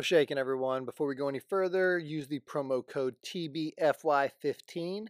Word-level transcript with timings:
Well, 0.00 0.04
shaking 0.04 0.38
everyone. 0.38 0.86
Before 0.86 1.06
we 1.06 1.14
go 1.14 1.28
any 1.28 1.40
further, 1.40 1.98
use 1.98 2.26
the 2.26 2.40
promo 2.40 2.82
code 2.88 3.16
TBFY15. 3.22 5.08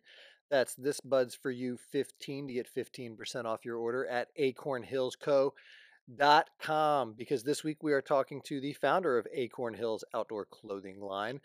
That's 0.50 0.74
this 0.74 0.98
buds 0.98 1.32
for 1.32 1.52
you 1.52 1.78
15 1.92 2.48
to 2.48 2.52
get 2.52 2.74
15% 2.74 3.44
off 3.44 3.64
your 3.64 3.76
order 3.76 4.04
at 4.08 4.36
acornhillsco.com 4.36 7.12
because 7.12 7.44
this 7.44 7.62
week 7.62 7.84
we 7.84 7.92
are 7.92 8.02
talking 8.02 8.42
to 8.46 8.60
the 8.60 8.72
founder 8.72 9.16
of 9.16 9.28
Acorn 9.32 9.74
Hills 9.74 10.02
Outdoor 10.12 10.46
Clothing 10.46 11.00
Line, 11.00 11.40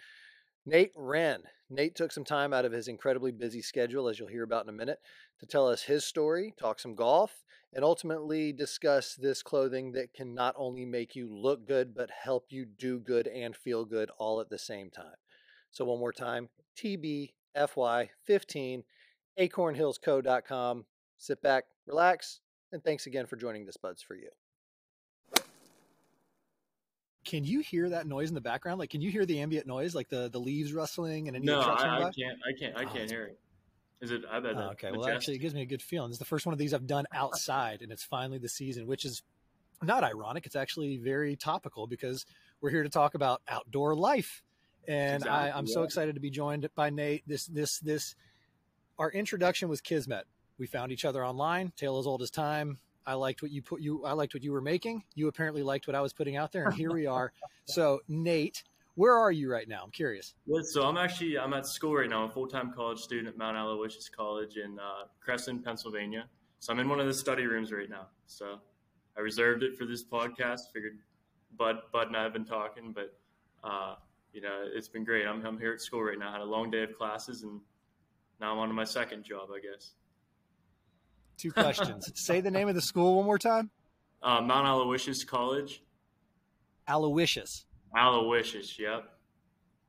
Nate 0.66 0.93
Hryn. 0.95 1.43
Nate 1.70 1.95
took 1.95 2.11
some 2.11 2.23
time 2.23 2.54
out 2.54 2.66
of 2.66 2.71
his 2.71 2.88
incredibly 2.88 3.31
busy 3.31 3.61
schedule, 3.61 4.07
as 4.07 4.18
you'll 4.18 4.27
hear 4.27 4.43
about 4.43 4.66
in 4.66 4.70
a 4.70 4.73
minute, 4.73 4.99
to 5.39 5.45
tell 5.45 5.68
us 5.68 5.84
his 5.84 6.05
story, 6.05 6.54
talk 6.57 6.80
some 6.80 6.95
golf, 6.95 7.43
and 7.73 7.84
ultimately 7.84 8.54
discuss 8.54 9.16
this 9.16 9.43
clothing 9.43 9.91
that 9.91 10.13
can 10.13 10.34
not 10.34 10.55
only 10.57 10.86
make 10.86 11.16
you 11.16 11.27
look 11.31 11.67
good, 11.67 11.93
but 11.93 12.09
help 12.09 12.45
you 12.49 12.66
do 12.66 12.99
good 12.99 13.27
and 13.27 13.55
feel 13.55 13.85
good 13.85 14.09
all 14.17 14.41
at 14.41 14.49
the 14.49 14.57
same 14.57 14.90
time. 14.90 15.17
So, 15.71 15.85
one 15.85 15.99
more 15.99 16.13
time 16.13 16.49
TBFY15, 16.77 18.84
acornhillsco.com. 19.40 20.85
Sit 21.18 21.41
back, 21.41 21.66
relax, 21.85 22.40
and 22.71 22.84
thanks 22.84 23.05
again 23.05 23.26
for 23.26 23.35
joining 23.35 23.66
this 23.66 23.77
Bud's 23.77 24.02
Fore 24.02 24.18
You. 24.18 24.29
Can 27.25 27.43
you 27.43 27.59
hear 27.59 27.89
that 27.89 28.07
noise 28.07 28.29
in 28.29 28.35
the 28.35 28.41
background? 28.41 28.79
Like, 28.79 28.91
can 28.91 29.02
you 29.02 29.09
hear 29.09 29.25
the 29.25 29.39
ambient 29.39 29.65
noise, 29.65 29.95
like 29.95 30.09
the, 30.09 30.29
the 30.29 30.39
leaves 30.39 30.71
rustling 30.73 31.27
and 31.27 31.35
any 31.35 31.45
no, 31.45 31.63
trucks 31.63 31.84
I. 31.84 31.98
I 31.98 32.11
can't. 32.11 32.39
I 32.48 32.57
can't. 32.57 32.77
I 32.77 32.84
oh, 32.84 32.93
can't 32.93 33.09
hear 33.09 33.23
it. 33.23 33.39
Is 34.01 34.11
it? 34.11 34.21
I 34.29 34.39
bet. 34.39 34.55
Oh, 34.55 34.70
okay. 34.71 34.91
Well, 34.91 35.07
actually, 35.07 35.35
it 35.35 35.39
gives 35.39 35.55
me 35.55 35.61
a 35.61 35.65
good 35.65 35.81
feeling. 35.81 36.09
This 36.09 36.15
is 36.15 36.20
the 36.20 36.25
first 36.25 36.45
one 36.45 36.53
of 36.53 36.59
these 36.59 36.73
I've 36.73 36.85
done 36.85 37.05
outside, 37.11 37.81
and 37.81 37.91
it's 37.91 38.03
finally 38.03 38.38
the 38.38 38.49
season, 38.49 38.88
which 38.88 39.05
is 39.05 39.23
not 39.81 40.03
ironic. 40.03 40.45
It's 40.45 40.55
actually 40.55 40.98
very 40.98 41.35
topical 41.35 41.88
because 41.88 42.25
we're 42.61 42.70
here 42.70 42.84
to 42.84 42.89
talk 42.89 43.15
about 43.15 43.41
outdoor 43.48 43.95
life, 43.95 44.43
and 44.87 45.23
Exactly, 45.23 45.51
I, 45.51 45.57
I'm 45.57 45.67
so 45.67 45.84
excited 45.84 46.15
to 46.15 46.21
be 46.21 46.29
joined 46.29 46.70
by 46.76 46.89
Nate. 46.89 47.23
This, 47.26 47.45
this, 47.48 47.79
this. 47.79 48.15
Our 48.99 49.12
introduction 49.12 49.70
was 49.70 49.82
Kismet. 49.82 50.26
We 50.57 50.67
found 50.67 50.91
each 50.91 51.05
other 51.05 51.26
online. 51.26 51.73
Tale 51.76 51.98
as 51.98 52.05
old 52.05 52.21
as 52.21 52.29
time. 52.29 52.77
I 53.05 53.13
liked 53.13 53.41
what 53.41 53.51
you 53.51 53.61
put 53.61 53.81
you. 53.81 54.03
I 54.05 54.13
liked 54.13 54.34
what 54.34 54.43
you 54.43 54.51
were 54.51 54.61
making. 54.61 55.03
You 55.13 55.27
apparently 55.27 55.63
liked 55.63 55.87
what 55.87 55.95
I 55.95 56.01
was 56.01 56.13
putting 56.13 56.37
out 56.37 56.51
there, 56.51 56.65
and 56.65 56.73
here 56.73 56.91
we 56.91 57.05
are. 57.07 57.31
So, 57.65 58.01
Nate, 58.07 58.63
where 58.95 59.13
are 59.13 59.31
you 59.31 59.51
right 59.51 59.67
now? 59.67 59.81
I'm 59.84 59.91
curious. 59.91 60.34
Yeah, 60.45 60.61
so 60.63 60.84
I'm 60.84 60.98
actually 60.98 61.37
I'm 61.37 61.53
at 61.53 61.67
school 61.67 61.95
right 61.95 62.09
now. 62.09 62.23
I'm 62.23 62.29
a 62.29 62.33
full 62.33 62.48
time 62.48 62.73
college 62.73 62.99
student 62.99 63.27
at 63.27 63.37
Mount 63.37 63.57
Aloysius 63.57 64.09
College 64.09 64.57
in 64.57 64.79
uh, 64.79 65.06
Cresson, 65.19 65.59
Pennsylvania. 65.61 66.25
So 66.59 66.73
I'm 66.73 66.79
in 66.79 66.89
one 66.89 67.00
of 67.00 67.06
the 67.06 67.13
study 67.13 67.45
rooms 67.45 67.72
right 67.72 67.89
now. 67.89 68.07
So 68.25 68.59
I 69.17 69.22
reserved 69.22 69.63
it 69.63 69.78
for 69.78 69.85
this 69.85 70.03
podcast. 70.03 70.72
Figured 70.73 70.97
Bud 71.57 71.78
Bud 71.91 72.07
and 72.07 72.17
I 72.17 72.23
have 72.23 72.33
been 72.33 72.45
talking, 72.45 72.94
but 72.94 73.13
uh, 73.63 73.95
you 74.33 74.41
know 74.41 74.66
it's 74.73 74.88
been 74.88 75.03
great. 75.03 75.28
I'm 75.28 75.45
I'm 75.45 75.59
here 75.59 75.73
at 75.73 75.81
school 75.81 76.03
right 76.03 76.17
now. 76.17 76.29
I 76.29 76.33
had 76.33 76.41
a 76.41 76.45
long 76.45 76.72
day 76.72 76.83
of 76.83 76.94
classes, 76.97 77.44
and 77.44 77.59
now 78.39 78.53
I'm 78.53 78.59
on 78.59 78.69
to 78.69 78.73
my 78.73 78.83
second 78.83 79.23
job, 79.23 79.50
I 79.53 79.59
guess. 79.59 79.94
Two 81.38 81.52
questions. 81.52 82.12
Say 82.16 82.41
the 82.41 82.52
name 82.52 82.68
of 82.68 82.75
the 82.75 82.81
school 82.81 83.18
one 83.18 83.25
more 83.25 83.40
time. 83.40 83.69
Uh, 84.24 84.41
Mount 84.41 84.68
Aloysius 84.68 85.24
College, 85.24 85.84
Aloysius. 86.88 87.66
Aloysius. 87.96 88.80
Yep. 88.80 89.03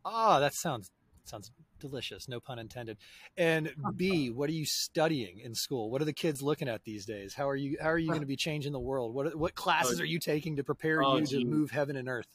Ah, 0.04 0.38
that 0.40 0.54
sounds 0.54 0.90
sounds 1.24 1.50
delicious. 1.78 2.28
No 2.28 2.40
pun 2.40 2.58
intended. 2.58 2.98
And 3.36 3.72
B, 3.96 4.30
what 4.30 4.48
are 4.48 4.54
you 4.54 4.64
studying 4.64 5.40
in 5.40 5.54
school? 5.54 5.90
What 5.90 6.02
are 6.02 6.04
the 6.04 6.12
kids 6.12 6.42
looking 6.42 6.68
at 6.68 6.84
these 6.84 7.04
days? 7.04 7.34
How 7.34 7.48
are 7.48 7.56
you 7.56 7.76
How 7.80 7.90
are 7.90 7.98
you 7.98 8.08
going 8.08 8.20
to 8.20 8.26
be 8.26 8.36
changing 8.36 8.72
the 8.72 8.80
world? 8.80 9.14
What 9.14 9.34
what 9.36 9.54
classes 9.54 10.00
Oh, 10.00 10.02
are 10.02 10.06
you 10.06 10.18
taking 10.18 10.56
to 10.56 10.64
prepare 10.64 11.02
oh, 11.02 11.16
you 11.16 11.26
to 11.26 11.44
move 11.44 11.70
heaven 11.70 11.96
and 11.96 12.08
earth? 12.08 12.26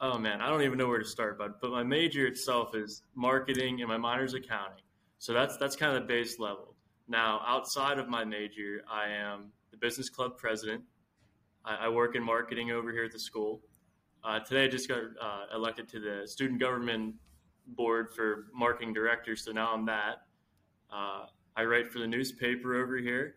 Oh 0.00 0.18
man, 0.18 0.40
I 0.40 0.48
don't 0.48 0.62
even 0.62 0.78
know 0.78 0.86
where 0.86 0.98
to 0.98 1.04
start, 1.04 1.38
but 1.38 1.60
but 1.60 1.70
my 1.70 1.82
major 1.82 2.26
itself 2.26 2.74
is 2.74 3.02
marketing 3.14 3.80
and 3.80 3.88
my 3.88 3.96
minor 3.96 4.24
is 4.24 4.34
accounting. 4.34 4.84
So 5.18 5.32
that's 5.32 5.56
that's 5.56 5.76
kind 5.76 5.96
of 5.96 6.02
the 6.02 6.06
base 6.06 6.38
level. 6.38 6.74
Now, 7.08 7.40
outside 7.46 7.98
of 7.98 8.08
my 8.08 8.24
major, 8.24 8.82
I 8.90 9.08
am 9.08 9.46
the 9.70 9.78
business 9.78 10.10
club 10.10 10.36
president. 10.36 10.82
I, 11.64 11.86
I 11.86 11.88
work 11.88 12.14
in 12.14 12.22
marketing 12.22 12.70
over 12.70 12.92
here 12.92 13.04
at 13.04 13.12
the 13.12 13.18
school. 13.18 13.62
Uh, 14.22 14.40
today, 14.40 14.64
I 14.64 14.68
just 14.68 14.88
got 14.88 14.98
uh, 14.98 15.46
elected 15.54 15.88
to 15.88 16.00
the 16.00 16.28
student 16.28 16.60
government 16.60 17.14
board 17.68 18.10
for 18.14 18.46
marketing 18.54 18.92
director, 18.92 19.36
so 19.36 19.52
now 19.52 19.72
I'm 19.72 19.86
that. 19.86 20.22
Uh, 20.92 21.26
I 21.56 21.64
write 21.64 21.90
for 21.90 21.98
the 21.98 22.06
newspaper 22.06 22.76
over 22.76 22.98
here. 22.98 23.36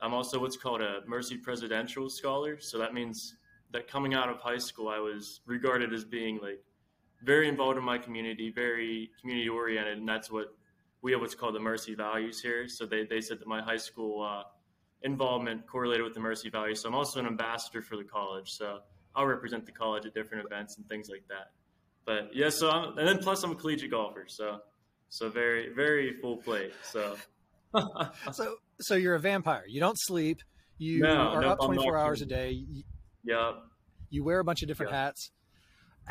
I'm 0.00 0.14
also 0.14 0.38
what's 0.38 0.56
called 0.56 0.80
a 0.80 1.00
Mercy 1.06 1.36
Presidential 1.36 2.08
Scholar, 2.08 2.58
so 2.58 2.78
that 2.78 2.94
means 2.94 3.36
that 3.72 3.88
coming 3.88 4.14
out 4.14 4.30
of 4.30 4.38
high 4.38 4.58
school, 4.58 4.88
I 4.88 4.98
was 4.98 5.40
regarded 5.44 5.92
as 5.92 6.04
being 6.04 6.38
like 6.40 6.64
very 7.22 7.46
involved 7.46 7.76
in 7.76 7.84
my 7.84 7.98
community, 7.98 8.50
very 8.50 9.10
community 9.20 9.50
oriented, 9.50 9.98
and 9.98 10.08
that's 10.08 10.30
what 10.30 10.54
we 11.02 11.12
have 11.12 11.20
what's 11.20 11.34
called 11.34 11.54
the 11.54 11.60
Mercy 11.60 11.94
values 11.94 12.40
here. 12.40 12.68
So 12.68 12.86
they, 12.86 13.04
they 13.04 13.20
said 13.20 13.38
that 13.40 13.46
my 13.48 13.62
high 13.62 13.76
school 13.78 14.22
uh, 14.22 14.42
involvement 15.02 15.66
correlated 15.66 16.04
with 16.04 16.14
the 16.14 16.20
Mercy 16.20 16.50
values. 16.50 16.80
So 16.80 16.88
I'm 16.88 16.94
also 16.94 17.20
an 17.20 17.26
ambassador 17.26 17.82
for 17.82 17.96
the 17.96 18.04
college. 18.04 18.50
So 18.50 18.80
I'll 19.14 19.26
represent 19.26 19.66
the 19.66 19.72
college 19.72 20.04
at 20.06 20.14
different 20.14 20.44
events 20.46 20.76
and 20.76 20.86
things 20.88 21.08
like 21.08 21.24
that. 21.28 21.52
But 22.04 22.34
yeah, 22.34 22.50
so 22.50 22.70
I'm, 22.70 22.98
and 22.98 23.06
then 23.08 23.18
plus 23.18 23.42
I'm 23.42 23.52
a 23.52 23.54
collegiate 23.54 23.90
golfer. 23.90 24.24
So 24.28 24.58
so 25.08 25.28
very 25.28 25.72
very 25.74 26.14
full 26.20 26.36
plate. 26.38 26.72
So 26.82 27.16
So 28.32 28.56
so 28.80 28.94
you're 28.94 29.14
a 29.14 29.20
vampire. 29.20 29.64
You 29.68 29.80
don't 29.80 29.98
sleep. 29.98 30.40
You 30.78 31.02
No, 31.02 31.32
are 31.34 31.42
nope, 31.42 31.52
up 31.52 31.66
24 31.66 31.98
hours 31.98 32.22
a 32.22 32.26
day. 32.26 32.50
You, 32.52 32.82
yeah, 33.22 33.52
you 34.08 34.24
wear 34.24 34.40
a 34.40 34.44
bunch 34.44 34.62
of 34.62 34.68
different 34.68 34.92
Yeah. 34.92 35.04
hats. 35.04 35.30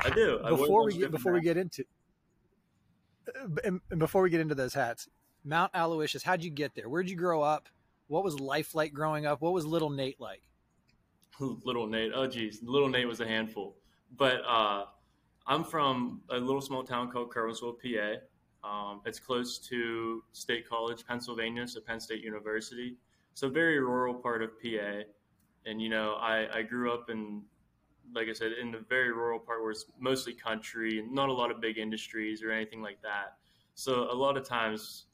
I 0.03 0.09
do. 0.11 0.39
I 0.43 0.49
before 0.49 0.85
we 0.85 0.97
get 0.97 1.11
before 1.11 1.33
we 1.33 1.41
get 1.41 1.57
into 1.57 1.83
and, 3.63 3.81
before 3.97 4.21
we 4.21 4.29
get 4.29 4.41
into 4.41 4.55
those 4.55 4.73
hats, 4.73 5.07
Mount 5.43 5.71
Aloysius, 5.73 6.23
how'd 6.23 6.43
you 6.43 6.49
get 6.49 6.75
there? 6.75 6.89
Where'd 6.89 7.09
you 7.09 7.15
grow 7.15 7.41
up? 7.41 7.69
What 8.07 8.23
was 8.23 8.39
life 8.39 8.75
like 8.75 8.93
growing 8.93 9.25
up? 9.25 9.41
What 9.41 9.53
was 9.53 9.65
little 9.65 9.89
Nate 9.89 10.19
like? 10.19 10.41
little 11.39 11.87
Nate. 11.87 12.11
Oh, 12.13 12.27
geez, 12.27 12.59
little 12.63 12.89
Nate 12.89 13.07
was 13.07 13.21
a 13.21 13.27
handful. 13.27 13.75
But 14.17 14.41
uh, 14.47 14.85
I'm 15.47 15.63
from 15.63 16.21
a 16.29 16.37
little 16.37 16.61
small 16.61 16.83
town 16.83 17.11
called 17.11 17.31
Curwensville, 17.31 17.75
PA. 17.81 18.19
Um, 18.61 19.01
it's 19.05 19.19
close 19.19 19.57
to 19.59 20.23
State 20.33 20.67
College, 20.67 21.05
Pennsylvania, 21.07 21.67
so 21.67 21.79
Penn 21.79 21.99
State 21.99 22.23
University. 22.23 22.97
So 23.33 23.49
very 23.49 23.79
rural 23.79 24.13
part 24.13 24.41
of 24.41 24.51
PA. 24.61 25.03
And 25.65 25.81
you 25.81 25.89
know, 25.89 26.15
I, 26.15 26.47
I 26.53 26.61
grew 26.63 26.91
up 26.91 27.09
in, 27.09 27.43
like 28.13 28.27
I 28.29 28.33
said, 28.33 28.53
in 28.61 28.71
the 28.71 28.79
very 28.89 29.11
rural 29.11 29.39
part 29.39 29.61
where 29.61 29.71
it's 29.71 29.85
mostly 29.99 30.33
country 30.33 30.99
and 30.99 31.11
not 31.11 31.29
a 31.29 31.33
lot 31.33 31.51
of 31.51 31.61
big 31.61 31.77
industries 31.77 32.43
or 32.43 32.51
anything 32.51 32.81
like 32.81 33.01
that. 33.01 33.37
So 33.75 34.11
a 34.11 34.13
lot 34.13 34.37
of 34.37 34.47
times, 34.47 35.05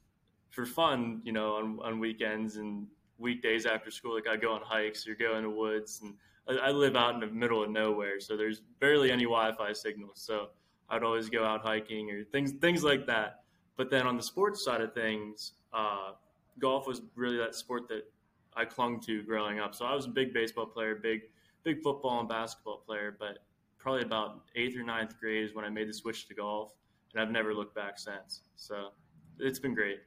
for 0.50 0.66
fun, 0.66 1.22
you 1.24 1.32
know, 1.32 1.56
on, 1.56 1.80
on 1.84 2.00
weekends 2.00 2.56
and 2.56 2.88
weekdays 3.18 3.66
after 3.66 3.92
school, 3.92 4.16
like 4.16 4.28
I 4.28 4.38
go 4.38 4.54
on 4.54 4.62
hikes 4.64 5.08
or 5.08 5.16
go 5.16 5.38
in 5.38 5.44
the 5.44 5.50
woods, 5.50 6.02
and 6.02 6.14
I, 6.48 6.70
I 6.70 6.72
live 6.72 6.96
out 6.96 7.14
in 7.14 7.20
the 7.20 7.28
middle 7.28 7.64
of 7.64 7.70
nowhere, 7.70 8.20
so 8.20 8.38
there's 8.38 8.62
barely 8.80 9.12
any 9.12 9.24
Wi-Fi 9.24 9.74
signal. 9.74 10.12
So 10.14 10.50
I'd 10.90 11.04
always 11.04 11.30
go 11.30 11.44
out 11.44 11.62
hiking 11.62 12.10
or 12.12 12.24
things 12.24 12.54
things 12.54 12.84
like 12.84 13.06
that. 13.08 13.42
But 13.78 13.90
then 13.90 14.08
on 14.08 14.16
the 14.16 14.24
sports 14.24 14.64
side 14.64 14.82
of 14.82 14.94
things, 14.94 15.54
uh, 15.74 16.12
golf 16.60 16.88
was 16.88 17.02
really 17.16 17.38
that 17.38 17.56
sport 17.56 17.90
that 17.90 18.10
I 18.56 18.64
clung 18.64 19.02
to 19.02 19.22
growing 19.24 19.60
up. 19.60 19.76
So 19.76 19.86
I 19.86 19.94
was 19.94 20.06
a 20.06 20.10
big 20.10 20.34
baseball 20.34 20.66
player, 20.66 20.96
big 20.96 21.24
big 21.66 21.82
football 21.82 22.22
and 22.22 22.30
basketball 22.30 22.78
player, 22.86 23.18
but 23.20 23.40
probably 23.78 24.04
about 24.04 24.44
eighth 24.56 24.78
or 24.78 24.84
ninth 24.84 25.20
grade 25.20 25.44
is 25.44 25.54
when 25.54 25.66
I 25.66 25.70
made 25.70 25.90
the 25.90 25.94
switch 25.94 26.28
to 26.30 26.34
golf, 26.36 26.72
and 27.14 27.22
I've 27.22 27.32
never 27.32 27.54
looked 27.54 27.76
back 27.76 28.00
since. 28.00 28.44
So 28.56 28.92
it's 29.40 29.60
been 29.60 29.74
great. 29.74 30.00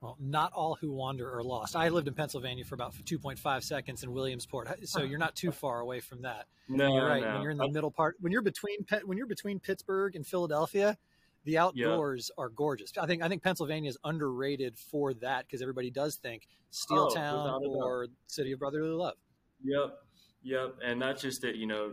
Well, 0.00 0.16
not 0.20 0.52
all 0.52 0.76
who 0.80 0.92
wander 0.92 1.32
are 1.36 1.42
lost. 1.42 1.74
I 1.74 1.88
lived 1.88 2.06
in 2.06 2.14
Pennsylvania 2.14 2.64
for 2.64 2.76
about 2.76 2.94
2.5 2.94 3.62
seconds 3.64 4.04
in 4.04 4.12
Williamsport, 4.12 4.68
so 4.88 5.02
you're 5.02 5.18
not 5.18 5.34
too 5.34 5.50
far 5.50 5.80
away 5.80 6.00
from 6.00 6.22
that. 6.22 6.46
No, 6.68 6.94
you're 6.94 7.06
right. 7.06 7.22
no. 7.22 7.32
When 7.34 7.42
you're 7.42 7.50
in 7.50 7.58
the 7.58 7.68
middle 7.68 7.90
part, 7.90 8.16
when 8.20 8.32
you're 8.32 8.42
between 8.42 8.78
when 9.04 9.18
you're 9.18 9.26
between 9.26 9.58
Pittsburgh 9.58 10.14
and 10.14 10.24
Philadelphia, 10.24 10.96
the 11.44 11.58
outdoors 11.58 12.30
are 12.38 12.48
gorgeous. 12.50 12.92
I 12.96 13.06
think 13.06 13.22
I 13.22 13.28
think 13.28 13.42
Pennsylvania 13.42 13.90
is 13.90 13.98
underrated 14.04 14.78
for 14.78 15.14
that 15.14 15.46
because 15.46 15.62
everybody 15.62 15.90
does 15.90 16.14
think 16.16 16.46
Steel 16.70 17.08
Oh, 17.10 17.14
Town 17.14 17.42
without 17.42 17.62
a 17.62 17.66
doubt. 17.66 17.74
or 17.84 18.06
City 18.28 18.52
of 18.52 18.60
Brotherly 18.60 18.90
Love. 18.90 19.14
Yep, 19.62 19.98
yep, 20.42 20.76
and 20.82 21.00
that's 21.00 21.22
just 21.22 21.44
it. 21.44 21.56
You 21.56 21.66
know, 21.66 21.92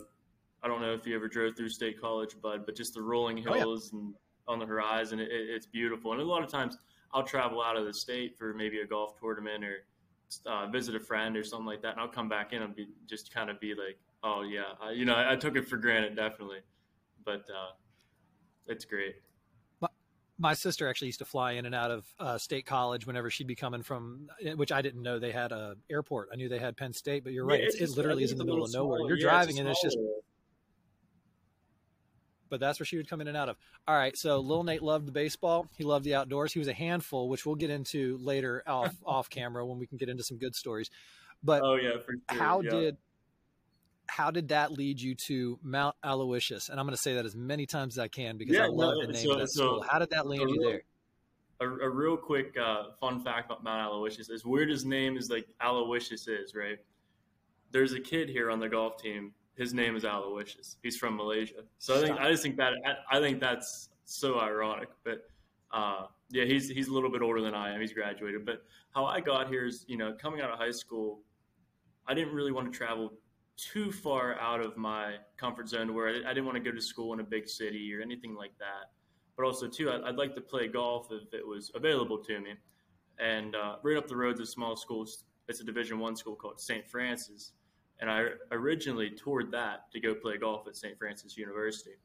I 0.63 0.67
don't 0.67 0.81
know 0.81 0.93
if 0.93 1.05
you 1.05 1.15
ever 1.15 1.27
drove 1.27 1.55
through 1.55 1.69
State 1.69 1.99
College, 1.99 2.39
bud, 2.41 2.65
but 2.65 2.75
just 2.75 2.93
the 2.93 3.01
rolling 3.01 3.37
Oh, 3.47 3.53
yeah. 3.53 3.59
hills 3.59 3.91
and 3.93 4.13
on 4.47 4.59
the 4.59 4.65
horizon, 4.65 5.19
it- 5.19 5.31
it's 5.31 5.65
beautiful. 5.65 6.11
And 6.13 6.21
a 6.21 6.25
lot 6.25 6.43
of 6.43 6.49
times, 6.49 6.77
I'll 7.11 7.23
travel 7.23 7.61
out 7.61 7.77
of 7.77 7.85
the 7.85 7.93
state 7.93 8.37
for 8.37 8.53
maybe 8.53 8.81
a 8.81 8.85
golf 8.85 9.19
tournament 9.19 9.63
or 9.63 9.85
uh, 10.45 10.67
visit 10.67 10.95
a 10.95 10.99
friend 10.99 11.37
or 11.37 11.43
something 11.43 11.65
like 11.65 11.81
that, 11.81 11.93
and 11.93 12.01
I'll 12.01 12.07
come 12.07 12.29
back 12.29 12.53
in 12.53 12.61
and 12.61 12.75
be 12.75 12.87
just 13.07 13.33
kind 13.33 13.49
of 13.49 13.59
be 13.59 13.73
like, 13.75 13.97
oh 14.23 14.41
yeah, 14.43 14.73
I, 14.81 14.91
you 14.91 15.05
know, 15.05 15.15
I, 15.15 15.33
I 15.33 15.35
took 15.35 15.55
it 15.55 15.67
for 15.67 15.77
granted, 15.77 16.15
definitely, 16.15 16.59
but 17.23 17.49
uh, 17.49 17.71
it's 18.67 18.85
great. 18.85 19.15
My 20.37 20.53
sister 20.53 20.89
actually 20.89 21.07
used 21.07 21.19
to 21.19 21.25
fly 21.25 21.53
in 21.53 21.65
and 21.65 21.73
out 21.73 21.91
of 21.91 22.05
uh, 22.19 22.37
State 22.37 22.65
College 22.65 23.07
whenever 23.07 23.29
she'd 23.29 23.47
be 23.47 23.55
coming 23.55 23.83
from, 23.83 24.27
which 24.55 24.71
I 24.71 24.81
didn't 24.81 25.01
know 25.01 25.17
they 25.17 25.31
had 25.31 25.53
a 25.53 25.75
airport. 25.89 26.29
I 26.33 26.35
knew 26.35 26.49
they 26.49 26.59
had 26.59 26.75
Penn 26.75 26.91
State, 26.91 27.23
but 27.23 27.31
you're 27.31 27.45
right. 27.45 27.61
Yeah, 27.61 27.67
it's, 27.67 27.79
it 27.79 27.89
literally 27.91 28.23
is 28.23 28.33
in 28.33 28.37
the 28.37 28.43
middle 28.43 28.65
of 28.65 28.73
nowhere. 28.73 28.97
smaller. 28.97 29.09
You're 29.09 29.17
Yeah, 29.17 29.31
driving 29.31 29.59
and 29.59 29.69
it's 29.69 29.81
just 29.81 29.97
but 32.49 32.59
that's 32.59 32.79
where 32.79 32.85
she 32.85 32.97
would 32.97 33.09
come 33.09 33.21
in 33.21 33.27
and 33.27 33.37
out 33.37 33.49
of. 33.49 33.57
All 33.87 33.95
right, 33.95 34.15
so 34.17 34.39
little 34.39 34.63
Nate 34.63 34.81
loved 34.81 35.07
the 35.07 35.11
baseball. 35.11 35.67
He 35.77 35.83
loved 35.83 36.05
the 36.05 36.15
outdoors. 36.15 36.53
He 36.53 36.59
was 36.59 36.67
a 36.67 36.73
handful, 36.73 37.29
which 37.29 37.45
we'll 37.45 37.55
get 37.55 37.69
into 37.69 38.17
later 38.21 38.63
off 38.67 38.95
off 39.05 39.29
camera 39.29 39.65
when 39.65 39.79
we 39.79 39.87
can 39.87 39.97
get 39.97 40.09
into 40.09 40.23
some 40.23 40.37
good 40.37 40.55
stories. 40.55 40.89
But 41.43 41.61
oh 41.63 41.75
yeah, 41.75 41.91
sure. 42.05 42.15
how 42.27 42.61
yeah. 42.61 42.69
did 42.69 42.97
how 44.07 44.31
did 44.31 44.49
that 44.49 44.71
lead 44.71 45.01
you 45.01 45.15
to 45.15 45.59
Mount 45.63 45.95
Aloysius? 46.03 46.69
And 46.69 46.79
I'm 46.79 46.85
going 46.85 46.95
to 46.95 47.01
say 47.01 47.15
that 47.15 47.25
as 47.25 47.35
many 47.35 47.65
times 47.65 47.95
as 47.95 47.99
I 47.99 48.07
can 48.07 48.37
because 48.37 48.55
yeah, 48.55 48.65
I 48.65 48.67
love 48.67 48.95
no, 48.95 49.07
the 49.07 49.13
name 49.13 49.23
so, 49.25 49.31
of 49.33 49.39
that 49.39 49.49
so 49.49 49.61
school. 49.61 49.85
How 49.89 49.99
did 49.99 50.09
that 50.11 50.27
land 50.27 50.41
you 50.49 50.59
real, 50.59 50.69
there? 50.69 50.83
A, 51.61 51.65
a, 51.85 51.89
real 51.89 52.17
quick 52.17 52.55
uh, 52.61 52.91
fun 52.99 53.23
fact 53.23 53.45
about 53.45 53.63
Mount 53.63 53.91
Aloysius: 53.91 54.29
as 54.29 54.45
weird 54.45 54.71
as 54.71 54.85
name 54.85 55.17
is 55.17 55.29
like 55.29 55.47
Aloysius 55.61 56.27
is, 56.27 56.53
right? 56.55 56.77
There's 57.71 57.93
a 57.93 57.99
kid 57.99 58.29
here 58.29 58.51
on 58.51 58.59
the 58.59 58.69
golf 58.69 59.01
team. 59.01 59.33
His 59.55 59.73
name 59.73 59.95
is 59.95 60.03
Aloysius. 60.03 60.77
He's 60.83 60.97
from 60.97 61.15
Malaysia. 61.15 61.63
So 61.77 61.97
I 61.97 62.05
think 62.05 62.19
I 62.19 62.31
just 62.31 62.43
think 62.43 62.57
that 62.57 62.73
I, 62.85 63.17
I 63.17 63.19
think 63.19 63.39
that's 63.39 63.89
so 64.05 64.39
ironic. 64.39 64.89
But 65.03 65.29
uh, 65.71 66.07
yeah, 66.29 66.45
he's 66.45 66.69
he's 66.69 66.87
a 66.87 66.93
little 66.93 67.09
bit 67.09 67.21
older 67.21 67.41
than 67.41 67.53
I 67.53 67.73
am. 67.73 67.81
He's 67.81 67.93
graduated. 67.93 68.45
But 68.45 68.63
how 68.93 69.05
I 69.05 69.19
got 69.19 69.47
here 69.47 69.65
is, 69.65 69.85
you 69.87 69.97
know, 69.97 70.13
coming 70.13 70.41
out 70.41 70.49
of 70.49 70.57
high 70.57 70.71
school, 70.71 71.19
I 72.07 72.13
didn't 72.13 72.33
really 72.33 72.51
want 72.51 72.71
to 72.71 72.77
travel 72.77 73.13
too 73.57 73.91
far 73.91 74.39
out 74.39 74.61
of 74.61 74.75
my 74.77 75.15
comfort 75.37 75.69
zone 75.69 75.93
where 75.93 76.09
I, 76.09 76.33
didn't 76.33 76.45
want 76.45 76.57
to 76.57 76.63
go 76.63 76.75
to 76.75 76.81
school 76.81 77.13
in 77.13 77.19
a 77.19 77.23
big 77.23 77.47
city 77.47 77.93
or 77.93 78.01
anything 78.01 78.35
like 78.35 78.57
that. 78.59 78.91
But 79.37 79.45
also, 79.45 79.67
too, 79.67 79.89
I, 79.89 79.99
would 79.99 80.17
like 80.17 80.33
to 80.35 80.41
play 80.41 80.67
golf 80.67 81.07
if 81.11 81.33
it 81.33 81.45
was 81.45 81.71
available 81.75 82.17
to 82.19 82.39
me. 82.39 82.53
And 83.19 83.55
uh, 83.55 83.77
right 83.83 83.97
up 83.97 84.07
the 84.07 84.15
road 84.15 84.35
is 84.35 84.41
a 84.41 84.45
small 84.45 84.75
school. 84.75 85.07
It's 85.47 85.61
a 85.61 85.63
Division 85.63 85.99
One 85.99 86.15
school 86.15 86.35
called 86.35 86.59
St. 86.59 86.87
Francis, 86.87 87.51
and 87.99 88.09
I 88.09 88.25
originally 88.51 89.09
toured 89.09 89.51
that 89.51 89.91
to 89.91 89.99
go 89.99 90.15
play 90.15 90.37
golf 90.37 90.67
at 90.67 90.75
St. 90.75 90.97
Francis 90.97 91.37
University. 91.37 91.95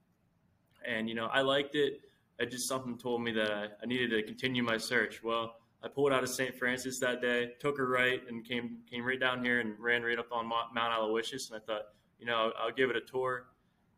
And 0.86 1.08
you 1.08 1.14
know, 1.14 1.26
I 1.26 1.40
liked 1.40 1.74
it. 1.74 2.00
It 2.38 2.50
just 2.50 2.68
something 2.68 2.96
told 2.96 3.22
me 3.22 3.32
that 3.32 3.50
I, 3.50 3.64
I 3.82 3.86
needed 3.86 4.10
to 4.10 4.22
continue 4.22 4.62
my 4.62 4.76
search. 4.76 5.22
Well, 5.22 5.54
I 5.82 5.88
pulled 5.88 6.12
out 6.12 6.22
of 6.22 6.28
St. 6.28 6.54
Francis 6.54 6.98
that 7.00 7.22
day, 7.22 7.52
took 7.58 7.78
her 7.78 7.86
right, 7.86 8.20
and 8.28 8.44
came 8.44 8.78
came 8.90 9.04
right 9.04 9.18
down 9.18 9.42
here 9.42 9.60
and 9.60 9.78
ran 9.78 10.02
right 10.02 10.18
up 10.18 10.30
on 10.30 10.46
Mount 10.46 10.76
Aloysius. 10.76 11.50
And 11.50 11.60
I 11.60 11.64
thought, 11.64 11.82
you 12.18 12.26
know, 12.26 12.34
I'll, 12.34 12.66
I'll 12.66 12.72
give 12.72 12.90
it 12.90 12.96
a 12.96 13.00
tour. 13.00 13.46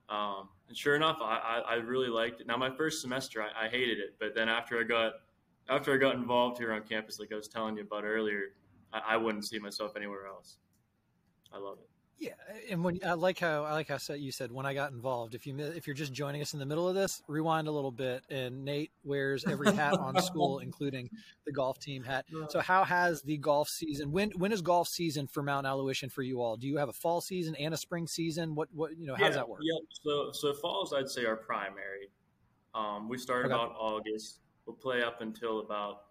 Um, 0.08 0.48
and 0.68 0.76
sure 0.76 0.94
enough, 0.94 1.18
I, 1.20 1.62
I, 1.66 1.72
I, 1.72 1.74
really 1.76 2.08
liked 2.08 2.40
it. 2.40 2.46
Now, 2.46 2.56
my 2.56 2.70
first 2.76 3.00
semester, 3.00 3.42
I, 3.42 3.66
I, 3.66 3.68
hated 3.68 3.98
it, 3.98 4.16
but 4.20 4.34
then 4.34 4.48
after 4.48 4.78
I 4.78 4.82
got 4.82 5.12
after 5.70 5.94
I 5.94 5.96
got 5.96 6.16
involved 6.16 6.58
here 6.58 6.72
on 6.72 6.82
campus, 6.82 7.18
like 7.18 7.32
I 7.32 7.36
was 7.36 7.48
telling 7.48 7.76
you 7.76 7.82
about 7.82 8.04
earlier, 8.04 8.54
I, 8.92 9.14
I 9.14 9.16
wouldn't 9.16 9.46
see 9.46 9.58
myself 9.58 9.92
anywhere 9.96 10.26
else. 10.26 10.58
I 11.52 11.58
love 11.58 11.78
it. 11.78 11.91
Yeah, 12.18 12.34
and 12.70 12.84
when 12.84 13.00
I 13.04 13.14
like 13.14 13.40
how 13.40 13.64
I 13.64 13.72
like 13.72 13.88
how 13.88 13.98
you 14.14 14.30
said 14.30 14.52
when 14.52 14.64
I 14.64 14.74
got 14.74 14.92
involved. 14.92 15.34
If 15.34 15.46
you 15.46 15.58
if 15.58 15.86
you're 15.86 15.94
just 15.94 16.12
joining 16.12 16.40
us 16.40 16.52
in 16.52 16.60
the 16.60 16.66
middle 16.66 16.88
of 16.88 16.94
this, 16.94 17.20
rewind 17.26 17.66
a 17.66 17.72
little 17.72 17.90
bit. 17.90 18.22
And 18.30 18.64
Nate 18.64 18.92
wears 19.02 19.44
every 19.44 19.72
hat 19.74 19.98
on 19.98 20.20
school, 20.22 20.60
including 20.60 21.10
the 21.46 21.52
golf 21.52 21.80
team 21.80 22.04
hat. 22.04 22.26
So 22.48 22.60
how 22.60 22.84
has 22.84 23.22
the 23.22 23.38
golf 23.38 23.68
season? 23.68 24.12
When 24.12 24.30
when 24.36 24.52
is 24.52 24.62
golf 24.62 24.88
season 24.88 25.26
for 25.26 25.42
Mount 25.42 25.66
Aloysian 25.66 26.10
for 26.10 26.22
you 26.22 26.40
all? 26.40 26.56
Do 26.56 26.68
you 26.68 26.76
have 26.76 26.88
a 26.88 26.92
fall 26.92 27.20
season 27.20 27.56
and 27.56 27.74
a 27.74 27.76
spring 27.76 28.06
season? 28.06 28.54
What 28.54 28.68
what 28.72 28.96
you 28.96 29.06
know? 29.06 29.14
How 29.14 29.22
yeah, 29.22 29.28
does 29.28 29.36
that 29.36 29.48
work? 29.48 29.60
Yeah, 29.62 29.80
so 29.90 30.30
so 30.32 30.54
falls 30.54 30.92
I'd 30.92 31.08
say 31.08 31.24
are 31.24 31.36
primary. 31.36 32.10
Um, 32.74 33.08
we 33.08 33.18
start 33.18 33.46
okay. 33.46 33.54
about 33.54 33.74
August. 33.78 34.40
We'll 34.66 34.76
play 34.76 35.02
up 35.02 35.22
until 35.22 35.60
about 35.60 36.02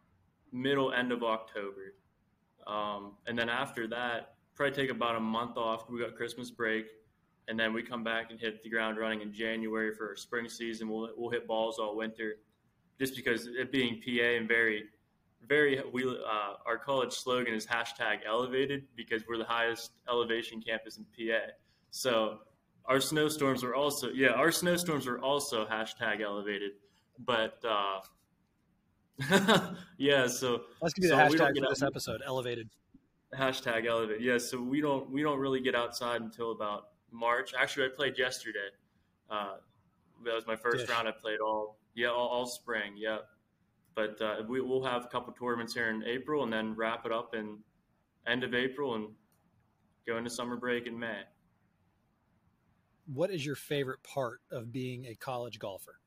middle 0.52 0.92
end 0.92 1.14
of 1.14 1.24
October, 1.24 1.96
um, 2.68 3.14
and 3.28 3.40
then 3.40 3.48
after 3.48 3.88
that 3.88 4.34
probably 4.62 4.80
take 4.80 4.92
about 4.92 5.16
a 5.16 5.20
month 5.20 5.58
off. 5.58 5.90
We 5.90 6.00
got 6.00 6.14
Christmas 6.14 6.52
break, 6.52 6.86
and 7.48 7.60
then 7.60 7.74
we 7.74 7.82
come 7.82 8.04
back 8.04 8.30
and 8.30 8.40
hit 8.40 8.62
the 8.62 8.70
ground 8.70 9.00
running 9.00 9.22
in 9.22 9.34
January 9.34 9.92
for 9.92 10.10
our 10.10 10.16
spring 10.16 10.48
season. 10.48 10.88
We'll 10.88 11.10
we'll 11.18 11.32
hit 11.32 11.48
balls 11.48 11.80
all 11.80 11.98
winter, 11.98 12.36
just 13.00 13.16
because 13.16 13.48
it 13.48 13.72
being 13.72 14.00
PA 14.06 14.24
and 14.24 14.48
very, 14.48 14.84
very 15.48 15.82
we 15.92 16.04
uh, 16.04 16.54
our 16.64 16.78
college 16.78 17.12
slogan 17.12 17.56
is 17.56 17.66
hashtag 17.66 18.18
elevated 18.28 18.84
because 18.96 19.24
we're 19.28 19.40
the 19.40 19.46
highest 19.46 19.94
elevation 20.08 20.62
campus 20.62 20.98
in 20.98 21.06
PA. 21.06 21.54
So 21.90 22.42
our 22.86 23.02
snowstorms 23.02 23.64
are 23.64 23.74
also 23.74 24.10
yeah 24.10 24.30
our 24.30 24.52
snowstorms 24.52 25.08
are 25.08 25.18
also 25.18 25.66
hashtag 25.66 26.22
elevated, 26.22 26.74
but. 27.18 27.58
Uh, 27.68 28.02
yeah, 30.00 30.26
so 30.26 30.62
let's 30.82 30.96
give 30.96 31.04
you 31.04 31.10
so 31.10 31.16
the 31.16 31.22
hashtag 31.22 31.56
for 31.56 31.70
this 31.70 31.84
episode. 31.84 32.22
Elevated 32.26 32.70
hashtag 33.38 33.88
elevate. 33.88 34.22
Yeah, 34.22 34.38
so 34.38 34.62
we 34.62 34.82
don't 34.82 35.10
we 35.10 35.22
don't 35.22 35.40
really 35.40 35.62
get 35.62 35.76
outside 35.76 36.22
until 36.22 36.52
about 36.52 36.90
March. 37.12 37.54
Actually, 37.58 37.88
I 37.88 37.90
played 37.96 38.18
yesterday. 38.18 38.70
Uh, 39.30 39.56
that 40.26 40.36
was 40.36 40.46
my 40.46 40.56
first 40.56 40.90
round. 40.90 41.08
I 41.08 41.12
played 41.12 41.40
all 41.40 41.78
yeah 41.96 42.10
all, 42.10 42.28
all 42.28 42.46
spring. 42.46 42.94
Yeah, 42.98 43.20
but 43.96 44.22
uh, 44.22 44.44
we, 44.48 44.62
will 44.62 44.84
have 44.84 45.06
a 45.06 45.08
couple 45.08 45.34
tournaments 45.34 45.74
here 45.74 45.90
in 45.90 46.04
April, 46.04 46.44
and 46.44 46.52
then 46.52 46.76
wrap 46.76 47.06
it 47.06 47.12
up 47.12 47.34
in 47.34 47.60
end 48.28 48.44
of 48.44 48.54
April 48.54 48.96
and 48.96 49.08
go 50.06 50.18
into 50.18 50.30
summer 50.30 50.58
break 50.58 50.88
in 50.88 50.98
May. 50.98 51.22
What 53.14 53.32
is 53.32 53.46
your 53.46 53.56
favorite 53.56 54.04
part 54.04 54.42
of 54.52 54.72
being 54.72 55.06
a 55.06 55.16
college 55.16 55.60
golfer? 55.60 56.00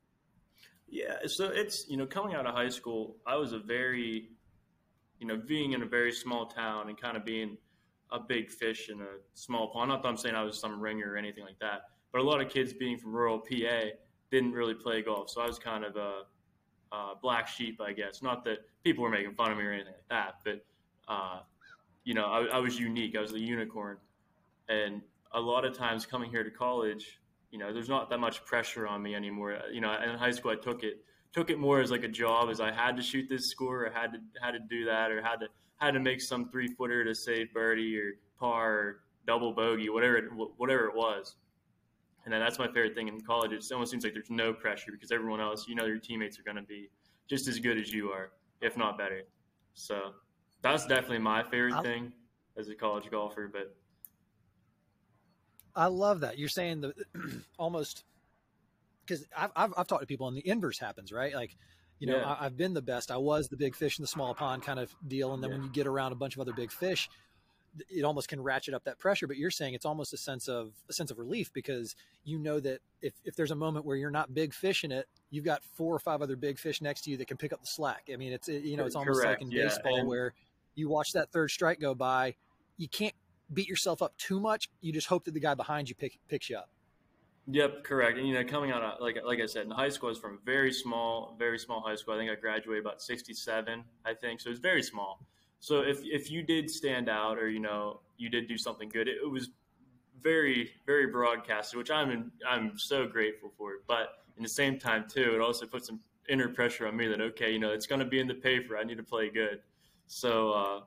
Yeah, 0.89 1.27
so 1.27 1.47
it's 1.47 1.89
you 1.89 1.97
know 1.97 2.07
coming 2.07 2.35
out 2.35 2.47
of 2.47 2.55
high 2.55 2.69
school, 2.69 3.17
I 3.27 3.37
was 3.37 3.53
a 3.53 3.59
very 3.59 4.29
you 5.25 5.29
know, 5.29 5.43
being 5.47 5.73
in 5.73 5.83
a 5.83 5.87
very 5.87 6.13
small 6.13 6.45
town 6.45 6.91
and 6.91 7.01
kind 7.01 7.17
of 7.17 7.25
being 7.25 7.57
a 8.13 8.21
big 8.21 8.51
fish 8.51 8.91
in 8.91 9.01
a 9.01 9.07
small 9.33 9.69
pond. 9.69 9.89
Not 9.89 10.03
that 10.03 10.09
I'm 10.11 10.19
saying 10.19 10.35
I 10.35 10.43
was 10.43 10.59
some 10.59 10.79
ringer 10.79 11.13
or 11.13 11.17
anything 11.17 11.45
like 11.45 11.59
that, 11.61 11.85
but 12.13 12.21
a 12.21 12.23
lot 12.23 12.43
of 12.43 12.51
kids 12.51 12.75
being 12.75 12.99
from 12.99 13.15
rural 13.15 13.39
PA 13.39 13.85
didn't 14.31 14.53
really 14.53 14.75
play 14.75 15.01
golf, 15.01 15.31
so 15.31 15.41
I 15.41 15.47
was 15.47 15.59
kind 15.59 15.83
of 15.83 15.97
a, 15.97 16.25
a 16.93 17.15
black 17.23 17.49
sheep, 17.49 17.81
I 17.81 17.95
guess. 17.95 18.23
Not 18.23 18.45
that 18.45 18.59
people 18.85 19.03
were 19.03 19.09
making 19.09 19.33
fun 19.33 19.51
of 19.51 19.57
me 19.57 19.65
or 19.65 19.73
anything 19.73 19.95
like 19.95 20.09
that, 20.11 20.35
but 20.45 20.63
uh, 21.09 21.41
you 22.05 22.13
know, 22.13 22.27
I, 22.27 22.57
I 22.57 22.59
was 22.59 22.79
unique. 22.79 23.17
I 23.17 23.23
was 23.23 23.33
the 23.33 23.41
unicorn, 23.41 23.97
and 24.69 25.01
a 25.33 25.41
lot 25.41 25.65
of 25.65 25.75
times 25.75 26.05
coming 26.05 26.29
here 26.29 26.45
to 26.45 26.51
college, 26.51 27.19
you 27.51 27.59
know, 27.59 27.73
there's 27.73 27.89
not 27.89 28.11
that 28.11 28.21
much 28.21 28.45
pressure 28.45 28.87
on 28.87 29.01
me 29.01 29.15
anymore. 29.15 29.59
You 29.73 29.81
know, 29.81 29.91
in 30.03 30.19
high 30.19 30.33
school, 30.33 30.51
I 30.51 30.57
took 30.57 30.83
it 30.83 31.03
took 31.35 31.51
it 31.51 31.59
more 31.59 31.81
as 31.81 31.91
like 31.91 32.05
a 32.05 32.09
job, 32.09 32.49
as 32.49 32.61
I 32.61 32.71
had 32.73 32.97
to 32.97 33.03
shoot 33.03 33.29
this 33.29 33.51
score, 33.51 33.87
or 33.87 33.91
had 33.91 34.13
to 34.13 34.19
had 34.41 34.53
to 34.53 34.61
do 34.61 34.85
that, 34.87 35.11
or 35.11 35.21
had 35.21 35.41
to 35.41 35.49
had 35.77 35.93
to 35.93 36.01
make 36.01 36.21
some 36.21 36.49
three 36.49 36.69
footer 36.69 37.05
to 37.05 37.15
save 37.15 37.53
birdie 37.53 37.99
or 37.99 38.13
par 38.39 38.79
or 38.79 39.01
double 39.27 39.53
bogey, 39.53 39.89
whatever 39.89 40.17
it, 40.17 40.25
whatever 40.57 40.87
it 40.87 40.95
was. 40.95 41.37
And 42.25 42.33
then 42.33 42.41
that's 42.41 42.59
my 42.59 42.67
favorite 42.69 42.95
thing 42.95 43.09
in 43.09 43.21
college. 43.21 43.53
It 43.53 43.65
almost 43.73 43.91
seems 43.91 44.05
like 44.05 44.15
there's 44.15 44.31
no 44.31 44.53
pressure 44.53 44.93
because 44.93 45.13
everyone 45.13 45.41
else, 45.41 45.67
you 45.69 45.75
know, 45.75 45.85
your 45.85 45.99
teammates 45.99 46.39
are 46.39 46.43
going 46.43 46.57
to 46.57 46.63
be 46.63 46.89
just 47.29 47.49
as 47.49 47.59
good 47.59 47.77
as 47.77 47.93
you 47.93 48.11
are, 48.11 48.31
if 48.63 48.77
not 48.79 48.97
better. 48.97 49.23
So 49.75 50.13
that's 50.63 50.87
definitely 50.87 51.19
my 51.19 51.43
favorite 51.43 51.83
thing 51.83 52.13
as 52.57 52.69
a 52.69 52.75
college 52.75 53.11
golfer. 53.11 53.51
But 53.53 53.77
I 55.77 55.87
love 55.87 56.21
that 56.21 56.39
you're 56.39 56.49
saying 56.49 56.81
the 56.81 56.95
almost 57.59 58.05
because 59.07 59.27
I've, 59.37 59.51
I've, 59.55 59.75
I've 59.77 59.87
talked 59.87 60.03
to 60.03 60.07
people 60.07 60.29
and 60.29 60.37
the 60.37 60.47
inverse 60.49 60.79
happens, 60.79 61.13
right? 61.13 61.35
Like, 61.35 61.57
you 61.99 62.07
know, 62.07 62.17
yeah. 62.17 62.37
I, 62.39 62.45
have 62.45 62.57
been 62.57 62.75
the 62.75 62.83
best. 62.83 63.11
I 63.11 63.17
was 63.17 63.49
the 63.49 63.57
big 63.57 63.77
fish 63.77 63.99
in 63.99 64.03
the 64.03 64.09
small 64.09 64.35
pond 64.35 64.63
kind 64.63 64.79
of 64.79 64.95
deal. 65.07 65.33
And 65.33 65.43
then 65.43 65.51
yeah. 65.51 65.57
when 65.57 65.65
you 65.65 65.73
get 65.73 65.87
around 65.87 66.13
a 66.13 66.17
bunch 66.17 66.35
of 66.35 66.41
other 66.41 66.53
big 66.53 66.73
fish, 66.73 67.09
it 67.89 68.05
almost 68.05 68.29
can 68.29 68.41
ratchet 68.41 68.75
up 68.75 68.85
that 68.85 68.99
pressure. 68.99 69.27
But 69.27 69.37
you're 69.37 69.51
saying 69.51 69.75
it's 69.75 69.87
almost 69.87 70.13
a 70.13 70.17
sense 70.17 70.49
of 70.49 70.73
a 70.89 70.93
sense 70.93 71.11
of 71.11 71.19
relief 71.19 71.53
because 71.53 71.95
you 72.25 72.39
know 72.39 72.61
that 72.61 72.81
if, 73.03 73.15
if 73.25 73.37
there's 73.37 73.51
a 73.51 73.57
moment 73.57 73.85
where 73.85 73.97
you're 73.97 74.11
not 74.11 74.35
big 74.35 74.55
fish 74.55 74.85
in 74.85 74.93
it, 74.93 75.07
you've 75.31 75.45
got 75.45 75.63
four 75.63 75.95
or 75.95 75.99
five 75.99 76.23
other 76.23 76.37
big 76.37 76.59
fish 76.59 76.81
next 76.81 77.03
to 77.03 77.11
you 77.11 77.17
that 77.17 77.27
can 77.27 77.37
pick 77.37 77.53
up 77.53 77.61
the 77.61 77.67
slack. 77.67 78.09
I 78.13 78.17
mean, 78.17 78.33
it's, 78.33 78.49
it, 78.49 78.65
you 78.65 78.77
know, 78.77 78.85
it's 78.85 78.97
almost 78.97 79.21
Correct. 79.21 79.41
like 79.41 79.51
in 79.51 79.57
yeah. 79.57 79.65
baseball 79.65 79.99
and, 79.99 80.09
where 80.09 80.35
you 80.75 80.89
watch 80.89 81.13
that 81.13 81.31
third 81.31 81.51
strike 81.51 81.81
go 81.81 81.95
by, 81.95 82.35
you 82.77 82.89
can't 82.89 83.15
beat 83.53 83.69
yourself 83.69 84.03
up 84.03 84.17
too 84.19 84.41
much. 84.41 84.69
You 84.81 84.93
just 84.93 85.07
hope 85.07 85.25
that 85.25 85.35
the 85.35 85.41
guy 85.41 85.55
behind 85.55 85.89
you 85.89 85.95
pick, 85.95 86.19
picks 86.29 86.51
you 86.51 86.57
up. 86.57 86.69
Yep, 87.47 87.85
correct. 87.85 88.17
And 88.19 88.27
you 88.27 88.35
know, 88.35 88.45
coming 88.45 88.71
out 88.71 88.83
of, 88.83 89.01
like 89.01 89.19
like 89.25 89.41
I 89.41 89.47
said, 89.47 89.67
in 89.67 89.71
high 89.71 89.91
school, 89.91 90.09
I 90.09 90.13
was 90.13 90.19
from 90.19 90.39
very 90.47 90.73
small, 90.73 91.37
very 91.39 91.59
small 91.59 91.81
high 91.83 91.95
school. 91.95 92.15
I 92.15 92.19
think 92.19 92.31
I 92.31 92.37
graduated 92.37 92.85
about 92.85 93.03
'67, 93.03 93.85
I 94.05 94.15
think. 94.15 94.41
So 94.41 94.51
it's 94.51 94.61
very 94.61 94.83
small. 94.83 95.21
So 95.61 95.83
if 95.83 96.01
if 96.05 96.31
you 96.31 96.43
did 96.43 96.71
stand 96.71 97.09
out, 97.11 97.39
or 97.39 97.49
you 97.49 97.61
know, 97.61 98.01
you 98.17 98.31
did 98.31 98.49
do 98.49 98.57
something 98.57 98.89
good, 98.89 99.09
it, 99.09 99.19
it 99.23 99.31
was 99.31 99.51
very 100.23 100.71
very 100.87 101.07
broadcasted, 101.07 101.77
which 101.77 101.91
I'm 101.91 102.11
in, 102.11 102.31
I'm 102.49 102.79
so 102.79 103.07
grateful 103.07 103.53
for. 103.59 103.73
But 103.87 104.25
in 104.39 104.43
the 104.43 104.49
same 104.49 104.79
time, 104.79 105.05
too, 105.07 105.35
it 105.35 105.41
also 105.43 105.67
put 105.67 105.85
some 105.85 106.01
inner 106.31 106.49
pressure 106.49 106.87
on 106.87 106.97
me 106.97 107.09
that 107.09 107.21
okay, 107.21 107.53
you 107.53 107.59
know, 107.59 107.73
it's 107.73 107.87
going 107.87 107.99
to 107.99 108.07
be 108.07 108.21
in 108.21 108.27
the 108.27 108.35
paper. 108.35 108.79
I 108.79 108.85
need 108.85 108.97
to 108.97 109.03
play 109.03 109.29
good. 109.29 109.61
So 110.07 110.53
uh, 110.53 110.81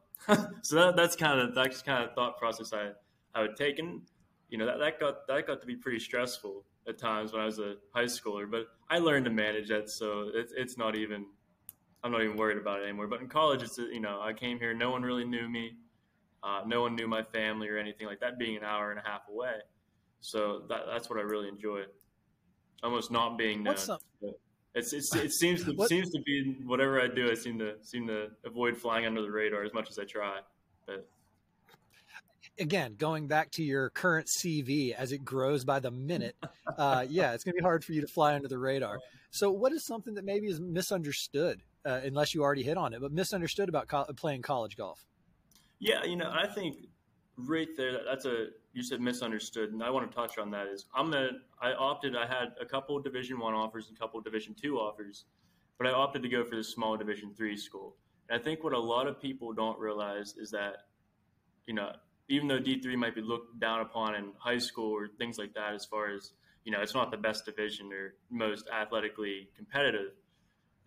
so 0.64 0.76
that, 0.76 0.96
that's 0.96 1.16
kind 1.16 1.40
of 1.40 1.54
that's 1.54 1.84
kind 1.84 2.04
of 2.04 2.16
thought 2.16 2.40
process 2.40 2.74
I 2.74 2.94
I 3.36 3.42
would 3.42 3.56
take 3.56 3.78
and 3.78 4.02
you 4.50 4.58
know 4.58 4.66
that, 4.66 4.80
that 4.80 5.00
got 5.00 5.28
that 5.28 5.48
got 5.48 5.62
to 5.62 5.68
be 5.68 5.76
pretty 5.76 6.00
stressful 6.00 6.64
at 6.88 6.98
times 6.98 7.34
when 7.34 7.42
I 7.42 7.46
was 7.46 7.60
a 7.60 7.76
high 7.94 8.06
schooler. 8.06 8.50
But 8.50 8.68
I 8.90 9.00
learned 9.00 9.26
to 9.26 9.32
manage 9.32 9.70
that, 9.70 9.90
so 9.90 10.32
it's 10.34 10.54
it's 10.56 10.78
not 10.78 10.96
even 10.96 11.26
I'm 12.04 12.12
not 12.12 12.24
even 12.24 12.38
worried 12.38 12.58
about 12.58 12.80
it 12.82 12.84
anymore. 12.84 13.08
But 13.08 13.22
in 13.22 13.28
college, 13.28 13.62
it's 13.64 13.78
you 13.78 14.00
know 14.00 14.22
I 14.22 14.34
came 14.34 14.60
here, 14.60 14.74
no 14.74 14.92
one 14.92 15.02
really 15.02 15.26
knew 15.26 15.50
me, 15.50 15.78
uh, 16.44 16.62
no 16.66 16.82
one 16.82 16.96
knew 16.96 17.08
my 17.08 17.24
family 17.24 17.68
or 17.70 17.78
anything 17.78 18.08
like 18.08 18.20
that, 18.22 18.38
being 18.40 18.56
an 18.58 18.64
hour 18.64 18.92
and 18.92 19.00
a 19.00 19.04
half 19.10 19.22
away. 19.30 19.56
So 20.20 20.64
that, 20.70 20.82
that's 20.92 21.10
what 21.10 21.20
I 21.20 21.24
really 21.24 21.48
enjoy. 21.48 21.84
almost 22.84 23.12
not 23.12 23.38
being 23.38 23.64
known. 23.64 23.74
What's 23.74 23.90
up? 23.90 24.02
It's, 24.74 24.94
it's, 24.94 25.14
it 25.16 25.32
seems 25.42 25.64
to 25.66 25.72
What- 25.74 25.90
seems 25.90 26.10
to 26.12 26.22
be 26.22 26.58
whatever 26.66 27.02
I 27.02 27.08
do, 27.08 27.30
I 27.32 27.34
seem 27.36 27.60
to 27.60 27.76
seem 27.82 28.08
to 28.08 28.30
avoid 28.46 28.78
flying 28.78 29.06
under 29.06 29.22
the 29.22 29.32
radar 29.32 29.64
as 29.64 29.74
much 29.74 29.90
as 29.90 30.00
I 30.00 30.06
try. 30.06 30.40
But 30.86 31.08
Again, 32.60 32.96
going 32.98 33.28
back 33.28 33.52
to 33.52 33.64
your 33.64 33.90
current 33.90 34.28
CV 34.28 34.94
as 34.94 35.12
it 35.12 35.24
grows 35.24 35.64
by 35.64 35.80
the 35.80 35.92
minute, 35.92 36.36
uh, 36.78 37.06
yeah, 37.10 37.34
it's 37.34 37.44
going 37.44 37.54
to 37.54 37.62
be 37.62 37.64
hard 37.64 37.84
for 37.84 37.94
you 37.94 38.02
to 38.02 38.08
fly 38.08 38.36
under 38.36 38.48
the 38.48 38.58
radar. 38.58 39.00
So, 39.30 39.52
what 39.52 39.72
is 39.74 39.86
something 39.86 40.16
that 40.16 40.26
maybe 40.26 40.48
is 40.48 40.60
misunderstood, 40.60 41.62
uh, 41.86 42.02
unless 42.04 42.34
you 42.34 42.42
already 42.42 42.64
hit 42.64 42.78
on 42.78 42.94
it, 42.94 43.02
but 43.02 43.12
misunderstood 43.12 43.70
about 43.70 43.88
co- 43.88 44.06
playing 44.16 44.42
college 44.42 44.76
golf? 44.76 45.06
yeah, 45.80 46.04
you 46.04 46.16
know, 46.16 46.32
I 46.32 46.48
think 46.48 46.88
right 47.38 47.68
there, 47.78 48.00
that's 48.06 48.26
a 48.26 48.48
you 48.74 48.84
said 48.84 49.02
misunderstood, 49.02 49.72
and 49.72 49.84
I 49.84 49.90
want 49.90 50.10
to 50.10 50.16
touch 50.16 50.38
on 50.38 50.52
that. 50.52 50.68
Is 50.68 50.86
I'm 50.94 51.14
a 51.14 51.30
I 51.62 51.74
opted. 51.74 52.16
I 52.16 52.26
had 52.26 52.54
a 52.60 52.66
couple 52.66 53.00
Division 53.00 53.40
One 53.40 53.54
offers 53.54 53.88
and 53.88 53.98
a 53.98 54.00
couple 54.00 54.20
Division 54.22 54.56
Two 54.60 54.78
offers, 54.78 55.26
but 55.78 55.88
I 55.88 55.92
opted 55.92 56.24
to 56.24 56.30
go 56.30 56.44
for 56.44 56.56
the 56.56 56.64
small 56.64 56.98
Division 56.98 57.34
Three 57.36 57.58
school. 57.58 57.96
And 58.30 58.40
I 58.40 58.44
think 58.44 58.64
what 58.64 58.74
a 58.74 58.80
lot 58.80 59.08
of 59.08 59.22
people 59.22 59.54
don't 59.54 59.80
realize 59.80 60.36
is 60.38 60.52
that, 60.52 60.78
you 61.66 61.74
know, 61.74 61.92
even 62.30 62.48
though 62.48 62.60
D 62.60 62.82
three 62.82 62.96
might 62.96 63.16
be 63.16 63.22
looked 63.22 63.60
down 63.60 63.82
upon 63.82 64.16
in 64.16 64.32
high 64.38 64.58
school 64.58 64.92
or 64.92 65.08
things 65.08 65.38
like 65.38 65.54
that, 65.54 65.74
as 65.74 65.86
far 65.86 66.10
as 66.10 66.32
you 66.64 66.72
know, 66.72 66.82
it's 66.82 66.94
not 66.94 67.12
the 67.12 67.18
best 67.18 67.46
division 67.46 67.94
or 67.94 68.16
most 68.30 68.68
athletically 68.70 69.48
competitive. 69.56 70.12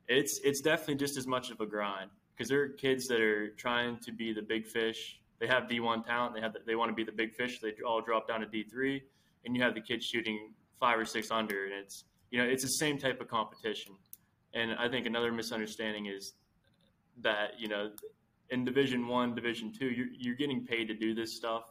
It's 0.09 0.40
it's 0.44 0.61
definitely 0.61 0.97
just 0.97 1.16
as 1.16 1.26
much 1.26 1.50
of 1.50 1.61
a 1.61 1.66
grind 1.66 2.11
because 2.37 2.50
there 2.50 2.62
are 2.62 2.68
kids 2.68 3.06
that 3.06 3.20
are 3.20 3.49
trying 3.50 3.99
to 4.00 4.12
be 4.12 4.32
the 4.32 4.42
big 4.42 4.66
fish. 4.66 5.20
They 5.38 5.47
have 5.47 5.64
D1 5.64 6.04
talent. 6.04 6.35
They 6.35 6.42
have 6.42 6.52
the, 6.52 6.61
they 6.66 6.75
want 6.75 6.90
to 6.90 6.94
be 6.94 7.04
the 7.04 7.12
big 7.12 7.35
fish. 7.35 7.61
They 7.61 7.73
all 7.87 8.02
drop 8.02 8.28
down 8.28 8.40
to 8.40 8.47
D3, 8.47 9.00
and 9.47 9.56
you 9.56 9.62
have 9.62 9.75
the 9.75 9.80
kids 9.80 10.04
shooting 10.04 10.52
five 10.78 10.99
or 10.99 11.06
six 11.06 11.30
under, 11.30 11.64
and 11.64 11.73
it's 11.73 12.04
you 12.30 12.38
know 12.38 12.44
it's 12.44 12.62
the 12.62 12.68
same 12.68 12.99
type 12.99 13.20
of 13.20 13.28
competition. 13.28 13.94
And 14.52 14.73
I 14.73 14.88
think 14.88 15.06
another 15.06 15.32
misunderstanding 15.32 16.06
is 16.06 16.35
that 17.23 17.59
you 17.59 17.68
know 17.68 17.90
in 18.50 18.64
Division 18.64 19.07
One, 19.07 19.35
Division 19.35 19.73
Two, 19.73 19.87
you're, 19.87 20.09
you're 20.16 20.35
getting 20.35 20.64
paid 20.64 20.88
to 20.88 20.95
do 20.95 21.14
this 21.14 21.37
stuff, 21.37 21.64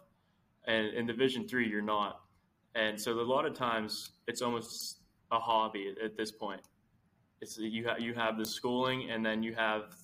and 0.65 0.87
in 0.87 1.05
Division 1.05 1.47
Three, 1.47 1.67
you're 1.67 1.81
not. 1.81 2.21
And 2.75 2.99
so 2.99 3.13
a 3.13 3.21
lot 3.21 3.45
of 3.45 3.53
times 3.53 4.11
it's 4.27 4.41
almost 4.41 4.99
a 5.31 5.39
hobby 5.39 5.91
at, 5.91 6.03
at 6.03 6.17
this 6.17 6.31
point. 6.31 6.61
It's 7.41 7.57
you 7.57 7.87
have 7.87 7.99
you 7.99 8.13
have 8.13 8.37
the 8.37 8.45
schooling, 8.45 9.09
and 9.11 9.25
then 9.25 9.43
you 9.43 9.53
have 9.55 9.95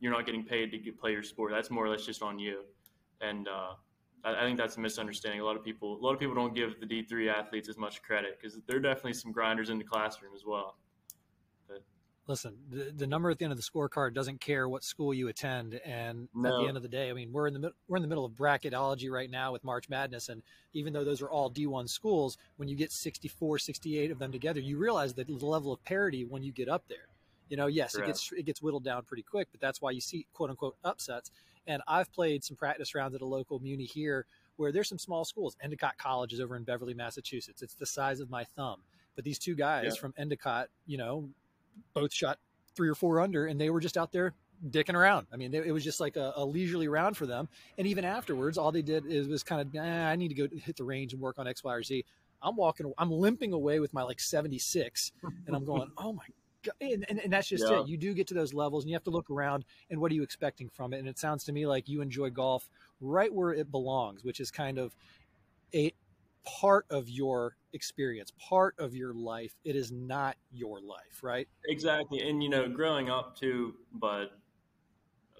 you're 0.00 0.12
not 0.12 0.26
getting 0.26 0.44
paid 0.44 0.70
to 0.70 0.78
get, 0.78 0.98
play 0.98 1.12
your 1.12 1.22
sport. 1.22 1.52
That's 1.52 1.70
more 1.70 1.84
or 1.84 1.88
less 1.88 2.04
just 2.04 2.22
on 2.22 2.38
you. 2.38 2.62
And 3.20 3.48
uh, 3.48 3.72
I, 4.24 4.42
think 4.42 4.58
that's 4.58 4.76
a 4.76 4.80
misunderstanding. 4.80 5.40
A 5.40 5.44
lot 5.44 5.56
of 5.56 5.64
people 5.64 5.98
a 5.98 6.02
lot 6.02 6.12
of 6.12 6.20
people 6.20 6.34
don't 6.34 6.54
give 6.54 6.80
the 6.80 6.86
D 6.86 7.02
three 7.02 7.28
athletes 7.28 7.68
as 7.68 7.78
much 7.78 8.02
credit 8.02 8.38
because 8.40 8.58
there 8.66 8.76
are 8.76 8.80
definitely 8.80 9.14
some 9.14 9.32
grinders 9.32 9.70
in 9.70 9.78
the 9.78 9.84
classroom 9.84 10.32
as 10.34 10.44
well. 10.46 10.76
Listen, 12.26 12.56
the, 12.70 12.90
the 12.96 13.06
number 13.06 13.30
at 13.30 13.38
the 13.38 13.44
end 13.44 13.52
of 13.52 13.58
the 13.58 13.62
scorecard 13.62 14.14
doesn't 14.14 14.40
care 14.40 14.66
what 14.66 14.82
school 14.82 15.12
you 15.12 15.28
attend, 15.28 15.74
and 15.84 16.26
at 16.46 16.52
the 16.58 16.66
end 16.68 16.76
of 16.78 16.82
the 16.82 16.88
day, 16.88 17.10
I 17.10 17.12
mean, 17.12 17.30
we're 17.32 17.46
in 17.46 17.60
the 17.60 17.72
we're 17.86 17.96
in 17.96 18.02
the 18.02 18.08
middle 18.08 18.24
of 18.24 18.32
bracketology 18.32 19.10
right 19.10 19.30
now 19.30 19.52
with 19.52 19.62
March 19.62 19.90
Madness, 19.90 20.30
and 20.30 20.42
even 20.72 20.94
though 20.94 21.04
those 21.04 21.20
are 21.20 21.28
all 21.28 21.50
D1 21.50 21.86
schools, 21.88 22.38
when 22.56 22.66
you 22.66 22.76
get 22.76 22.92
64, 22.92 23.58
68 23.58 24.10
of 24.10 24.18
them 24.18 24.32
together, 24.32 24.58
you 24.60 24.78
realize 24.78 25.12
the 25.12 25.26
level 25.28 25.70
of 25.70 25.84
parity 25.84 26.24
when 26.24 26.42
you 26.42 26.50
get 26.50 26.68
up 26.68 26.84
there. 26.88 27.08
You 27.50 27.58
know, 27.58 27.66
yes, 27.66 27.94
it 27.94 28.06
gets 28.06 28.32
it 28.32 28.46
gets 28.46 28.62
whittled 28.62 28.84
down 28.84 29.02
pretty 29.04 29.22
quick, 29.22 29.48
but 29.52 29.60
that's 29.60 29.82
why 29.82 29.90
you 29.90 30.00
see 30.00 30.26
quote 30.32 30.48
unquote 30.48 30.76
upsets. 30.82 31.30
And 31.66 31.82
I've 31.86 32.10
played 32.10 32.42
some 32.42 32.56
practice 32.56 32.94
rounds 32.94 33.14
at 33.14 33.20
a 33.20 33.26
local 33.26 33.58
muni 33.58 33.84
here 33.84 34.24
where 34.56 34.72
there's 34.72 34.88
some 34.88 34.98
small 34.98 35.26
schools. 35.26 35.56
Endicott 35.62 35.98
College 35.98 36.32
is 36.32 36.40
over 36.40 36.56
in 36.56 36.62
Beverly, 36.64 36.94
Massachusetts. 36.94 37.60
It's 37.60 37.74
the 37.74 37.86
size 37.86 38.20
of 38.20 38.30
my 38.30 38.44
thumb. 38.44 38.80
But 39.14 39.24
these 39.24 39.38
two 39.38 39.54
guys 39.54 39.84
Yeah. 39.94 40.00
from 40.00 40.14
Endicott, 40.16 40.68
you 40.86 40.96
know, 40.98 41.28
both 41.94 42.12
shot 42.12 42.38
three 42.74 42.88
or 42.88 42.94
four 42.94 43.20
under, 43.20 43.46
and 43.46 43.60
they 43.60 43.70
were 43.70 43.80
just 43.80 43.96
out 43.96 44.12
there 44.12 44.34
dicking 44.70 44.94
around. 44.94 45.26
I 45.32 45.36
mean, 45.36 45.50
they, 45.50 45.58
it 45.58 45.72
was 45.72 45.84
just 45.84 46.00
like 46.00 46.16
a, 46.16 46.32
a 46.36 46.44
leisurely 46.44 46.88
round 46.88 47.16
for 47.16 47.26
them. 47.26 47.48
And 47.78 47.86
even 47.86 48.04
afterwards, 48.04 48.58
all 48.58 48.72
they 48.72 48.82
did 48.82 49.06
is 49.06 49.28
was 49.28 49.42
kind 49.42 49.60
of, 49.60 49.80
I 49.80 50.16
need 50.16 50.28
to 50.28 50.34
go 50.34 50.48
hit 50.56 50.76
the 50.76 50.84
range 50.84 51.12
and 51.12 51.20
work 51.20 51.38
on 51.38 51.46
X, 51.46 51.62
Y, 51.62 51.74
or 51.74 51.82
Z. 51.82 52.04
I'm 52.42 52.56
walking, 52.56 52.92
I'm 52.98 53.10
limping 53.10 53.52
away 53.52 53.80
with 53.80 53.92
my 53.94 54.02
like 54.02 54.20
76, 54.20 55.12
and 55.46 55.56
I'm 55.56 55.64
going, 55.64 55.90
oh 55.98 56.12
my 56.12 56.24
god! 56.64 56.74
And, 56.80 57.04
and, 57.08 57.20
and 57.20 57.32
that's 57.32 57.48
just 57.48 57.70
Yeah. 57.70 57.80
it. 57.80 57.88
You 57.88 57.96
do 57.96 58.12
get 58.14 58.26
to 58.28 58.34
those 58.34 58.52
levels, 58.52 58.84
and 58.84 58.90
you 58.90 58.96
have 58.96 59.04
to 59.04 59.10
look 59.10 59.30
around, 59.30 59.64
and 59.90 60.00
what 60.00 60.10
are 60.12 60.14
you 60.14 60.22
expecting 60.22 60.68
from 60.68 60.92
it? 60.92 60.98
And 60.98 61.08
it 61.08 61.18
sounds 61.18 61.44
to 61.44 61.52
me 61.52 61.66
like 61.66 61.88
you 61.88 62.00
enjoy 62.00 62.30
golf 62.30 62.68
right 63.00 63.32
where 63.32 63.52
it 63.52 63.70
belongs, 63.70 64.24
which 64.24 64.40
is 64.40 64.50
kind 64.50 64.78
of 64.78 64.94
a 65.74 65.92
part 66.44 66.86
of 66.90 67.08
your 67.08 67.56
experience, 67.72 68.32
part 68.38 68.74
of 68.78 68.94
your 68.94 69.14
life. 69.14 69.54
It 69.64 69.76
is 69.76 69.90
not 69.90 70.36
your 70.52 70.80
life, 70.80 71.22
right? 71.22 71.48
Exactly. 71.66 72.20
And, 72.28 72.42
you 72.42 72.48
know, 72.48 72.68
growing 72.68 73.10
up 73.10 73.36
too, 73.36 73.74
but 73.92 74.32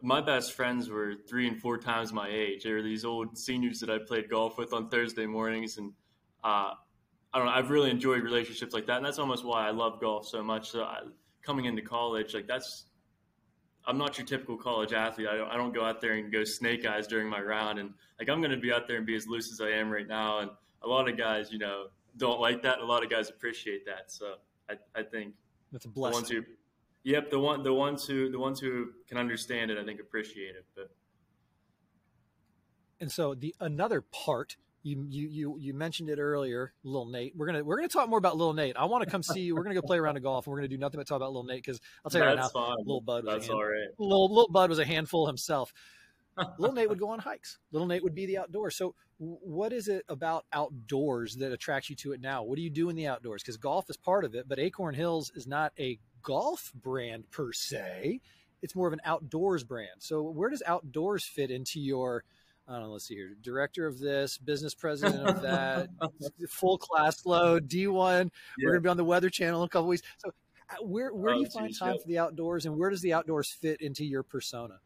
my 0.02 0.20
best 0.20 0.52
friends 0.52 0.90
were 0.90 1.14
three 1.28 1.48
and 1.48 1.60
four 1.60 1.78
times 1.78 2.12
my 2.12 2.28
age. 2.28 2.64
They 2.64 2.72
were 2.72 2.82
these 2.82 3.04
old 3.04 3.38
seniors 3.38 3.80
that 3.80 3.90
I 3.90 3.98
played 3.98 4.28
golf 4.28 4.58
with 4.58 4.72
on 4.72 4.88
Thursday 4.88 5.26
mornings. 5.26 5.78
And 5.78 5.92
uh, 6.42 6.72
I 7.32 7.38
don't 7.38 7.46
know, 7.46 7.52
I've 7.52 7.70
really 7.70 7.90
enjoyed 7.90 8.22
relationships 8.22 8.74
like 8.74 8.86
that. 8.86 8.98
And 8.98 9.06
that's 9.06 9.18
almost 9.18 9.44
why 9.44 9.66
I 9.66 9.70
love 9.70 10.00
golf 10.00 10.26
so 10.28 10.42
much. 10.42 10.70
So 10.70 10.82
I, 10.82 11.00
coming 11.42 11.64
into 11.64 11.82
college, 11.82 12.34
like 12.34 12.46
that's, 12.46 12.84
I'm 13.86 13.98
not 13.98 14.16
your 14.16 14.26
typical 14.26 14.56
college 14.56 14.92
athlete. 14.92 15.28
I 15.28 15.36
don't, 15.36 15.48
I 15.50 15.56
don't 15.56 15.74
go 15.74 15.84
out 15.84 16.00
there 16.00 16.12
and 16.12 16.32
go 16.32 16.42
snake 16.44 16.86
eyes 16.86 17.06
during 17.06 17.28
my 17.28 17.40
round. 17.40 17.78
And 17.78 17.92
like, 18.18 18.28
I'm 18.28 18.40
going 18.40 18.50
to 18.50 18.56
be 18.56 18.72
out 18.72 18.88
there 18.88 18.96
and 18.96 19.06
be 19.06 19.14
as 19.14 19.26
loose 19.26 19.52
as 19.52 19.60
I 19.60 19.70
am 19.70 19.90
right 19.90 20.08
now. 20.08 20.38
And 20.40 20.50
a 20.84 20.88
lot 20.88 21.08
of 21.08 21.16
guys, 21.16 21.50
you 21.52 21.58
know, 21.58 21.86
don't 22.16 22.40
like 22.40 22.62
that. 22.62 22.78
A 22.80 22.84
lot 22.84 23.02
of 23.02 23.10
guys 23.10 23.30
appreciate 23.30 23.86
that. 23.86 24.10
So 24.12 24.34
I, 24.68 24.74
I 24.94 25.02
think 25.02 25.34
That's 25.72 25.84
a 25.84 25.88
blessing. 25.88 26.12
the 26.12 26.16
ones 26.20 26.30
who 26.30 26.42
yep 27.02 27.30
the 27.30 27.38
one 27.38 27.62
the 27.62 27.72
ones 27.72 28.06
who 28.06 28.30
the 28.30 28.38
ones 28.38 28.58
who 28.60 28.86
can 29.06 29.18
understand 29.18 29.70
it 29.70 29.76
i 29.76 29.84
think 29.84 30.00
appreciate 30.00 30.54
it 30.56 30.64
but 30.74 30.90
And 33.00 33.12
so 33.12 33.34
the 33.34 33.54
another 33.60 34.00
part 34.00 34.56
you 34.82 35.04
you 35.08 35.28
you 35.28 35.56
you 35.58 35.72
mentioned 35.74 36.10
it 36.10 36.18
earlier, 36.18 36.72
little 36.82 37.06
Nate. 37.06 37.34
We're 37.34 37.46
gonna 37.46 37.64
we're 37.64 37.76
gonna 37.76 37.88
talk 37.88 38.08
more 38.08 38.18
about 38.18 38.36
little 38.36 38.52
Nate. 38.52 38.76
I 38.76 38.84
want 38.84 39.02
to 39.02 39.10
come 39.10 39.22
see 39.22 39.40
you. 39.40 39.54
We're 39.54 39.62
gonna 39.62 39.74
go 39.74 39.80
play 39.82 39.98
around 39.98 40.18
of 40.18 40.22
golf, 40.22 40.46
and 40.46 40.52
we're 40.52 40.58
gonna 40.58 40.68
do 40.68 40.76
nothing 40.78 40.98
but 41.00 41.06
talk 41.06 41.16
about 41.16 41.30
little 41.30 41.44
Nate 41.44 41.62
because 41.62 41.80
I'll 42.04 42.10
tell 42.10 42.20
you 42.20 42.26
right 42.26 42.36
now, 42.36 42.48
fine 42.48 42.76
little 42.80 43.00
Bud 43.00 43.24
was 43.24 43.32
a 43.32 43.36
that's 43.36 43.46
hand- 43.46 43.56
all 43.56 43.64
right 43.64 43.88
little 43.98 44.28
little 44.28 44.50
Bud 44.50 44.68
was 44.68 44.78
a 44.78 44.84
handful 44.84 45.26
himself. 45.26 45.72
Little 46.58 46.74
Nate 46.74 46.88
would 46.88 46.98
go 46.98 47.10
on 47.10 47.18
hikes. 47.18 47.58
Little 47.72 47.86
Nate 47.88 48.02
would 48.02 48.14
be 48.14 48.26
the 48.26 48.38
outdoors. 48.38 48.76
So, 48.76 48.94
what 49.18 49.72
is 49.72 49.88
it 49.88 50.04
about 50.08 50.44
outdoors 50.52 51.36
that 51.36 51.52
attracts 51.52 51.88
you 51.90 51.96
to 51.96 52.12
it 52.12 52.20
now? 52.20 52.42
What 52.42 52.56
do 52.56 52.62
you 52.62 52.70
do 52.70 52.88
in 52.88 52.96
the 52.96 53.06
outdoors? 53.06 53.42
Because 53.42 53.56
golf 53.56 53.88
is 53.88 53.96
part 53.96 54.24
of 54.24 54.34
it, 54.34 54.48
but 54.48 54.58
Acorn 54.58 54.94
Hills 54.94 55.30
is 55.34 55.46
not 55.46 55.72
a 55.78 55.98
golf 56.22 56.72
brand 56.74 57.30
per 57.30 57.52
se. 57.52 58.20
It's 58.62 58.74
more 58.74 58.86
of 58.86 58.92
an 58.94 59.00
outdoors 59.04 59.62
brand. 59.62 60.00
So, 60.00 60.22
where 60.22 60.50
does 60.50 60.62
outdoors 60.66 61.24
fit 61.24 61.50
into 61.50 61.80
your? 61.80 62.24
I 62.66 62.72
don't 62.72 62.84
know. 62.84 62.92
Let's 62.92 63.06
see 63.06 63.14
here. 63.14 63.36
Director 63.42 63.86
of 63.86 63.98
this, 63.98 64.38
business 64.38 64.74
president 64.74 65.28
of 65.28 65.42
that, 65.42 65.90
full 66.48 66.78
class 66.78 67.26
load, 67.26 67.68
D 67.68 67.86
one. 67.88 68.30
We're 68.58 68.70
gonna 68.72 68.80
be 68.80 68.88
on 68.88 68.96
the 68.96 69.04
Weather 69.04 69.28
Channel 69.28 69.62
in 69.62 69.66
a 69.66 69.68
couple 69.68 69.88
weeks. 69.88 70.02
So, 70.16 70.30
uh, 70.70 70.76
where 70.82 71.12
where 71.14 71.34
do 71.34 71.40
Oh, 71.40 71.42
you 71.42 71.50
find 71.50 71.76
time 71.78 71.92
yep. 71.92 72.02
for 72.02 72.08
the 72.08 72.18
outdoors, 72.18 72.64
and 72.64 72.76
where 72.78 72.88
does 72.88 73.02
the 73.02 73.12
outdoors 73.12 73.50
fit 73.50 73.82
into 73.82 74.02
your 74.04 74.22
persona? 74.22 74.80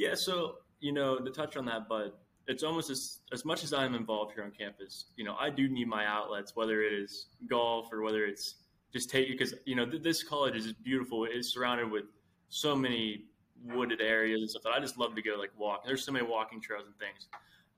Yeah 0.00 0.14
so 0.14 0.56
you 0.80 0.92
know 0.92 1.18
to 1.18 1.30
touch 1.30 1.56
on 1.56 1.64
that 1.64 1.88
but 1.88 2.18
it's 2.48 2.62
almost 2.62 2.90
as 2.90 3.20
as 3.32 3.44
much 3.44 3.62
as 3.62 3.72
i'm 3.72 3.94
involved 3.94 4.32
here 4.32 4.42
on 4.42 4.50
campus 4.50 5.06
you 5.16 5.24
know 5.24 5.36
i 5.38 5.48
do 5.48 5.68
need 5.68 5.86
my 5.86 6.06
outlets 6.06 6.56
whether 6.56 6.82
it 6.82 6.92
is 6.92 7.26
golf 7.48 7.92
or 7.92 8.02
whether 8.02 8.24
it's 8.24 8.56
just 8.92 9.10
take 9.10 9.28
because 9.28 9.54
you 9.64 9.74
know 9.74 9.86
th- 9.86 10.02
this 10.02 10.22
college 10.22 10.56
is 10.56 10.72
beautiful. 10.72 11.26
It's 11.30 11.52
surrounded 11.52 11.90
with 11.90 12.04
so 12.48 12.74
many 12.74 13.24
wooded 13.64 14.00
areas 14.00 14.40
and 14.40 14.50
stuff 14.50 14.62
that 14.62 14.70
i 14.70 14.80
just 14.80 14.96
love 14.96 15.14
to 15.14 15.22
go 15.22 15.36
like 15.38 15.50
walk. 15.58 15.84
There's 15.84 16.04
so 16.04 16.12
many 16.12 16.26
walking 16.26 16.60
trails 16.60 16.84
and 16.86 16.96
things. 16.98 17.28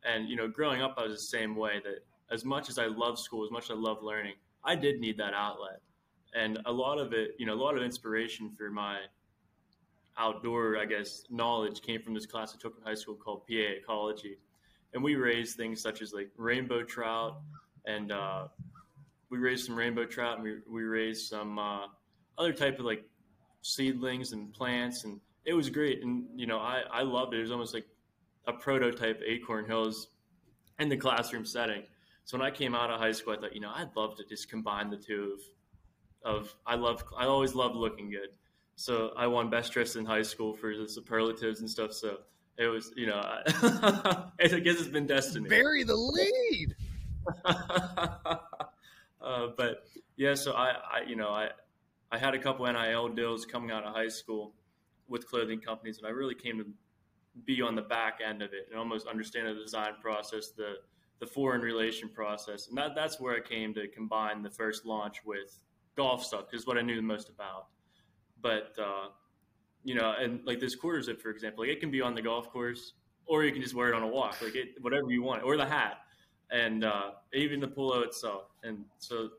And 0.04 0.28
you 0.28 0.36
know 0.36 0.48
growing 0.48 0.82
up 0.82 0.94
i 0.96 1.04
was 1.04 1.12
the 1.12 1.38
same 1.38 1.54
way 1.54 1.80
that 1.84 2.04
as 2.32 2.44
much 2.44 2.68
as 2.68 2.78
i 2.78 2.86
love 2.86 3.18
school 3.18 3.44
as 3.44 3.50
much 3.50 3.64
as 3.64 3.70
i 3.72 3.74
love 3.74 3.98
learning 4.02 4.34
i 4.64 4.74
did 4.74 5.00
need 5.00 5.18
that 5.18 5.34
outlet. 5.34 5.80
And 6.34 6.60
a 6.64 6.72
lot 6.72 6.98
of 6.98 7.12
it 7.12 7.32
you 7.38 7.46
know 7.46 7.54
a 7.54 7.62
lot 7.62 7.76
of 7.76 7.82
inspiration 7.82 8.50
for 8.50 8.70
my 8.70 8.98
outdoor 10.18 10.76
i 10.78 10.84
guess 10.84 11.24
knowledge 11.30 11.80
came 11.80 12.02
from 12.02 12.14
this 12.14 12.26
class 12.26 12.54
i 12.54 12.60
took 12.60 12.76
in 12.76 12.84
high 12.84 12.94
school 12.94 13.14
called 13.14 13.46
pa 13.46 13.54
ecology. 13.54 14.38
And 14.94 15.02
we 15.02 15.14
raised 15.14 15.56
things 15.56 15.80
such 15.80 16.02
as 16.02 16.12
like 16.12 16.30
rainbow 16.36 16.82
trout 16.82 17.40
and 17.86 18.12
uh, 18.12 18.48
we 19.30 19.38
raised 19.38 19.64
some 19.64 19.74
rainbow 19.74 20.04
trout 20.04 20.34
and 20.34 20.44
we, 20.44 20.56
we 20.70 20.82
raised 20.82 21.28
some 21.28 21.58
uh, 21.58 21.86
other 22.36 22.52
type 22.52 22.78
of 22.78 22.84
like 22.84 23.02
seedlings 23.62 24.32
and 24.32 24.52
plants 24.52 25.04
and 25.04 25.18
it 25.46 25.54
was 25.54 25.70
great. 25.70 26.02
And 26.02 26.26
you 26.36 26.46
know 26.46 26.58
i, 26.58 26.82
I 26.92 27.02
loved 27.02 27.32
it. 27.34 27.38
It 27.38 27.42
was 27.42 27.50
almost 27.50 27.74
like 27.74 27.86
a 28.46 28.52
prototype 28.52 29.20
acorn 29.26 29.64
hills 29.64 30.08
in 30.78 30.88
the 30.88 30.96
classroom 30.96 31.46
setting. 31.46 31.84
So 32.24 32.38
when 32.38 32.46
i 32.46 32.50
came 32.50 32.74
out 32.74 32.90
of 32.90 33.00
high 33.00 33.12
school 33.12 33.34
i 33.34 33.40
thought 33.40 33.54
you 33.54 33.60
know 33.60 33.72
i'd 33.74 33.96
love 33.96 34.16
to 34.16 34.24
just 34.24 34.48
combine 34.48 34.90
the 34.90 34.96
two 34.96 35.36
of 36.24 36.40
of 36.40 36.54
i 36.66 36.74
love 36.74 37.02
i 37.18 37.24
always 37.26 37.54
loved 37.54 37.74
looking 37.74 38.10
good 38.10 38.28
so 38.76 39.12
i 39.16 39.26
won 39.26 39.50
best 39.50 39.72
dressed 39.72 39.96
in 39.96 40.04
high 40.04 40.22
school 40.22 40.54
for 40.54 40.76
the 40.76 40.88
superlatives 40.88 41.60
and 41.60 41.68
stuff 41.68 41.92
so 41.92 42.18
it 42.58 42.66
was 42.66 42.92
you 42.96 43.06
know 43.06 43.16
i 43.16 43.42
guess 44.38 44.78
it's 44.78 44.88
been 44.88 45.06
destiny 45.06 45.48
Bury 45.48 45.84
the 45.84 45.94
lead. 45.94 46.76
uh, 47.44 48.36
but 49.56 49.84
Yeah, 50.16 50.34
so 50.34 50.52
I, 50.52 50.70
I, 50.70 51.02
you 51.06 51.16
know, 51.16 51.30
I, 51.30 51.48
I 52.10 52.18
had 52.18 52.34
a 52.34 52.38
couple 52.38 52.66
NIL 52.66 53.08
deals 53.08 53.46
coming 53.46 53.70
out 53.70 53.84
of 53.84 53.94
high 53.94 54.08
school 54.08 54.54
with 55.08 55.26
clothing 55.26 55.60
companies, 55.60 55.98
and 55.98 56.06
I 56.06 56.10
really 56.10 56.34
came 56.34 56.58
to 56.58 56.66
be 57.44 57.62
on 57.62 57.74
the 57.74 57.82
back 57.82 58.20
end 58.24 58.42
of 58.42 58.52
it 58.52 58.68
and 58.70 58.78
almost 58.78 59.06
understand 59.06 59.48
the 59.48 59.54
design 59.54 59.94
process, 60.00 60.50
the 60.50 60.74
the 61.18 61.26
foreign 61.26 61.60
relation 61.60 62.08
process, 62.08 62.66
and 62.68 62.76
that 62.76 62.96
that's 62.96 63.20
where 63.20 63.36
I 63.36 63.40
came 63.40 63.72
to 63.74 63.86
combine 63.88 64.42
the 64.42 64.50
first 64.50 64.84
launch 64.84 65.24
with 65.24 65.60
golf 65.96 66.24
stuff 66.24 66.46
because 66.50 66.66
what 66.66 66.76
I 66.76 66.82
knew 66.82 66.96
the 66.96 67.02
most 67.02 67.28
about. 67.28 67.68
But 68.42 68.74
uh, 68.78 69.08
you 69.84 69.94
know, 69.94 70.14
and 70.18 70.40
like 70.44 70.60
this 70.60 70.74
quarter 70.74 71.00
zip, 71.02 71.20
for 71.20 71.30
example, 71.30 71.64
like 71.64 71.72
it 71.72 71.80
can 71.80 71.90
be 71.90 72.00
on 72.00 72.14
the 72.14 72.22
golf 72.22 72.50
course, 72.50 72.94
or 73.26 73.44
you 73.44 73.52
can 73.52 73.62
just 73.62 73.74
wear 73.74 73.88
it 73.88 73.94
on 73.94 74.02
a 74.02 74.06
walk, 74.06 74.40
like 74.42 74.54
it, 74.54 74.74
whatever 74.80 75.10
you 75.10 75.22
want, 75.22 75.42
or 75.42 75.56
the 75.56 75.66
hat, 75.66 75.98
and 76.50 76.84
uh, 76.84 77.12
even 77.32 77.60
the 77.60 77.68
polo 77.68 78.00
itself. 78.00 78.44
And 78.62 78.84
so, 78.98 79.30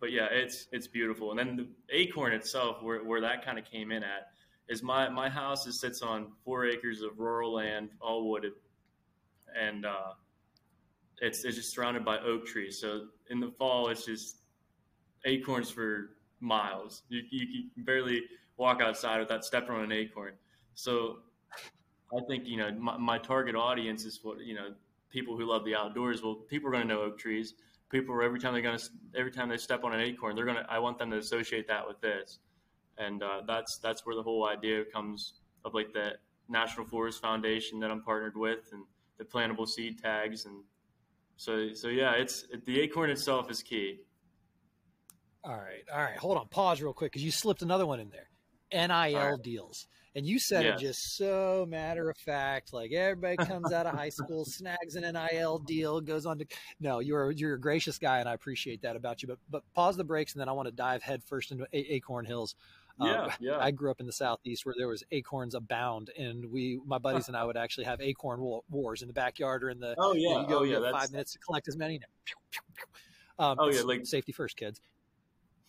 but 0.00 0.12
yeah, 0.12 0.26
it's 0.30 0.68
it's 0.72 0.86
beautiful. 0.86 1.30
And 1.30 1.38
then 1.38 1.56
the 1.56 1.68
acorn 1.90 2.32
itself, 2.32 2.82
where 2.82 3.04
where 3.04 3.20
that 3.20 3.44
kind 3.44 3.58
of 3.58 3.64
came 3.64 3.92
in 3.92 4.02
at, 4.02 4.30
is 4.68 4.82
my 4.82 5.08
my 5.08 5.28
house 5.28 5.66
is, 5.66 5.80
sits 5.80 6.02
on 6.02 6.32
four 6.44 6.66
acres 6.66 7.02
of 7.02 7.18
rural 7.18 7.52
land, 7.52 7.90
all 8.00 8.28
wooded, 8.28 8.52
and 9.58 9.86
uh, 9.86 10.12
it's 11.20 11.44
it's 11.44 11.56
just 11.56 11.72
surrounded 11.72 12.04
by 12.04 12.18
oak 12.18 12.46
trees. 12.46 12.80
So 12.80 13.06
in 13.30 13.40
the 13.40 13.50
fall, 13.58 13.88
it's 13.88 14.04
just 14.04 14.38
acorns 15.24 15.70
for 15.70 16.10
miles. 16.40 17.02
You, 17.08 17.22
you 17.30 17.70
can 17.74 17.84
barely 17.84 18.22
walk 18.56 18.80
outside 18.80 19.20
without 19.20 19.44
stepping 19.44 19.74
on 19.74 19.84
an 19.84 19.92
acorn. 19.92 20.34
So 20.74 21.18
I 22.16 22.20
think 22.28 22.46
you 22.46 22.56
know 22.56 22.70
my, 22.72 22.96
my 22.96 23.18
target 23.18 23.54
audience 23.54 24.04
is 24.04 24.20
what 24.22 24.40
you 24.40 24.54
know 24.54 24.74
people 25.10 25.36
who 25.36 25.44
love 25.44 25.64
the 25.64 25.74
outdoors. 25.74 26.22
Well, 26.22 26.34
people 26.34 26.68
are 26.68 26.72
going 26.72 26.86
to 26.86 26.94
know 26.94 27.02
oak 27.02 27.18
trees. 27.18 27.54
People 27.90 28.14
are 28.14 28.22
every 28.22 28.38
time 28.38 28.52
they're 28.52 28.62
going 28.62 28.78
to 28.78 28.84
every 29.16 29.32
time 29.32 29.48
they 29.48 29.56
step 29.56 29.84
on 29.84 29.94
an 29.94 30.00
acorn, 30.00 30.36
they're 30.36 30.44
going 30.44 30.58
to. 30.58 30.66
I 30.70 30.78
want 30.78 30.98
them 30.98 31.10
to 31.10 31.18
associate 31.18 31.66
that 31.68 31.86
with 31.86 32.00
this, 32.00 32.38
and 32.98 33.22
uh, 33.22 33.42
that's 33.46 33.78
that's 33.78 34.04
where 34.04 34.14
the 34.14 34.22
whole 34.22 34.46
idea 34.46 34.84
comes 34.92 35.34
of 35.64 35.74
like 35.74 35.92
the 35.92 36.12
National 36.48 36.86
Forest 36.86 37.20
Foundation 37.20 37.80
that 37.80 37.90
I'm 37.90 38.02
partnered 38.02 38.36
with, 38.36 38.70
and 38.72 38.82
the 39.18 39.24
plantable 39.24 39.66
seed 39.66 39.98
tags, 40.02 40.44
and 40.44 40.62
so 41.36 41.72
so 41.72 41.88
yeah, 41.88 42.12
it's 42.12 42.44
the 42.64 42.80
acorn 42.80 43.10
itself 43.10 43.50
is 43.50 43.62
key. 43.62 44.00
All 45.48 45.56
right, 45.56 45.84
all 45.92 46.02
right. 46.02 46.16
Hold 46.18 46.36
on, 46.36 46.46
pause 46.48 46.82
real 46.82 46.92
quick 46.92 47.10
because 47.10 47.24
you 47.24 47.30
slipped 47.30 47.62
another 47.62 47.86
one 47.86 48.00
in 48.00 48.10
there. 48.10 48.28
NIL 48.70 48.88
right. 48.88 49.42
deals. 49.42 49.86
And 50.14 50.26
you 50.26 50.38
said 50.38 50.64
yeah. 50.64 50.74
it 50.74 50.78
just 50.78 51.16
so 51.16 51.64
matter 51.68 52.10
of 52.10 52.16
fact, 52.18 52.72
like 52.72 52.92
everybody 52.92 53.36
comes 53.36 53.72
out 53.72 53.86
of 53.86 53.94
high 53.94 54.08
school, 54.08 54.44
snags 54.44 54.94
an 54.94 55.10
NIL 55.10 55.58
deal, 55.60 56.00
goes 56.00 56.26
on 56.26 56.38
to 56.38 56.46
no, 56.80 56.98
you're 56.98 57.30
you're 57.30 57.54
a 57.54 57.60
gracious 57.60 57.98
guy, 57.98 58.18
and 58.18 58.28
I 58.28 58.34
appreciate 58.34 58.82
that 58.82 58.96
about 58.96 59.22
you. 59.22 59.28
But 59.28 59.38
but 59.48 59.62
pause 59.74 59.96
the 59.96 60.04
brakes, 60.04 60.32
and 60.32 60.40
then 60.40 60.48
I 60.48 60.52
want 60.52 60.66
to 60.66 60.72
dive 60.72 61.02
headfirst 61.02 61.52
into 61.52 61.66
a- 61.72 61.94
Acorn 61.94 62.26
Hills. 62.26 62.56
Yeah, 63.00 63.22
um, 63.22 63.30
yeah. 63.40 63.58
I 63.58 63.70
grew 63.70 63.90
up 63.90 64.00
in 64.00 64.06
the 64.06 64.12
southeast 64.12 64.66
where 64.66 64.74
there 64.76 64.88
was 64.88 65.04
acorns 65.12 65.54
abound, 65.54 66.10
and 66.18 66.50
we, 66.50 66.80
my 66.84 66.98
buddies 66.98 67.28
and 67.28 67.36
I, 67.36 67.44
would 67.44 67.56
actually 67.56 67.84
have 67.84 68.00
acorn 68.00 68.40
wars 68.68 69.02
in 69.02 69.08
the 69.08 69.14
backyard 69.14 69.62
or 69.62 69.70
in 69.70 69.78
the. 69.78 69.94
Oh 69.96 70.14
yeah, 70.14 70.40
you, 70.42 70.48
go 70.48 70.58
oh 70.58 70.62
yeah. 70.64 70.90
Five 70.90 71.12
minutes 71.12 71.32
to 71.32 71.38
collect 71.38 71.68
as 71.68 71.76
many. 71.76 72.00
Um, 73.38 73.56
oh 73.60 73.70
yeah, 73.70 73.82
like 73.82 74.04
safety 74.04 74.32
first, 74.32 74.56
kids. 74.56 74.80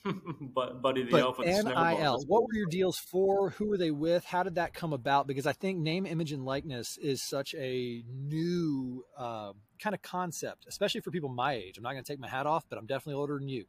but 0.41 0.81
Buddy 0.81 1.03
the 1.03 1.11
but 1.11 1.21
Elf 1.21 1.37
with 1.37 1.47
NIL, 1.47 2.23
what 2.27 2.43
were 2.43 2.53
your 2.53 2.67
deals 2.67 2.97
for? 2.97 3.51
Who 3.51 3.67
were 3.67 3.77
they 3.77 3.91
with? 3.91 4.23
How 4.23 4.43
did 4.43 4.55
that 4.55 4.73
come 4.73 4.93
about? 4.93 5.27
Because 5.27 5.45
I 5.45 5.53
think 5.53 5.79
name, 5.79 6.05
image, 6.05 6.31
and 6.31 6.45
likeness 6.45 6.97
is 6.97 7.21
such 7.21 7.53
a 7.55 8.03
new 8.07 9.05
uh, 9.17 9.53
kind 9.79 9.93
of 9.93 10.01
concept, 10.01 10.65
especially 10.67 11.01
for 11.01 11.11
people 11.11 11.29
my 11.29 11.53
age. 11.53 11.77
I'm 11.77 11.83
not 11.83 11.93
going 11.93 12.03
to 12.03 12.11
take 12.11 12.19
my 12.19 12.29
hat 12.29 12.45
off, 12.45 12.65
but 12.69 12.77
I'm 12.77 12.85
definitely 12.85 13.15
older 13.15 13.37
than 13.37 13.49
you, 13.49 13.65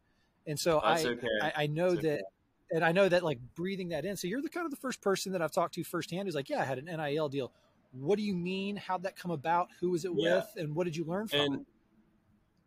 and 0.47 0.59
so 0.59 0.79
I, 0.79 1.03
okay. 1.05 1.27
I, 1.43 1.53
I 1.57 1.67
know 1.67 1.91
That's 1.91 2.03
that. 2.03 2.13
Okay. 2.15 2.23
And 2.73 2.85
I 2.85 2.93
know 2.93 3.09
that, 3.09 3.25
like 3.25 3.41
breathing 3.57 3.89
that 3.89 4.05
in. 4.05 4.17
So 4.17 4.29
you're 4.29 4.43
the 4.43 4.49
kind 4.49 4.65
of 4.65 4.71
the 4.71 4.77
first 4.77 5.01
person 5.01 5.33
that 5.33 5.43
I've 5.43 5.51
talked 5.51 5.75
to 5.75 5.83
firsthand 5.83 6.29
who's 6.29 6.37
like, 6.37 6.49
"Yeah, 6.49 6.61
I 6.61 6.65
had 6.65 6.79
an 6.79 6.85
NIL 6.85 7.29
deal." 7.29 7.51
What 7.91 8.17
do 8.17 8.23
you 8.23 8.37
mean? 8.37 8.77
How'd 8.77 9.03
that 9.03 9.17
come 9.17 9.33
about? 9.33 9.71
Who 9.81 9.91
was 9.91 10.05
it 10.05 10.13
yeah. 10.15 10.37
with? 10.37 10.47
And 10.57 10.77
what 10.77 10.85
did 10.85 10.97
you 10.97 11.05
learn 11.05 11.27
from 11.27 11.41
and, 11.41 11.55
it? 11.57 11.61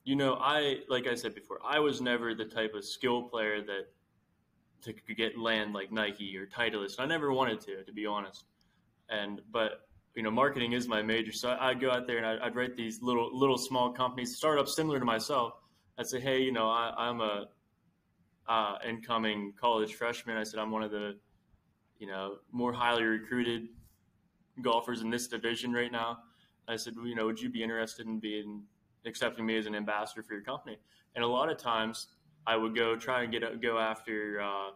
You 0.03 0.15
know, 0.15 0.35
I 0.39 0.79
like 0.89 1.07
I 1.07 1.15
said 1.15 1.33
before, 1.33 1.59
I 1.65 1.79
was 1.79 2.01
never 2.01 2.35
the 2.35 2.45
type 2.45 2.73
of 2.73 2.83
skill 2.83 3.23
player 3.23 3.61
that 3.61 3.87
to 4.83 4.93
get 5.15 5.37
land 5.37 5.73
like 5.73 5.91
Nike 5.91 6.35
or 6.37 6.45
Titleist. 6.45 6.95
I 6.99 7.05
never 7.05 7.31
wanted 7.31 7.61
to, 7.61 7.83
to 7.83 7.93
be 7.93 8.05
honest. 8.05 8.45
And 9.09 9.41
but 9.51 9.87
you 10.15 10.23
know, 10.23 10.31
marketing 10.31 10.73
is 10.73 10.87
my 10.87 11.01
major, 11.01 11.31
so 11.31 11.57
I'd 11.59 11.79
go 11.79 11.89
out 11.89 12.05
there 12.05 12.17
and 12.17 12.43
I'd, 12.43 12.55
write 12.55 12.75
these 12.75 13.01
little 13.01 13.35
little 13.37 13.57
small 13.57 13.91
companies, 13.91 14.35
startups 14.35 14.75
similar 14.75 14.99
to 14.99 15.05
myself. 15.05 15.53
I'd 15.97 16.07
say, 16.07 16.19
hey, 16.19 16.41
you 16.41 16.51
know, 16.51 16.69
I, 16.69 17.09
am 17.09 17.21
a 17.21 17.45
uh, 18.47 18.77
incoming 18.87 19.53
college 19.59 19.93
freshman. 19.93 20.37
I 20.37 20.43
said 20.43 20.59
I'm 20.59 20.71
one 20.71 20.83
of 20.83 20.91
the 20.91 21.17
you 21.99 22.07
know 22.07 22.37
more 22.51 22.73
highly 22.73 23.03
recruited 23.03 23.69
golfers 24.61 25.01
in 25.01 25.09
this 25.09 25.27
division 25.27 25.71
right 25.71 25.91
now. 25.91 26.19
I 26.67 26.75
said, 26.75 26.93
well, 26.95 27.07
you 27.07 27.15
know, 27.15 27.25
would 27.25 27.41
you 27.41 27.49
be 27.49 27.63
interested 27.63 28.05
in 28.05 28.19
being 28.19 28.63
accepting 29.05 29.45
me 29.45 29.57
as 29.57 29.65
an 29.65 29.75
ambassador 29.75 30.23
for 30.23 30.33
your 30.33 30.43
company. 30.43 30.77
And 31.15 31.23
a 31.23 31.27
lot 31.27 31.49
of 31.49 31.57
times 31.57 32.07
I 32.45 32.55
would 32.55 32.75
go 32.75 32.95
try 32.95 33.23
and 33.23 33.31
get 33.31 33.61
go 33.61 33.77
after 33.77 34.41
uh, 34.41 34.71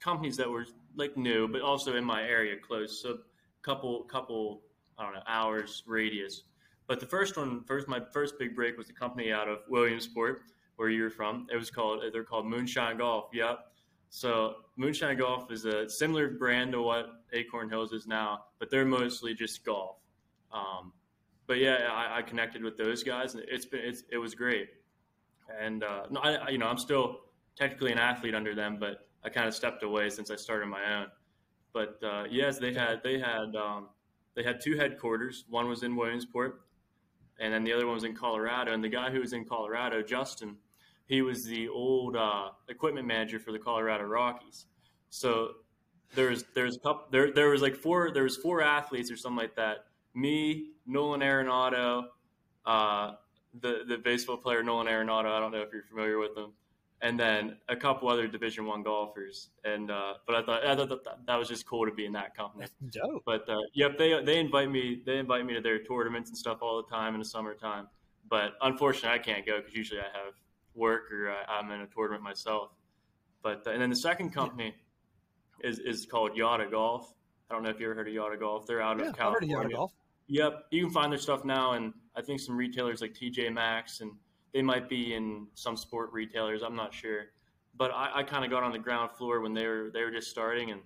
companies 0.00 0.36
that 0.36 0.48
were 0.48 0.66
like 0.96 1.16
new, 1.16 1.48
but 1.48 1.62
also 1.62 1.96
in 1.96 2.04
my 2.04 2.22
area 2.22 2.56
close. 2.56 3.00
So 3.02 3.18
couple 3.62 4.04
couple 4.04 4.62
I 4.98 5.04
don't 5.04 5.14
know 5.14 5.22
hours 5.26 5.82
radius. 5.86 6.42
But 6.86 7.00
the 7.00 7.06
first 7.06 7.36
one, 7.36 7.64
first 7.64 7.88
my 7.88 8.00
first 8.12 8.38
big 8.38 8.54
break 8.54 8.76
was 8.76 8.86
the 8.86 8.92
company 8.92 9.32
out 9.32 9.48
of 9.48 9.60
Williamsport, 9.68 10.42
where 10.76 10.90
you're 10.90 11.10
from. 11.10 11.46
It 11.52 11.56
was 11.56 11.70
called 11.70 12.02
they're 12.12 12.24
called 12.24 12.46
Moonshine 12.46 12.98
Golf. 12.98 13.30
Yep. 13.32 13.58
So 14.10 14.56
Moonshine 14.76 15.16
Golf 15.16 15.50
is 15.50 15.64
a 15.64 15.88
similar 15.88 16.28
brand 16.28 16.72
to 16.72 16.82
what 16.82 17.06
Acorn 17.32 17.68
Hills 17.68 17.92
is 17.92 18.06
now, 18.06 18.44
but 18.60 18.70
they're 18.70 18.84
mostly 18.84 19.34
just 19.34 19.64
golf. 19.64 19.96
Um, 20.52 20.92
but 21.46 21.58
yeah, 21.58 21.88
I, 21.90 22.18
I, 22.18 22.22
connected 22.22 22.62
with 22.62 22.76
those 22.76 23.02
guys, 23.02 23.34
and 23.34 23.44
it's 23.48 23.66
been 23.66 23.80
it's, 23.82 24.04
it 24.10 24.18
was 24.18 24.34
great. 24.34 24.68
And 25.60 25.84
uh, 25.84 26.04
no, 26.10 26.20
I 26.20 26.48
you 26.48 26.58
know 26.58 26.66
I'm 26.66 26.78
still 26.78 27.20
technically 27.56 27.92
an 27.92 27.98
athlete 27.98 28.34
under 28.34 28.54
them, 28.54 28.78
but 28.78 29.08
I 29.24 29.28
kind 29.28 29.46
of 29.46 29.54
stepped 29.54 29.82
away 29.82 30.10
since 30.10 30.30
I 30.30 30.36
started 30.36 30.66
my 30.66 31.00
own. 31.00 31.06
But 31.72 31.98
uh, 32.02 32.24
yes, 32.30 32.58
they 32.58 32.72
had 32.72 33.02
they 33.02 33.18
had 33.18 33.54
um, 33.56 33.88
they 34.34 34.42
had 34.42 34.60
two 34.60 34.76
headquarters. 34.76 35.44
One 35.48 35.68
was 35.68 35.82
in 35.82 35.96
Williamsport, 35.96 36.62
and 37.40 37.52
then 37.52 37.64
the 37.64 37.72
other 37.72 37.86
one 37.86 37.94
was 37.94 38.04
in 38.04 38.14
Colorado. 38.14 38.72
And 38.72 38.82
the 38.82 38.88
guy 38.88 39.10
who 39.10 39.20
was 39.20 39.32
in 39.32 39.44
Colorado, 39.44 40.02
Justin, 40.02 40.56
he 41.06 41.22
was 41.22 41.44
the 41.44 41.68
old 41.68 42.16
uh, 42.16 42.50
equipment 42.68 43.06
manager 43.06 43.38
for 43.38 43.52
the 43.52 43.58
Colorado 43.58 44.04
Rockies. 44.04 44.66
So 45.10 45.50
there's 46.14 46.44
there's 46.54 46.78
couple 46.82 47.06
there 47.10 47.32
there 47.32 47.50
was 47.50 47.62
like 47.62 47.74
four 47.74 48.12
there 48.12 48.22
was 48.22 48.36
four 48.36 48.62
athletes 48.62 49.10
or 49.10 49.16
something 49.16 49.38
like 49.38 49.56
that 49.56 49.86
me, 50.14 50.70
Nolan 50.86 51.20
Arenado, 51.20 52.04
uh, 52.66 53.12
the 53.60 53.84
the 53.86 53.98
baseball 53.98 54.36
player 54.36 54.62
Nolan 54.62 54.86
Arenado. 54.86 55.26
I 55.26 55.40
don't 55.40 55.52
know 55.52 55.62
if 55.62 55.72
you're 55.72 55.84
familiar 55.84 56.18
with 56.18 56.36
him, 56.36 56.52
and 57.00 57.18
then 57.18 57.56
a 57.68 57.76
couple 57.76 58.08
other 58.08 58.26
Division 58.26 58.64
One 58.66 58.82
golfers. 58.82 59.50
And 59.64 59.90
uh, 59.90 60.14
but 60.26 60.36
I 60.36 60.42
thought 60.42 60.66
I 60.66 60.74
thought 60.74 60.88
that, 60.88 61.26
that 61.26 61.36
was 61.36 61.48
just 61.48 61.66
cool 61.66 61.86
to 61.86 61.92
be 61.92 62.06
in 62.06 62.12
that 62.12 62.36
company. 62.36 62.66
That's 62.80 62.96
Dope. 62.96 63.22
But 63.26 63.48
uh, 63.48 63.58
yep, 63.74 63.98
they 63.98 64.22
they 64.22 64.38
invite 64.38 64.70
me 64.70 65.02
they 65.04 65.18
invite 65.18 65.44
me 65.46 65.54
to 65.54 65.60
their 65.60 65.82
tournaments 65.82 66.30
and 66.30 66.38
stuff 66.38 66.58
all 66.62 66.82
the 66.82 66.88
time 66.88 67.14
in 67.14 67.20
the 67.20 67.26
summertime. 67.26 67.88
But 68.28 68.54
unfortunately, 68.62 69.10
I 69.10 69.18
can't 69.18 69.44
go 69.46 69.58
because 69.58 69.74
usually 69.74 70.00
I 70.00 70.04
have 70.04 70.34
work 70.74 71.12
or 71.12 71.30
I, 71.30 71.58
am 71.60 71.70
in 71.70 71.80
a 71.80 71.86
tournament 71.86 72.22
myself. 72.22 72.70
But 73.42 73.66
uh, 73.66 73.70
and 73.70 73.82
then 73.82 73.90
the 73.90 73.96
second 73.96 74.30
company 74.30 74.74
yeah. 75.62 75.70
is 75.70 75.78
is 75.78 76.06
called 76.06 76.36
Yada 76.36 76.66
Golf. 76.70 77.12
I 77.50 77.54
don't 77.54 77.62
know 77.62 77.70
if 77.70 77.78
you 77.78 77.86
ever 77.86 77.94
heard 77.94 78.08
of 78.08 78.14
Yada 78.14 78.36
Golf. 78.36 78.66
They're 78.66 78.80
out 78.80 78.98
yeah, 78.98 79.10
of 79.10 79.16
California. 79.16 79.76
Yep, 80.28 80.66
you 80.70 80.84
can 80.84 80.92
find 80.92 81.12
their 81.12 81.18
stuff 81.18 81.44
now, 81.44 81.72
and 81.72 81.92
I 82.16 82.22
think 82.22 82.40
some 82.40 82.56
retailers 82.56 83.00
like 83.00 83.14
TJ 83.14 83.52
Maxx, 83.52 84.00
and 84.00 84.12
they 84.52 84.62
might 84.62 84.88
be 84.88 85.14
in 85.14 85.46
some 85.54 85.76
sport 85.76 86.10
retailers. 86.12 86.62
I'm 86.62 86.76
not 86.76 86.94
sure, 86.94 87.26
but 87.76 87.90
I, 87.90 88.10
I 88.16 88.22
kind 88.22 88.44
of 88.44 88.50
got 88.50 88.62
on 88.62 88.72
the 88.72 88.78
ground 88.78 89.10
floor 89.12 89.40
when 89.40 89.52
they 89.52 89.66
were 89.66 89.90
they 89.92 90.02
were 90.02 90.10
just 90.10 90.30
starting, 90.30 90.70
and 90.70 90.80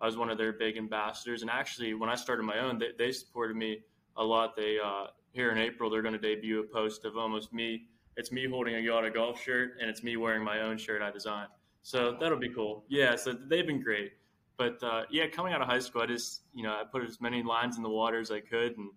I 0.00 0.06
was 0.06 0.16
one 0.16 0.30
of 0.30 0.38
their 0.38 0.52
big 0.52 0.76
ambassadors. 0.76 1.42
And 1.42 1.50
actually, 1.50 1.94
when 1.94 2.08
I 2.08 2.14
started 2.14 2.44
my 2.44 2.60
own, 2.60 2.78
they, 2.78 2.90
they 2.96 3.10
supported 3.10 3.56
me 3.56 3.80
a 4.16 4.22
lot. 4.22 4.54
They 4.54 4.78
uh, 4.84 5.06
here 5.32 5.50
in 5.50 5.58
April, 5.58 5.90
they're 5.90 6.02
going 6.02 6.14
to 6.14 6.20
debut 6.20 6.60
a 6.60 6.64
post 6.64 7.04
of 7.04 7.16
almost 7.16 7.52
me. 7.52 7.88
It's 8.16 8.30
me 8.30 8.46
holding 8.48 8.76
a 8.76 8.78
Yada 8.78 9.10
golf 9.10 9.42
shirt, 9.42 9.78
and 9.80 9.90
it's 9.90 10.04
me 10.04 10.16
wearing 10.16 10.44
my 10.44 10.60
own 10.60 10.78
shirt 10.78 11.02
I 11.02 11.10
designed. 11.10 11.50
So 11.82 12.16
that'll 12.20 12.38
be 12.38 12.48
cool. 12.48 12.84
Yeah, 12.88 13.16
so 13.16 13.32
they've 13.32 13.66
been 13.66 13.82
great 13.82 14.12
but 14.56 14.82
uh, 14.82 15.02
yeah, 15.10 15.26
coming 15.26 15.52
out 15.52 15.60
of 15.60 15.68
high 15.68 15.78
school, 15.78 16.02
I 16.02 16.06
just 16.06 16.42
you 16.54 16.62
know 16.62 16.70
I 16.70 16.82
put 16.90 17.02
as 17.04 17.20
many 17.20 17.42
lines 17.42 17.76
in 17.76 17.82
the 17.82 17.90
water 17.90 18.20
as 18.20 18.30
I 18.30 18.40
could 18.40 18.76
and 18.78 18.90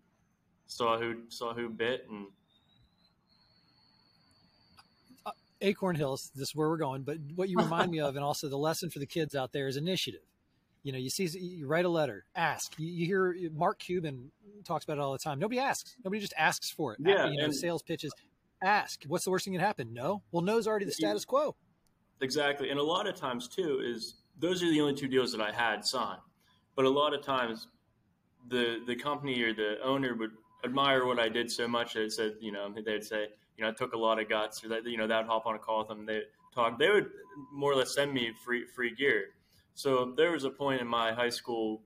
saw 0.67 0.99
who 0.99 1.15
saw 1.29 1.53
who 1.53 1.69
bit 1.69 2.05
and. 2.09 2.27
Uh, 5.25 5.31
Acorn 5.61 5.95
Hills, 5.95 6.31
this 6.35 6.49
is 6.49 6.55
where 6.55 6.69
we're 6.69 6.77
going. 6.77 7.01
But 7.03 7.17
what 7.35 7.49
you 7.49 7.57
remind 7.57 7.91
me 7.91 7.99
of, 7.99 8.15
and 8.15 8.23
also 8.23 8.47
the 8.49 8.57
lesson 8.57 8.89
for 8.89 8.99
the 8.99 9.05
kids 9.05 9.35
out 9.35 9.51
there, 9.51 9.67
is 9.67 9.77
initiative. 9.77 10.21
You 10.83 10.91
know, 10.93 10.99
you 10.99 11.09
see, 11.09 11.25
you 11.37 11.67
write 11.67 11.85
a 11.85 11.89
letter, 11.89 12.25
ask. 12.35 12.77
You, 12.77 12.87
you 12.87 13.05
hear 13.07 13.35
Mark 13.53 13.79
Cuban 13.79 14.31
talks 14.63 14.85
about 14.85 14.97
it 14.97 15.01
all 15.01 15.11
the 15.11 15.17
time. 15.17 15.39
Nobody 15.39 15.59
asks. 15.59 15.95
Nobody 16.05 16.21
just 16.21 16.33
asks 16.37 16.69
for 16.69 16.93
it. 16.93 16.99
Yeah, 17.01 17.27
you 17.27 17.41
know, 17.41 17.51
sales 17.51 17.81
pitches. 17.81 18.13
Ask. 18.63 19.03
What's 19.07 19.25
the 19.25 19.31
worst 19.31 19.45
thing 19.45 19.53
that 19.53 19.59
happened? 19.59 19.93
No. 19.93 20.21
Well, 20.31 20.43
no's 20.43 20.67
already 20.67 20.85
the 20.85 20.91
status 20.91 21.25
quo. 21.25 21.55
exactly. 22.21 22.69
And 22.69 22.79
a 22.79 22.83
lot 22.83 23.07
of 23.07 23.15
times 23.15 23.47
too 23.47 23.81
is 23.85 24.15
those 24.39 24.63
are 24.63 24.69
the 24.69 24.81
only 24.81 24.93
two 24.93 25.07
deals 25.07 25.31
that 25.31 25.41
I 25.41 25.51
had 25.51 25.85
signed. 25.85 26.21
But 26.75 26.85
a 26.85 26.89
lot 26.89 27.13
of 27.13 27.21
times, 27.21 27.67
the 28.49 28.81
the 28.85 28.95
company 28.95 29.41
or 29.41 29.53
the 29.53 29.77
owner 29.83 30.15
would 30.15 30.31
admire 30.63 31.05
what 31.05 31.19
I 31.19 31.29
did 31.29 31.51
so 31.51 31.67
much 31.67 31.93
that 31.93 32.03
it 32.03 32.13
said, 32.13 32.33
you 32.39 32.51
know, 32.51 32.73
they'd 32.85 33.03
say, 33.03 33.27
you 33.57 33.63
know, 33.63 33.69
I 33.69 33.73
took 33.73 33.93
a 33.93 33.97
lot 33.97 34.19
of 34.19 34.29
guts, 34.29 34.63
or 34.63 34.69
that 34.69 34.85
you 34.85 34.97
know, 34.97 35.07
that 35.07 35.17
would 35.17 35.27
hop 35.27 35.45
on 35.45 35.55
a 35.55 35.59
call 35.59 35.79
with 35.79 35.87
them. 35.87 36.05
They 36.05 36.21
talk. 36.53 36.79
They 36.79 36.89
would 36.89 37.09
more 37.51 37.71
or 37.71 37.75
less 37.75 37.93
send 37.93 38.13
me 38.13 38.31
free 38.45 38.65
free 38.65 38.93
gear. 38.93 39.29
So 39.73 40.13
there 40.17 40.31
was 40.31 40.43
a 40.43 40.49
point 40.49 40.81
in 40.81 40.87
my 40.87 41.13
high 41.13 41.29
school 41.29 41.83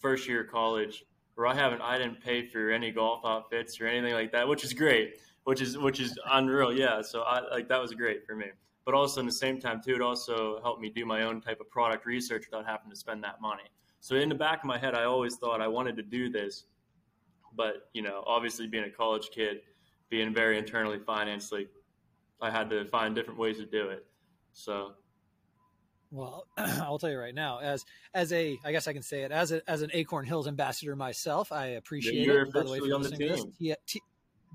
first 0.00 0.28
year 0.28 0.42
of 0.42 0.50
college 0.50 1.04
where 1.34 1.46
I 1.46 1.54
haven't 1.54 1.80
I 1.80 1.98
didn't 1.98 2.22
pay 2.22 2.46
for 2.46 2.70
any 2.70 2.90
golf 2.90 3.24
outfits 3.24 3.80
or 3.80 3.86
anything 3.86 4.14
like 4.14 4.32
that, 4.32 4.46
which 4.46 4.64
is 4.64 4.72
great, 4.72 5.14
which 5.44 5.60
is 5.60 5.78
which 5.78 6.00
is 6.00 6.18
unreal. 6.30 6.72
Yeah, 6.72 7.02
so 7.02 7.22
I 7.22 7.40
like 7.50 7.68
that 7.68 7.80
was 7.80 7.92
great 7.94 8.26
for 8.26 8.34
me. 8.34 8.46
But 8.90 8.96
also 8.96 9.20
in 9.20 9.26
the 9.26 9.32
same 9.32 9.60
time 9.60 9.80
too, 9.80 9.94
it 9.94 10.02
also 10.02 10.60
helped 10.62 10.80
me 10.80 10.90
do 10.90 11.06
my 11.06 11.22
own 11.22 11.40
type 11.40 11.60
of 11.60 11.70
product 11.70 12.06
research 12.06 12.46
without 12.50 12.66
having 12.66 12.90
to 12.90 12.96
spend 12.96 13.22
that 13.22 13.40
money. 13.40 13.62
So 14.00 14.16
in 14.16 14.28
the 14.28 14.34
back 14.34 14.58
of 14.58 14.64
my 14.64 14.78
head, 14.78 14.96
I 14.96 15.04
always 15.04 15.36
thought 15.36 15.60
I 15.60 15.68
wanted 15.68 15.96
to 15.98 16.02
do 16.02 16.28
this, 16.28 16.64
but 17.54 17.88
you 17.92 18.02
know, 18.02 18.24
obviously 18.26 18.66
being 18.66 18.82
a 18.82 18.90
college 18.90 19.30
kid, 19.30 19.58
being 20.08 20.34
very 20.34 20.58
internally 20.58 20.98
financed, 20.98 21.52
like 21.52 21.68
I 22.42 22.50
had 22.50 22.68
to 22.70 22.84
find 22.84 23.14
different 23.14 23.38
ways 23.38 23.58
to 23.58 23.64
do 23.64 23.90
it. 23.90 24.06
So 24.54 24.94
well, 26.10 26.48
I'll 26.58 26.98
tell 26.98 27.10
you 27.10 27.18
right 27.20 27.34
now, 27.34 27.60
as 27.60 27.84
as 28.12 28.32
a, 28.32 28.58
I 28.64 28.72
guess 28.72 28.88
I 28.88 28.92
can 28.92 29.02
say 29.02 29.22
it 29.22 29.30
as 29.30 29.52
a, 29.52 29.70
as 29.70 29.82
an 29.82 29.90
Acorn 29.92 30.26
Hills 30.26 30.48
ambassador 30.48 30.96
myself, 30.96 31.52
I 31.52 31.66
appreciate 31.66 32.26
yeah, 32.26 32.42
it. 32.42 32.52
By 32.52 32.64
the 32.64 32.72
way, 32.72 32.78
on 32.78 33.02
the 33.02 33.10
team. 33.10 33.28
This, 33.60 34.00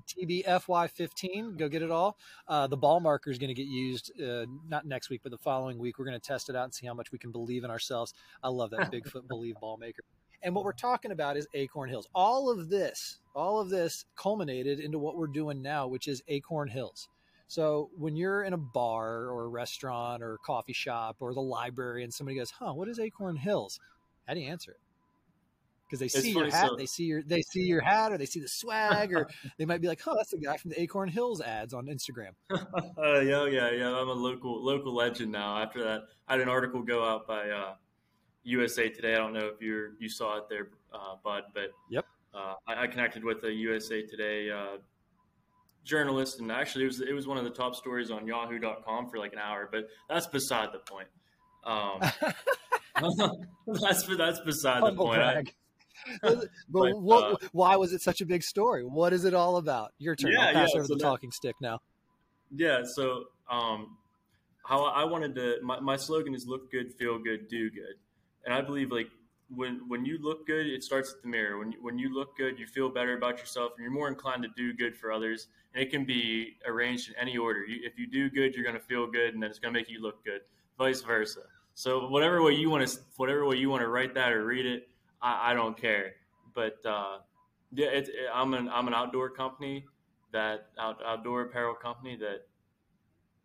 TBFY15, 0.06 1.56
go 1.56 1.68
get 1.68 1.82
it 1.82 1.90
all. 1.90 2.18
Uh, 2.48 2.66
the 2.66 2.76
ball 2.76 3.00
marker 3.00 3.30
is 3.30 3.38
going 3.38 3.48
to 3.48 3.54
get 3.54 3.66
used 3.66 4.12
uh, 4.20 4.46
not 4.68 4.86
next 4.86 5.10
week, 5.10 5.20
but 5.22 5.32
the 5.32 5.38
following 5.38 5.78
week. 5.78 5.98
We're 5.98 6.04
going 6.04 6.18
to 6.18 6.26
test 6.26 6.48
it 6.48 6.56
out 6.56 6.64
and 6.64 6.74
see 6.74 6.86
how 6.86 6.94
much 6.94 7.12
we 7.12 7.18
can 7.18 7.32
believe 7.32 7.64
in 7.64 7.70
ourselves. 7.70 8.14
I 8.42 8.48
love 8.48 8.70
that 8.70 8.90
Bigfoot 8.92 9.28
believe 9.28 9.56
ball 9.60 9.76
maker. 9.76 10.02
And 10.42 10.54
what 10.54 10.64
we're 10.64 10.72
talking 10.72 11.10
about 11.10 11.36
is 11.36 11.46
Acorn 11.54 11.88
Hills. 11.88 12.08
All 12.14 12.50
of 12.50 12.68
this, 12.68 13.18
all 13.34 13.58
of 13.60 13.70
this 13.70 14.04
culminated 14.16 14.80
into 14.80 14.98
what 14.98 15.16
we're 15.16 15.26
doing 15.26 15.62
now, 15.62 15.86
which 15.88 16.08
is 16.08 16.22
Acorn 16.28 16.68
Hills. 16.68 17.08
So 17.48 17.90
when 17.96 18.16
you're 18.16 18.42
in 18.42 18.52
a 18.52 18.58
bar 18.58 19.28
or 19.28 19.44
a 19.44 19.48
restaurant 19.48 20.22
or 20.22 20.34
a 20.34 20.38
coffee 20.38 20.72
shop 20.72 21.16
or 21.20 21.32
the 21.32 21.40
library 21.40 22.02
and 22.02 22.12
somebody 22.12 22.36
goes, 22.36 22.50
"Huh, 22.50 22.74
what 22.74 22.88
is 22.88 22.98
Acorn 22.98 23.36
Hills?" 23.36 23.80
How 24.26 24.34
do 24.34 24.40
you 24.40 24.48
answer 24.48 24.72
it? 24.72 24.80
Because 25.86 26.00
they 26.00 26.08
see 26.08 26.32
your 26.32 26.50
hat, 26.50 26.68
so. 26.68 26.76
they 26.76 26.86
see 26.86 27.04
your 27.04 27.22
they 27.22 27.42
see 27.42 27.62
your 27.62 27.80
hat, 27.80 28.10
or 28.10 28.18
they 28.18 28.26
see 28.26 28.40
the 28.40 28.48
swag, 28.48 29.14
or 29.14 29.28
they 29.58 29.64
might 29.64 29.80
be 29.80 29.86
like, 29.86 30.00
"Oh, 30.06 30.16
that's 30.16 30.30
the 30.30 30.38
guy 30.38 30.56
from 30.56 30.70
the 30.70 30.80
Acorn 30.80 31.08
Hills 31.08 31.40
ads 31.40 31.72
on 31.72 31.86
Instagram." 31.86 32.30
uh, 32.50 32.56
yeah, 33.20 33.46
yeah, 33.46 33.70
yeah. 33.70 33.96
I'm 33.96 34.08
a 34.08 34.12
local 34.12 34.64
local 34.64 34.94
legend 34.94 35.30
now. 35.30 35.62
After 35.62 35.84
that, 35.84 36.02
I 36.26 36.32
had 36.32 36.40
an 36.40 36.48
article 36.48 36.82
go 36.82 37.04
out 37.04 37.28
by 37.28 37.50
uh, 37.50 37.74
USA 38.42 38.88
Today. 38.88 39.14
I 39.14 39.18
don't 39.18 39.32
know 39.32 39.46
if 39.46 39.60
you 39.60 39.92
you 39.98 40.08
saw 40.08 40.38
it 40.38 40.48
there, 40.48 40.70
uh, 40.92 41.16
Bud, 41.22 41.44
but 41.54 41.70
yep, 41.88 42.04
uh, 42.34 42.54
I, 42.66 42.82
I, 42.82 42.86
connected 42.86 43.24
with 43.24 43.40
the 43.40 43.52
USA 43.52 44.02
Today 44.02 44.50
uh, 44.50 44.78
journalist, 45.84 46.40
and 46.40 46.52
actually 46.52 46.84
it 46.84 46.88
was 46.88 47.00
it 47.00 47.12
was 47.12 47.26
one 47.26 47.38
of 47.38 47.44
the 47.44 47.50
top 47.50 47.74
stories 47.74 48.10
on 48.10 48.26
Yahoo.com 48.26 49.08
for 49.08 49.18
like 49.18 49.32
an 49.32 49.38
hour. 49.38 49.68
But 49.70 49.88
that's 50.08 50.26
beside 50.26 50.70
the 50.72 50.80
point. 50.80 51.08
Um, 51.64 52.00
that's 53.66 54.06
that's 54.06 54.40
beside 54.40 54.82
the 54.84 54.94
point. 54.94 55.52
But, 56.22 56.48
but 56.68 57.00
what, 57.00 57.32
uh, 57.32 57.48
why 57.52 57.76
was 57.76 57.92
it 57.92 58.00
such 58.00 58.20
a 58.20 58.26
big 58.26 58.42
story? 58.42 58.84
What 58.84 59.12
is 59.12 59.24
it 59.24 59.34
all 59.34 59.56
about? 59.56 59.92
Your 59.98 60.14
turn. 60.14 60.32
Yeah, 60.32 60.46
I'll 60.46 60.52
pass 60.54 60.70
yeah, 60.72 60.78
over 60.78 60.86
so 60.86 60.94
the 60.94 60.98
that, 60.98 61.04
talking 61.04 61.30
stick 61.32 61.56
now. 61.60 61.80
Yeah. 62.54 62.82
So, 62.84 63.24
um, 63.50 63.96
how 64.64 64.84
I 64.84 65.04
wanted 65.04 65.34
to, 65.36 65.56
my, 65.62 65.78
my 65.80 65.96
slogan 65.96 66.34
is 66.34 66.46
look 66.46 66.70
good, 66.70 66.92
feel 66.94 67.18
good, 67.18 67.48
do 67.48 67.70
good. 67.70 67.94
And 68.44 68.54
I 68.54 68.60
believe 68.60 68.90
like 68.90 69.08
when 69.54 69.80
when 69.88 70.04
you 70.04 70.18
look 70.20 70.46
good, 70.46 70.66
it 70.66 70.82
starts 70.82 71.12
at 71.12 71.22
the 71.22 71.28
mirror. 71.28 71.58
When 71.58 71.72
when 71.80 71.98
you 71.98 72.12
look 72.12 72.36
good, 72.36 72.58
you 72.58 72.66
feel 72.66 72.88
better 72.88 73.16
about 73.16 73.38
yourself, 73.38 73.72
and 73.76 73.82
you're 73.82 73.92
more 73.92 74.08
inclined 74.08 74.42
to 74.42 74.48
do 74.56 74.72
good 74.72 74.96
for 74.96 75.12
others. 75.12 75.48
And 75.74 75.82
it 75.82 75.90
can 75.90 76.04
be 76.04 76.56
arranged 76.66 77.10
in 77.10 77.14
any 77.16 77.36
order. 77.36 77.64
You, 77.64 77.80
if 77.84 77.98
you 77.98 78.06
do 78.06 78.30
good, 78.30 78.54
you're 78.54 78.64
going 78.64 78.76
to 78.76 78.86
feel 78.86 79.06
good, 79.06 79.34
and 79.34 79.42
then 79.42 79.50
it's 79.50 79.58
going 79.58 79.72
to 79.72 79.78
make 79.78 79.90
you 79.90 80.00
look 80.00 80.24
good. 80.24 80.40
Vice 80.78 81.02
versa. 81.02 81.42
So 81.74 82.08
whatever 82.08 82.42
way 82.42 82.52
you 82.52 82.70
want 82.70 82.88
to, 82.88 82.98
whatever 83.16 83.44
way 83.44 83.56
you 83.56 83.68
want 83.68 83.82
to 83.82 83.88
write 83.88 84.14
that 84.14 84.32
or 84.32 84.44
read 84.46 84.66
it, 84.66 84.88
I, 85.22 85.52
I 85.52 85.54
don't 85.54 85.76
care. 85.80 86.14
But 86.54 86.76
uh, 86.84 87.18
yeah, 87.72 87.88
it, 87.88 88.08
it, 88.08 88.14
I'm 88.32 88.54
an 88.54 88.68
I'm 88.68 88.88
an 88.88 88.94
outdoor 88.94 89.30
company 89.30 89.84
that 90.32 90.68
out, 90.78 91.00
outdoor 91.04 91.42
apparel 91.42 91.74
company 91.74 92.16
that 92.16 92.46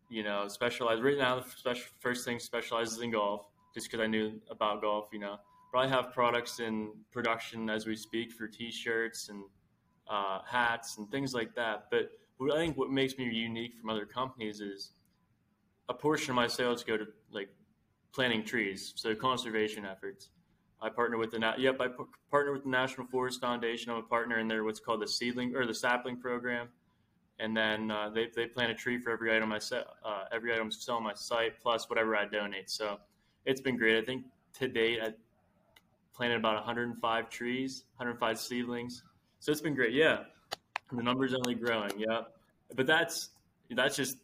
you 0.08 0.22
know 0.22 0.48
specializes 0.48 1.02
right 1.02 1.18
now. 1.18 1.40
The 1.40 1.50
special, 1.56 1.86
first 2.00 2.24
thing 2.24 2.38
specializes 2.38 3.00
in 3.00 3.10
golf, 3.10 3.46
just 3.74 3.90
because 3.90 4.02
I 4.02 4.06
knew 4.06 4.40
about 4.50 4.82
golf, 4.82 5.08
you 5.12 5.18
know 5.18 5.38
probably 5.72 5.90
have 5.90 6.12
products 6.12 6.60
in 6.60 6.92
production 7.10 7.70
as 7.70 7.86
we 7.86 7.96
speak 7.96 8.30
for 8.30 8.46
t-shirts 8.46 9.30
and 9.30 9.42
uh, 10.08 10.40
hats 10.46 10.98
and 10.98 11.10
things 11.10 11.32
like 11.32 11.54
that. 11.54 11.86
But 11.90 12.10
I 12.52 12.56
think 12.56 12.76
what 12.76 12.90
makes 12.90 13.16
me 13.16 13.24
unique 13.24 13.74
from 13.80 13.88
other 13.88 14.04
companies 14.04 14.60
is 14.60 14.90
a 15.88 15.94
portion 15.94 16.30
of 16.30 16.36
my 16.36 16.46
sales 16.46 16.84
go 16.84 16.98
to 16.98 17.06
like 17.32 17.48
planting 18.12 18.44
trees, 18.44 18.92
so 18.96 19.14
conservation 19.14 19.86
efforts. 19.86 20.28
I 20.82 20.88
partner 20.88 21.16
with 21.16 21.30
the 21.30 21.54
yep, 21.58 21.80
I 21.80 21.88
partner 22.30 22.52
with 22.52 22.64
the 22.64 22.68
National 22.68 23.06
Forest 23.06 23.40
Foundation. 23.40 23.92
I'm 23.92 23.98
a 23.98 24.02
partner 24.02 24.38
in 24.38 24.48
their 24.48 24.64
what's 24.64 24.80
called 24.80 25.00
the 25.00 25.06
seedling 25.06 25.54
or 25.54 25.64
the 25.64 25.74
sapling 25.74 26.16
program, 26.16 26.68
and 27.38 27.56
then 27.56 27.90
uh, 27.90 28.10
they 28.10 28.28
they 28.34 28.46
plant 28.46 28.72
a 28.72 28.74
tree 28.74 28.98
for 28.98 29.10
every 29.10 29.34
item 29.34 29.52
I 29.52 29.60
sell, 29.60 29.84
uh, 30.04 30.24
every 30.32 30.52
item 30.52 30.66
I 30.66 30.70
sell 30.70 30.96
on 30.96 31.04
my 31.04 31.14
site 31.14 31.60
plus 31.60 31.88
whatever 31.88 32.16
I 32.16 32.26
donate. 32.26 32.68
So 32.68 32.98
it's 33.46 33.60
been 33.60 33.76
great. 33.76 33.96
I 33.96 34.04
think 34.04 34.24
to 34.58 34.68
date, 34.68 34.98
I, 35.00 35.12
planted 36.14 36.36
about 36.36 36.56
105 36.56 37.30
trees, 37.30 37.84
105 37.96 38.38
seedlings. 38.38 39.02
So 39.38 39.52
it's 39.52 39.60
been 39.60 39.74
great. 39.74 39.94
Yeah, 39.94 40.24
the 40.90 41.02
numbers 41.02 41.32
only 41.32 41.54
growing. 41.54 41.92
Yeah, 41.96 42.22
but 42.74 42.86
that's 42.86 43.30
that's 43.70 43.96
just 43.96 44.16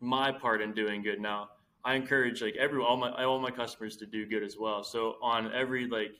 my 0.00 0.32
part 0.32 0.62
in 0.62 0.72
doing 0.72 1.02
good. 1.02 1.20
Now 1.20 1.50
I 1.84 1.94
encourage 1.94 2.40
like 2.40 2.56
every 2.56 2.82
all 2.82 2.96
my 2.96 3.10
all 3.24 3.38
my 3.38 3.50
customers 3.50 3.96
to 3.98 4.06
do 4.06 4.26
good 4.26 4.42
as 4.42 4.56
well. 4.58 4.82
So 4.82 5.16
on 5.22 5.52
every 5.52 5.86
like 5.86 6.12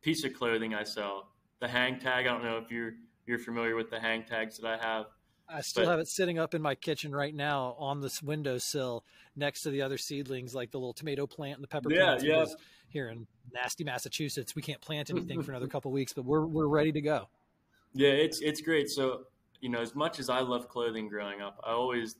piece 0.00 0.24
of 0.24 0.34
clothing 0.34 0.74
I 0.74 0.84
sell, 0.84 1.28
the 1.60 1.68
hang 1.68 1.98
tag. 1.98 2.26
I 2.26 2.32
don't 2.32 2.44
know 2.44 2.58
if 2.58 2.70
you're 2.70 2.92
you're 3.26 3.38
familiar 3.38 3.76
with 3.76 3.90
the 3.90 4.00
hang 4.00 4.24
tags 4.24 4.58
that 4.58 4.66
I 4.66 4.76
have. 4.76 5.06
I 5.52 5.62
still 5.62 5.84
but, 5.84 5.90
have 5.90 6.00
it 6.00 6.06
sitting 6.06 6.38
up 6.38 6.54
in 6.54 6.62
my 6.62 6.76
kitchen 6.76 7.12
right 7.12 7.34
now 7.34 7.74
on 7.78 8.00
this 8.00 8.22
windowsill 8.22 9.04
next 9.34 9.62
to 9.62 9.70
the 9.70 9.82
other 9.82 9.98
seedlings, 9.98 10.54
like 10.54 10.70
the 10.70 10.78
little 10.78 10.92
tomato 10.92 11.26
plant 11.26 11.56
and 11.56 11.64
the 11.64 11.68
pepper 11.68 11.92
yeah, 11.92 12.16
plant. 12.16 12.22
Yeah, 12.22 12.44
here 12.88 13.08
in 13.08 13.26
nasty 13.52 13.82
Massachusetts. 13.82 14.54
We 14.54 14.62
can't 14.62 14.80
plant 14.80 15.10
anything 15.14 15.42
for 15.42 15.50
another 15.50 15.66
couple 15.66 15.90
weeks, 15.90 16.12
but 16.12 16.24
we're 16.24 16.46
we're 16.46 16.68
ready 16.68 16.92
to 16.92 17.00
go. 17.00 17.28
Yeah, 17.92 18.10
it's 18.10 18.40
it's 18.40 18.60
great. 18.60 18.88
So 18.88 19.22
you 19.60 19.68
know, 19.68 19.80
as 19.80 19.94
much 19.94 20.18
as 20.20 20.30
I 20.30 20.40
love 20.40 20.68
clothing 20.68 21.08
growing 21.08 21.40
up, 21.40 21.60
I 21.64 21.72
always 21.72 22.16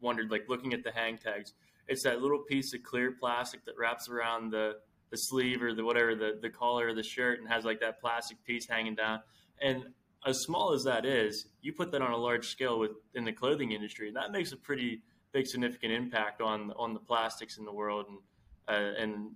wondered, 0.00 0.30
like 0.30 0.46
looking 0.48 0.72
at 0.72 0.82
the 0.82 0.90
hang 0.92 1.18
tags, 1.18 1.52
it's 1.90 2.02
that 2.04 2.22
little 2.22 2.38
piece 2.38 2.72
of 2.72 2.82
clear 2.82 3.12
plastic 3.12 3.64
that 3.66 3.74
wraps 3.78 4.08
around 4.08 4.50
the 4.50 4.76
the 5.10 5.16
sleeve 5.16 5.60
or 5.62 5.74
the 5.74 5.84
whatever 5.84 6.14
the 6.14 6.38
the 6.40 6.48
collar 6.48 6.88
of 6.88 6.96
the 6.96 7.02
shirt 7.02 7.40
and 7.40 7.48
has 7.48 7.64
like 7.64 7.80
that 7.80 8.00
plastic 8.00 8.42
piece 8.44 8.66
hanging 8.66 8.94
down. 8.94 9.20
And 9.60 9.84
as 10.26 10.40
small 10.40 10.72
as 10.72 10.84
that 10.84 11.04
is, 11.04 11.46
you 11.60 11.72
put 11.72 11.90
that 11.92 12.00
on 12.00 12.12
a 12.12 12.16
large 12.16 12.48
scale 12.48 12.78
with 12.78 12.92
in 13.14 13.24
the 13.24 13.32
clothing 13.32 13.72
industry, 13.72 14.08
and 14.08 14.16
that 14.16 14.32
makes 14.32 14.52
a 14.52 14.56
pretty 14.56 15.02
big 15.32 15.46
significant 15.46 15.92
impact 15.92 16.40
on 16.40 16.72
on 16.76 16.94
the 16.94 17.00
plastics 17.00 17.58
in 17.58 17.64
the 17.66 17.72
world 17.72 18.06
and 18.08 18.18
uh, 18.68 18.94
and 18.98 19.32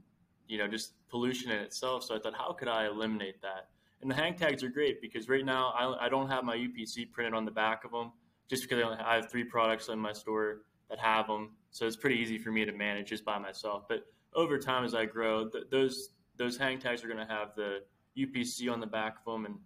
you 0.46 0.58
know, 0.58 0.68
just 0.68 0.92
pollution 1.08 1.50
in 1.50 1.58
itself. 1.58 2.04
So 2.04 2.14
I 2.14 2.18
thought, 2.18 2.34
how 2.34 2.52
could 2.52 2.68
I 2.68 2.86
eliminate 2.86 3.40
that? 3.42 3.68
And 4.02 4.10
the 4.10 4.14
hang 4.14 4.34
tags 4.34 4.62
are 4.62 4.68
great 4.68 5.00
because 5.00 5.28
right 5.28 5.44
now 5.44 5.68
I, 5.76 6.06
I 6.06 6.08
don't 6.08 6.28
have 6.28 6.44
my 6.44 6.56
UPC 6.56 7.10
printed 7.10 7.34
on 7.34 7.44
the 7.44 7.50
back 7.50 7.84
of 7.84 7.92
them 7.92 8.12
just 8.48 8.68
because 8.68 8.84
I 9.00 9.14
have 9.14 9.30
three 9.30 9.44
products 9.44 9.88
in 9.88 9.98
my 9.98 10.12
store 10.12 10.62
that 10.90 10.98
have 10.98 11.26
them. 11.26 11.52
So 11.74 11.88
it's 11.88 11.96
pretty 11.96 12.20
easy 12.20 12.38
for 12.38 12.52
me 12.52 12.64
to 12.64 12.70
manage 12.70 13.08
just 13.08 13.24
by 13.24 13.36
myself. 13.36 13.88
But 13.88 14.06
over 14.32 14.60
time, 14.60 14.84
as 14.84 14.94
I 14.94 15.06
grow, 15.06 15.48
th- 15.48 15.64
those 15.72 16.10
those 16.36 16.56
hang 16.56 16.78
tags 16.78 17.02
are 17.02 17.08
going 17.08 17.18
to 17.18 17.26
have 17.26 17.56
the 17.56 17.80
UPC 18.16 18.72
on 18.72 18.78
the 18.78 18.86
back 18.86 19.16
of 19.26 19.32
them, 19.32 19.44
and 19.44 19.56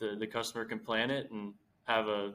the, 0.00 0.16
the 0.18 0.26
customer 0.26 0.64
can 0.64 0.80
plant 0.80 1.12
it 1.12 1.30
and 1.30 1.54
have 1.84 2.08
a 2.08 2.32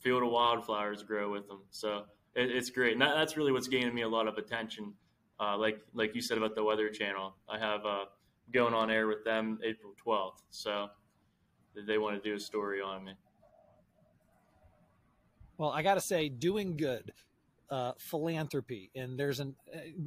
field 0.00 0.24
of 0.24 0.30
wildflowers 0.30 1.04
grow 1.04 1.30
with 1.30 1.46
them. 1.46 1.60
So 1.70 2.06
it, 2.34 2.50
it's 2.50 2.68
great, 2.68 2.94
and 2.94 3.00
that, 3.00 3.14
that's 3.14 3.36
really 3.36 3.52
what's 3.52 3.68
gaining 3.68 3.94
me 3.94 4.02
a 4.02 4.08
lot 4.08 4.26
of 4.26 4.38
attention 4.38 4.92
uh, 5.38 5.56
like 5.56 5.78
like 5.94 6.16
you 6.16 6.20
said 6.20 6.36
about 6.36 6.56
the 6.56 6.64
Weather 6.64 6.90
Channel. 6.90 7.36
I 7.48 7.60
have 7.60 7.86
uh, 7.86 8.06
going 8.52 8.74
on 8.74 8.90
air 8.90 9.06
with 9.06 9.22
them 9.24 9.60
April 9.62 9.92
12th, 10.04 10.42
so 10.50 10.88
they 11.86 11.96
want 11.96 12.20
to 12.20 12.28
do 12.28 12.34
a 12.34 12.40
story 12.40 12.80
on 12.80 13.04
me. 13.04 13.12
Well, 15.58 15.70
I 15.70 15.82
got 15.82 15.94
to 15.94 16.00
say, 16.00 16.28
doing 16.28 16.76
good, 16.76 17.12
uh, 17.70 17.92
philanthropy, 17.98 18.90
and 18.94 19.18
there's 19.18 19.40
an 19.40 19.54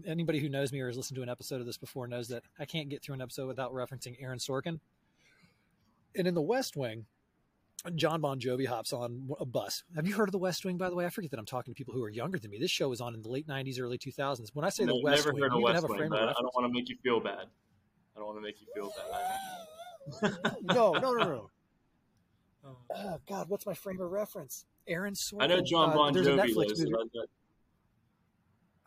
anybody 0.05 0.39
who 0.39 0.49
knows 0.49 0.71
me 0.71 0.79
or 0.79 0.87
has 0.87 0.97
listened 0.97 1.15
to 1.15 1.23
an 1.23 1.29
episode 1.29 1.59
of 1.59 1.65
this 1.65 1.77
before 1.77 2.07
knows 2.07 2.27
that 2.29 2.43
I 2.59 2.65
can't 2.65 2.89
get 2.89 3.03
through 3.03 3.15
an 3.15 3.21
episode 3.21 3.47
without 3.47 3.73
referencing 3.73 4.15
Aaron 4.21 4.39
Sorkin. 4.39 4.79
And 6.15 6.27
in 6.27 6.33
The 6.33 6.41
West 6.41 6.75
Wing, 6.75 7.05
John 7.95 8.21
Bon 8.21 8.39
Jovi 8.39 8.67
hops 8.67 8.93
on 8.93 9.29
a 9.39 9.45
bus. 9.45 9.83
Have 9.95 10.07
you 10.07 10.13
heard 10.13 10.27
of 10.27 10.33
the 10.33 10.37
West 10.37 10.65
Wing? 10.65 10.77
By 10.77 10.89
the 10.89 10.95
way, 10.95 11.05
I 11.05 11.09
forget 11.09 11.31
that 11.31 11.39
I'm 11.39 11.45
talking 11.45 11.73
to 11.73 11.77
people 11.77 11.93
who 11.93 12.03
are 12.03 12.09
younger 12.09 12.37
than 12.37 12.51
me. 12.51 12.59
This 12.59 12.71
show 12.71 12.89
was 12.89 13.01
on 13.01 13.13
in 13.13 13.21
the 13.21 13.29
late 13.29 13.47
'90s, 13.47 13.79
early 13.79 13.97
2000s. 13.97 14.49
When 14.53 14.65
I 14.65 14.69
say 14.69 14.85
no, 14.85 14.93
the 14.93 15.03
West 15.03 15.25
never 15.25 15.33
Wing, 15.33 15.43
heard 15.43 15.53
of 15.53 15.61
West 15.61 15.89
Wing, 15.89 16.09
but 16.09 16.19
I 16.19 16.33
don't 16.33 16.55
want 16.55 16.67
to 16.67 16.73
make 16.73 16.89
you 16.89 16.97
feel 17.03 17.19
bad. 17.19 17.47
I 18.15 18.19
don't 18.19 18.25
want 18.25 18.37
to 18.37 18.41
make 18.41 18.57
you 18.61 18.67
feel 18.73 18.91
bad. 20.21 20.57
no, 20.63 20.93
no, 20.93 21.13
no, 21.13 21.23
no. 21.23 21.49
Oh 22.63 23.17
God, 23.27 23.49
what's 23.49 23.65
my 23.65 23.73
frame 23.73 23.99
of 24.01 24.11
reference? 24.11 24.65
Aaron 24.87 25.15
Sorkin. 25.15 25.41
I 25.41 25.47
know 25.47 25.61
John 25.61 25.89
uh, 25.89 25.93
Bon 25.95 26.15
uh, 26.15 26.21
Jovi. 26.21 26.55
Lives, 26.55 26.85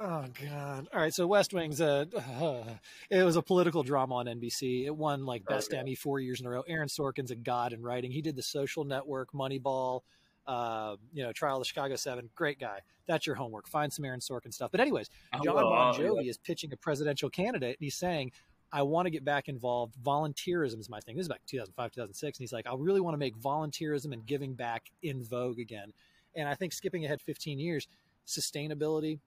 Oh 0.00 0.24
God! 0.42 0.88
All 0.92 1.00
right, 1.00 1.14
so 1.14 1.26
West 1.26 1.54
Wing's 1.54 1.80
a 1.80 2.08
uh, 2.16 2.64
it 3.10 3.22
was 3.22 3.36
a 3.36 3.42
political 3.42 3.84
drama 3.84 4.16
on 4.16 4.26
NBC. 4.26 4.86
It 4.86 4.94
won 4.96 5.24
like 5.24 5.44
Best 5.44 5.70
okay. 5.70 5.78
Emmy 5.78 5.94
four 5.94 6.18
years 6.18 6.40
in 6.40 6.46
a 6.46 6.50
row. 6.50 6.64
Aaron 6.66 6.88
Sorkin's 6.88 7.30
a 7.30 7.36
god 7.36 7.72
in 7.72 7.80
writing. 7.80 8.10
He 8.10 8.20
did 8.20 8.34
The 8.34 8.42
Social 8.42 8.84
Network, 8.84 9.32
Moneyball, 9.32 10.00
uh, 10.48 10.96
you 11.12 11.22
know, 11.22 11.32
Trial 11.32 11.56
of 11.56 11.60
the 11.60 11.66
Chicago 11.66 11.94
Seven. 11.94 12.28
Great 12.34 12.58
guy. 12.58 12.80
That's 13.06 13.24
your 13.24 13.36
homework. 13.36 13.68
Find 13.68 13.92
some 13.92 14.04
Aaron 14.04 14.18
Sorkin 14.18 14.52
stuff. 14.52 14.72
But 14.72 14.80
anyways, 14.80 15.10
John 15.44 15.54
Bon 15.54 15.94
Jovi 15.94 16.28
is 16.28 16.38
pitching 16.38 16.72
a 16.72 16.76
presidential 16.76 17.30
candidate, 17.30 17.76
and 17.78 17.84
he's 17.84 17.94
saying, 17.94 18.32
"I 18.72 18.82
want 18.82 19.06
to 19.06 19.10
get 19.10 19.24
back 19.24 19.48
involved. 19.48 19.94
Volunteerism 20.04 20.80
is 20.80 20.90
my 20.90 20.98
thing." 20.98 21.14
This 21.14 21.24
is 21.24 21.28
back 21.28 21.42
2005, 21.46 21.92
2006, 21.92 22.38
and 22.38 22.42
he's 22.42 22.52
like, 22.52 22.66
"I 22.66 22.74
really 22.76 23.00
want 23.00 23.14
to 23.14 23.18
make 23.18 23.36
volunteerism 23.38 24.12
and 24.12 24.26
giving 24.26 24.54
back 24.54 24.90
in 25.04 25.22
vogue 25.22 25.60
again." 25.60 25.92
And 26.34 26.48
I 26.48 26.56
think 26.56 26.72
skipping 26.72 27.04
ahead 27.04 27.20
15 27.20 27.60
years, 27.60 27.86
sustainability 28.26 29.20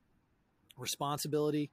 responsibility 0.77 1.69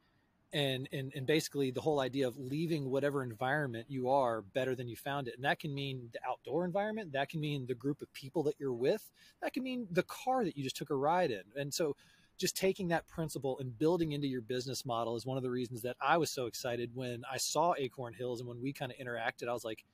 and, 0.52 0.88
and 0.92 1.12
and 1.16 1.26
basically 1.26 1.72
the 1.72 1.80
whole 1.80 1.98
idea 1.98 2.28
of 2.28 2.38
leaving 2.38 2.88
whatever 2.88 3.24
environment 3.24 3.86
you 3.88 4.08
are 4.08 4.40
better 4.40 4.74
than 4.76 4.88
you 4.88 4.94
found 4.94 5.26
it. 5.26 5.34
And 5.34 5.44
that 5.44 5.58
can 5.58 5.74
mean 5.74 6.10
the 6.12 6.20
outdoor 6.26 6.64
environment. 6.64 7.12
That 7.12 7.28
can 7.28 7.40
mean 7.40 7.66
the 7.66 7.74
group 7.74 8.00
of 8.00 8.12
people 8.12 8.44
that 8.44 8.54
you're 8.58 8.72
with. 8.72 9.10
That 9.42 9.52
can 9.52 9.64
mean 9.64 9.88
the 9.90 10.04
car 10.04 10.44
that 10.44 10.56
you 10.56 10.62
just 10.62 10.76
took 10.76 10.90
a 10.90 10.94
ride 10.94 11.32
in. 11.32 11.42
And 11.56 11.74
so 11.74 11.96
just 12.38 12.56
taking 12.56 12.88
that 12.88 13.06
principle 13.08 13.58
and 13.58 13.76
building 13.78 14.12
into 14.12 14.28
your 14.28 14.40
business 14.40 14.84
model 14.84 15.16
is 15.16 15.26
one 15.26 15.36
of 15.36 15.42
the 15.42 15.50
reasons 15.50 15.82
that 15.82 15.96
I 16.00 16.16
was 16.16 16.30
so 16.30 16.46
excited 16.46 16.90
when 16.94 17.22
I 17.30 17.36
saw 17.36 17.74
Acorn 17.76 18.14
Hills 18.14 18.40
and 18.40 18.48
when 18.48 18.60
we 18.60 18.72
kind 18.72 18.92
of 18.92 18.98
interacted 18.98 19.48
I 19.48 19.52
was 19.52 19.64
like 19.64 19.84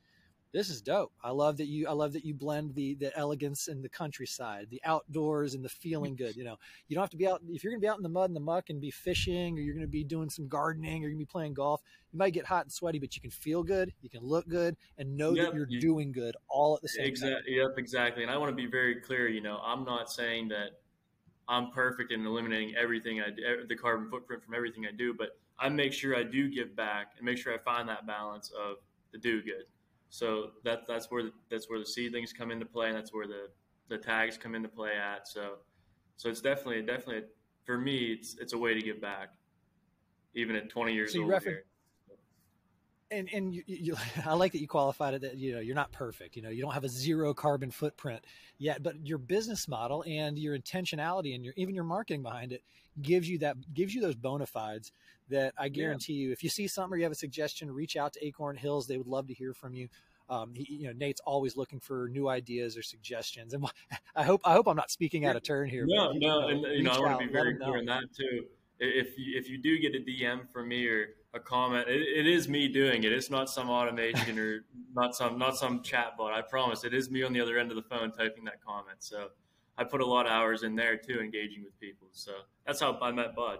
this 0.52 0.68
is 0.68 0.82
dope. 0.82 1.12
I 1.22 1.30
love 1.30 1.58
that 1.58 1.66
you 1.66 1.86
I 1.86 1.92
love 1.92 2.12
that 2.14 2.24
you 2.24 2.34
blend 2.34 2.74
the 2.74 2.94
the 2.94 3.16
elegance 3.16 3.68
and 3.68 3.84
the 3.84 3.88
countryside, 3.88 4.66
the 4.70 4.80
outdoors 4.84 5.54
and 5.54 5.64
the 5.64 5.68
feeling 5.68 6.16
good. 6.16 6.36
You 6.36 6.44
know, 6.44 6.56
you 6.88 6.94
don't 6.94 7.02
have 7.02 7.10
to 7.10 7.16
be 7.16 7.28
out 7.28 7.40
if 7.48 7.62
you're 7.62 7.72
gonna 7.72 7.80
be 7.80 7.88
out 7.88 7.98
in 7.98 8.02
the 8.02 8.08
mud 8.08 8.30
and 8.30 8.36
the 8.36 8.40
muck 8.40 8.68
and 8.68 8.80
be 8.80 8.90
fishing 8.90 9.56
or 9.56 9.60
you're 9.60 9.74
gonna 9.74 9.86
be 9.86 10.02
doing 10.02 10.28
some 10.28 10.48
gardening 10.48 11.04
or 11.04 11.06
you're 11.06 11.10
gonna 11.10 11.18
be 11.18 11.24
playing 11.24 11.54
golf, 11.54 11.82
you 12.12 12.18
might 12.18 12.32
get 12.32 12.46
hot 12.46 12.64
and 12.64 12.72
sweaty, 12.72 12.98
but 12.98 13.14
you 13.14 13.22
can 13.22 13.30
feel 13.30 13.62
good, 13.62 13.92
you 14.02 14.10
can 14.10 14.22
look 14.22 14.48
good 14.48 14.76
and 14.98 15.16
know 15.16 15.34
yep, 15.34 15.46
that 15.46 15.54
you're 15.54 15.68
you, 15.68 15.80
doing 15.80 16.10
good 16.10 16.36
all 16.48 16.74
at 16.74 16.82
the 16.82 16.88
same 16.88 17.06
exactly, 17.06 17.56
time. 17.56 17.68
Yep, 17.68 17.78
exactly. 17.78 18.22
And 18.24 18.32
I 18.32 18.36
want 18.36 18.50
to 18.50 18.56
be 18.56 18.66
very 18.66 18.96
clear, 18.96 19.28
you 19.28 19.40
know, 19.40 19.60
I'm 19.64 19.84
not 19.84 20.10
saying 20.10 20.48
that 20.48 20.80
I'm 21.48 21.70
perfect 21.70 22.10
in 22.10 22.26
eliminating 22.26 22.74
everything 22.76 23.20
I 23.20 23.30
do, 23.30 23.66
the 23.68 23.76
carbon 23.76 24.10
footprint 24.10 24.42
from 24.44 24.54
everything 24.54 24.86
I 24.86 24.92
do, 24.92 25.14
but 25.14 25.38
I 25.60 25.68
make 25.68 25.92
sure 25.92 26.16
I 26.16 26.24
do 26.24 26.50
give 26.50 26.74
back 26.74 27.12
and 27.16 27.24
make 27.24 27.38
sure 27.38 27.54
I 27.54 27.58
find 27.58 27.88
that 27.88 28.06
balance 28.06 28.50
of 28.50 28.78
the 29.12 29.18
do 29.18 29.42
good 29.42 29.64
so 30.10 30.50
that 30.64 30.86
that's 30.86 31.10
where 31.10 31.22
the, 31.22 31.32
that's 31.48 31.70
where 31.70 31.78
the 31.78 31.86
seedlings 31.86 32.32
come 32.32 32.50
into 32.50 32.66
play, 32.66 32.88
and 32.88 32.96
that's 32.96 33.12
where 33.12 33.26
the 33.26 33.48
the 33.88 33.96
tags 33.96 34.36
come 34.36 34.54
into 34.54 34.68
play 34.68 34.90
at. 34.96 35.26
So 35.26 35.58
so 36.16 36.28
it's 36.28 36.40
definitely 36.40 36.82
definitely 36.82 37.22
for 37.64 37.78
me 37.78 38.16
it's 38.18 38.36
it's 38.40 38.52
a 38.52 38.58
way 38.58 38.74
to 38.74 38.80
give 38.80 39.00
back, 39.00 39.30
even 40.34 40.56
at 40.56 40.68
20 40.68 40.92
years 40.92 41.12
so 41.14 41.22
old. 41.22 41.30
Refer- 41.30 41.62
and 43.12 43.28
and 43.32 43.54
you, 43.54 43.62
you, 43.66 43.96
I 44.26 44.34
like 44.34 44.52
that 44.52 44.60
you 44.60 44.68
qualified 44.68 45.14
it 45.14 45.22
that 45.22 45.36
you 45.36 45.52
know 45.52 45.60
you're 45.60 45.76
not 45.76 45.92
perfect. 45.92 46.36
You 46.36 46.42
know 46.42 46.50
you 46.50 46.62
don't 46.62 46.74
have 46.74 46.84
a 46.84 46.88
zero 46.88 47.32
carbon 47.32 47.70
footprint 47.70 48.24
yet, 48.58 48.82
but 48.82 49.06
your 49.06 49.18
business 49.18 49.68
model 49.68 50.04
and 50.06 50.38
your 50.38 50.58
intentionality 50.58 51.34
and 51.34 51.44
your 51.44 51.54
even 51.56 51.74
your 51.74 51.84
marketing 51.84 52.22
behind 52.22 52.52
it 52.52 52.62
gives 53.00 53.28
you 53.28 53.38
that 53.38 53.56
gives 53.72 53.94
you 53.94 54.00
those 54.00 54.16
bona 54.16 54.46
fides 54.46 54.90
that 55.30 55.54
I 55.58 55.68
guarantee 55.68 56.14
yeah. 56.14 56.26
you. 56.26 56.32
If 56.32 56.44
you 56.44 56.50
see 56.50 56.68
something 56.68 56.94
or 56.94 56.96
you 56.98 57.04
have 57.04 57.12
a 57.12 57.16
suggestion, 57.16 57.70
reach 57.70 57.96
out 57.96 58.12
to 58.14 58.26
Acorn 58.26 58.56
Hills. 58.56 58.86
They 58.86 58.98
would 58.98 59.06
love 59.06 59.26
to 59.28 59.34
hear 59.34 59.54
from 59.54 59.74
you. 59.74 59.88
Um, 60.28 60.54
he, 60.54 60.74
you 60.74 60.86
know, 60.86 60.92
Nate's 60.96 61.20
always 61.26 61.56
looking 61.56 61.80
for 61.80 62.08
new 62.08 62.28
ideas 62.28 62.76
or 62.76 62.82
suggestions, 62.82 63.52
and 63.52 63.64
I 64.16 64.22
hope 64.22 64.40
I 64.44 64.52
hope 64.52 64.68
I'm 64.68 64.76
not 64.76 64.90
speaking 64.90 65.24
out 65.26 65.34
of 65.34 65.42
turn 65.42 65.68
here. 65.68 65.84
No, 65.88 66.12
no, 66.12 66.48
and 66.48 66.60
you 66.60 66.84
know 66.84 66.92
I 66.92 67.00
want 67.00 67.20
to 67.20 67.26
be 67.26 67.32
very 67.32 67.56
clear 67.56 67.78
on 67.78 67.84
that 67.86 68.04
too. 68.16 68.44
If 68.78 69.18
you, 69.18 69.38
if 69.38 69.50
you 69.50 69.58
do 69.58 69.78
get 69.78 69.94
a 69.94 69.98
DM 69.98 70.48
from 70.50 70.68
me 70.68 70.86
or 70.86 71.08
a 71.34 71.40
comment, 71.40 71.88
it, 71.88 72.00
it 72.00 72.26
is 72.26 72.48
me 72.48 72.68
doing 72.68 73.04
it. 73.04 73.12
It's 73.12 73.28
not 73.28 73.50
some 73.50 73.68
automation 73.68 74.38
or 74.38 74.64
not 74.94 75.16
some 75.16 75.36
not 75.36 75.56
some 75.56 75.82
chat 75.82 76.16
bot. 76.16 76.32
I 76.32 76.42
promise, 76.42 76.84
it 76.84 76.94
is 76.94 77.10
me 77.10 77.24
on 77.24 77.32
the 77.32 77.40
other 77.40 77.58
end 77.58 77.70
of 77.70 77.76
the 77.76 77.82
phone 77.82 78.12
typing 78.12 78.44
that 78.44 78.64
comment. 78.64 78.98
So 79.00 79.28
I 79.76 79.84
put 79.84 80.00
a 80.00 80.06
lot 80.06 80.26
of 80.26 80.32
hours 80.32 80.62
in 80.62 80.76
there 80.76 80.96
too, 80.96 81.20
engaging 81.20 81.64
with 81.64 81.78
people. 81.80 82.06
So 82.12 82.32
that's 82.64 82.80
how 82.80 82.96
I 83.02 83.10
met 83.10 83.34
Bud 83.34 83.58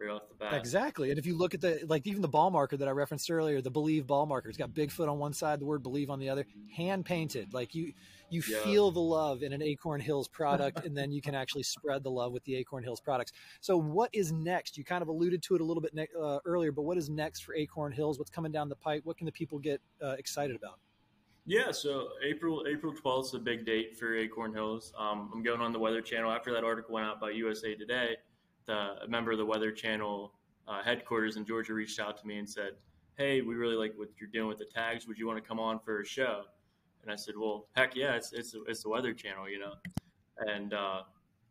right 0.00 0.10
off 0.10 0.28
the 0.28 0.34
bat. 0.34 0.54
Exactly. 0.54 1.10
And 1.10 1.18
if 1.18 1.26
you 1.26 1.36
look 1.36 1.54
at 1.54 1.60
the 1.60 1.84
like 1.86 2.06
even 2.06 2.22
the 2.22 2.28
ball 2.28 2.50
marker 2.50 2.76
that 2.76 2.88
I 2.88 2.90
referenced 2.90 3.30
earlier, 3.30 3.60
the 3.60 3.70
believe 3.70 4.06
ball 4.06 4.26
marker, 4.26 4.48
it's 4.48 4.58
got 4.58 4.70
Bigfoot 4.70 5.08
on 5.08 5.18
one 5.18 5.32
side, 5.32 5.60
the 5.60 5.64
word 5.64 5.82
believe 5.82 6.10
on 6.10 6.18
the 6.18 6.28
other, 6.28 6.46
hand 6.74 7.04
painted. 7.04 7.54
Like 7.54 7.74
you 7.74 7.92
you 8.30 8.42
yeah. 8.48 8.58
feel 8.60 8.90
the 8.90 9.00
love 9.00 9.42
in 9.42 9.52
an 9.52 9.62
Acorn 9.62 10.00
Hills 10.00 10.28
product, 10.28 10.84
and 10.84 10.96
then 10.96 11.12
you 11.12 11.22
can 11.22 11.34
actually 11.34 11.62
spread 11.62 12.02
the 12.02 12.10
love 12.10 12.32
with 12.32 12.42
the 12.44 12.56
Acorn 12.56 12.82
Hills 12.82 13.00
products. 13.00 13.32
So, 13.60 13.76
what 13.76 14.10
is 14.12 14.32
next? 14.32 14.76
You 14.76 14.84
kind 14.84 15.02
of 15.02 15.08
alluded 15.08 15.42
to 15.44 15.54
it 15.54 15.60
a 15.60 15.64
little 15.64 15.80
bit 15.80 15.94
ne- 15.94 16.08
uh, 16.20 16.38
earlier, 16.44 16.72
but 16.72 16.82
what 16.82 16.96
is 16.96 17.08
next 17.08 17.40
for 17.40 17.54
Acorn 17.54 17.92
Hills? 17.92 18.18
What's 18.18 18.30
coming 18.30 18.50
down 18.50 18.68
the 18.68 18.76
pipe? 18.76 19.02
What 19.04 19.16
can 19.16 19.26
the 19.26 19.32
people 19.32 19.58
get 19.58 19.80
uh, 20.02 20.16
excited 20.18 20.56
about? 20.56 20.78
Yeah, 21.46 21.70
so 21.72 22.08
April 22.24 22.64
April 22.68 22.94
twelfth 22.94 23.28
is 23.28 23.34
a 23.34 23.38
big 23.38 23.66
date 23.66 23.98
for 23.98 24.16
Acorn 24.16 24.54
Hills. 24.54 24.92
Um, 24.98 25.30
I'm 25.32 25.42
going 25.42 25.60
on 25.60 25.72
the 25.72 25.78
Weather 25.78 26.00
Channel 26.00 26.32
after 26.32 26.52
that 26.54 26.64
article 26.64 26.94
went 26.94 27.06
out 27.06 27.20
by 27.20 27.30
USA 27.30 27.74
Today 27.74 28.16
the 28.66 29.02
a 29.02 29.08
member 29.08 29.32
of 29.32 29.38
the 29.38 29.46
Weather 29.46 29.70
Channel 29.70 30.32
uh, 30.66 30.82
headquarters 30.82 31.36
in 31.36 31.44
Georgia 31.44 31.74
reached 31.74 32.00
out 32.00 32.16
to 32.18 32.26
me 32.26 32.38
and 32.38 32.48
said, 32.48 32.72
"Hey, 33.16 33.40
we 33.40 33.54
really 33.54 33.76
like 33.76 33.92
what 33.96 34.08
you're 34.18 34.30
doing 34.30 34.48
with 34.48 34.58
the 34.58 34.64
tags. 34.64 35.06
Would 35.06 35.18
you 35.18 35.26
want 35.26 35.42
to 35.42 35.46
come 35.46 35.60
on 35.60 35.78
for 35.78 36.00
a 36.00 36.04
show?" 36.04 36.44
And 37.02 37.10
I 37.10 37.16
said, 37.16 37.34
"Well, 37.36 37.66
heck 37.76 37.94
yeah, 37.94 38.14
it's 38.14 38.32
it's 38.32 38.54
it's 38.66 38.82
the 38.82 38.88
Weather 38.88 39.12
Channel, 39.12 39.48
you 39.48 39.58
know." 39.58 39.74
And 40.38 40.72
uh, 40.74 41.02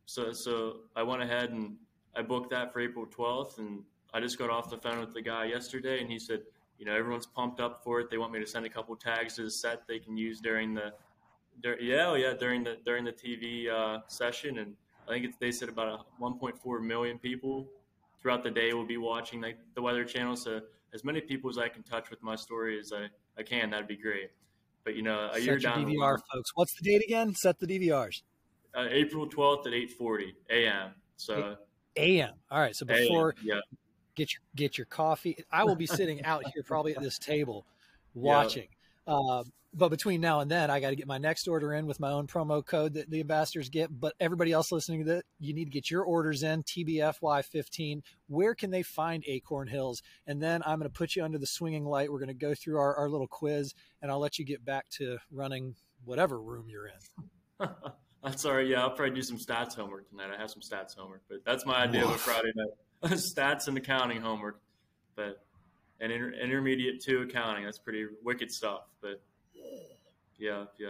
so 0.06 0.34
so 0.34 0.78
I 0.95 1.04
went 1.04 1.21
ahead 1.21 1.52
and 1.52 1.76
I 2.15 2.21
booked 2.21 2.49
that 2.52 2.73
for 2.73 2.80
April 2.80 3.06
12th, 3.06 3.60
and 3.60 3.84
I 4.13 4.19
just 4.19 4.38
got 4.38 4.49
off 4.49 4.69
the 4.69 4.78
phone 4.78 4.99
with 4.99 5.13
the 5.13 5.21
guy 5.21 5.45
yesterday, 5.45 6.02
and 6.02 6.12
he 6.12 6.19
said, 6.19 6.41
"You 6.78 6.86
know, 6.86 6.95
everyone's 6.95 7.28
pumped 7.28 7.60
up 7.60 7.84
for 7.84 7.99
it. 7.99 8.10
They 8.10 8.17
want 8.17 8.32
me 8.32 8.39
to 8.39 8.47
send 8.47 8.65
a 8.65 8.69
couple 8.69 8.95
tags 8.95 9.36
to 9.36 9.43
the 9.43 9.52
set 9.52 9.88
they 9.88 9.99
can 9.99 10.17
use 10.17 10.39
during 10.39 10.73
the." 10.73 10.93
yeah, 11.80 12.08
oh 12.08 12.15
yeah, 12.15 12.34
during 12.34 12.63
the 12.63 12.78
during 12.84 13.04
the 13.04 13.12
TV 13.12 13.69
uh, 13.69 13.99
session, 14.08 14.58
and 14.58 14.76
I 15.08 15.12
think 15.12 15.26
it's, 15.26 15.38
they 15.38 15.52
said 15.52 15.70
about 15.70 16.08
1.4 16.20 16.82
million 16.82 17.20
people 17.20 17.68
throughout 18.22 18.44
the 18.44 18.52
day 18.52 18.74
will 18.74 18.86
be 18.86 18.98
watching 18.98 19.42
like 19.42 19.58
the 19.76 19.82
Weather 19.82 20.06
Channel. 20.06 20.36
So 20.36 20.62
as 20.94 21.04
many 21.04 21.22
people 21.22 21.50
as 21.50 21.58
I 21.58 21.68
can 21.68 21.84
touch 21.84 22.10
with 22.10 22.22
my 22.24 22.36
story 22.36 22.80
as 22.80 22.94
I, 22.94 23.08
I 23.38 23.44
can, 23.44 23.70
that'd 23.72 23.88
be 23.88 23.98
great. 23.98 24.32
But 24.84 24.96
you 24.96 25.02
know, 25.02 25.30
a 25.30 25.36
Set 25.36 25.44
year 25.44 25.60
down 25.60 25.86
DVR, 25.86 26.18
folks. 26.34 26.52
What's 26.56 26.74
the 26.76 26.89
date 26.89 27.04
again? 27.04 27.34
Set 27.36 27.60
the 27.60 27.68
DVRs. 27.68 28.22
Uh, 28.76 28.88
April 28.89 29.28
12th 29.28 29.68
at 29.68 29.74
8:40 29.74 30.34
a.m. 30.50 30.92
So 31.16 31.56
a.m. 31.96 32.34
All 32.52 32.60
right. 32.60 32.76
So 32.76 32.86
before 32.86 33.36
yeah. 33.44 33.60
get 34.16 34.34
your 34.34 34.42
get 34.56 34.78
your 34.78 34.86
coffee, 34.86 35.38
I 35.52 35.63
will 35.63 35.76
be 35.76 35.86
sitting 35.86 36.24
out 36.26 36.44
here 36.54 36.63
probably 36.63 36.96
at 36.96 37.02
this 37.02 37.18
table 37.18 37.66
watching. 38.13 38.63
Yeah. 38.63 38.83
Uh, 39.06 39.44
but 39.76 39.89
between 39.89 40.22
now 40.22 40.39
and 40.39 40.52
then, 40.52 40.70
I 40.70 40.80
got 40.80 40.92
to 40.92 40.96
get 40.96 41.08
my 41.08 41.18
next 41.18 41.48
order 41.48 41.74
in 41.74 41.88
with 41.88 42.00
my 42.00 42.12
own 42.12 42.28
promo 42.28 42.63
code 42.63 42.94
that 42.94 43.10
the 43.10 43.22
ambassadors 43.22 43.70
get. 43.70 43.89
But 44.00 44.13
everybody 44.20 44.52
else 44.52 44.72
listening 44.72 45.06
to 45.06 45.16
that, 45.16 45.26
you 45.39 45.54
need 45.54 45.66
to 45.66 45.72
get 45.72 45.89
your 45.89 46.04
orders 46.04 46.44
in 46.44 46.62
TBFY15. 46.63 48.04
Where 48.28 48.54
can 48.54 48.70
they 48.70 48.84
find 48.84 49.24
Acorn 49.26 49.68
Hills? 49.68 50.04
And 50.28 50.42
then 50.42 50.62
I'm 50.63 50.78
going 50.78 50.89
to 50.89 50.96
put 50.96 51.16
you 51.16 51.24
under 51.24 51.39
the 51.39 51.48
swinging 51.48 51.86
light. 51.86 52.12
We're 52.12 52.20
going 52.20 52.28
to 52.28 52.36
go 52.36 52.54
through 52.54 52.78
our, 52.78 52.96
our 52.96 53.10
little 53.10 53.28
quiz, 53.28 53.74
and 54.02 54.12
I'll 54.12 54.20
let 54.20 54.38
you 54.38 54.46
get 54.46 54.63
back 54.63 54.89
to 54.98 55.18
running 55.32 55.76
whatever 56.06 56.39
room 56.39 56.68
you're 56.70 56.88
in. 56.88 57.70
I'm 58.24 58.38
sorry. 58.38 58.72
Yeah, 58.72 58.82
I'll 58.82 58.92
probably 58.92 59.16
do 59.16 59.24
some 59.24 59.38
stats 59.38 59.76
homework 59.76 60.10
tonight. 60.10 60.30
I 60.36 60.39
have 60.39 60.52
some 60.52 60.62
stats 60.62 60.96
homework, 60.96 61.24
but 61.28 61.39
that's 61.46 61.66
my 61.66 61.84
idea 61.84 62.02
Woof. 62.02 62.12
of 62.12 62.16
a 62.16 62.20
Friday 62.20 62.52
night 62.56 63.12
stats 63.18 63.68
and 63.68 63.76
accounting 63.76 64.22
homework. 64.22 64.62
But 65.16 65.44
and 66.00 66.12
inter- 66.12 66.34
intermediate 66.34 67.02
two 67.02 67.22
accounting. 67.22 67.66
That's 67.66 67.80
pretty 67.80 68.06
wicked 68.24 68.52
stuff. 68.52 68.82
But 69.02 69.22
yeah, 70.38 70.66
yeah. 70.78 70.90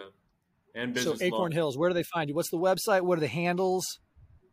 And 0.75 0.93
business. 0.93 1.19
So 1.19 1.25
Acorn 1.25 1.51
law. 1.51 1.55
Hills, 1.55 1.77
where 1.77 1.89
do 1.89 1.93
they 1.93 2.03
find 2.03 2.29
you? 2.29 2.35
What's 2.35 2.49
the 2.49 2.57
website? 2.57 3.01
What 3.01 3.17
are 3.17 3.21
the 3.21 3.27
handles? 3.27 3.99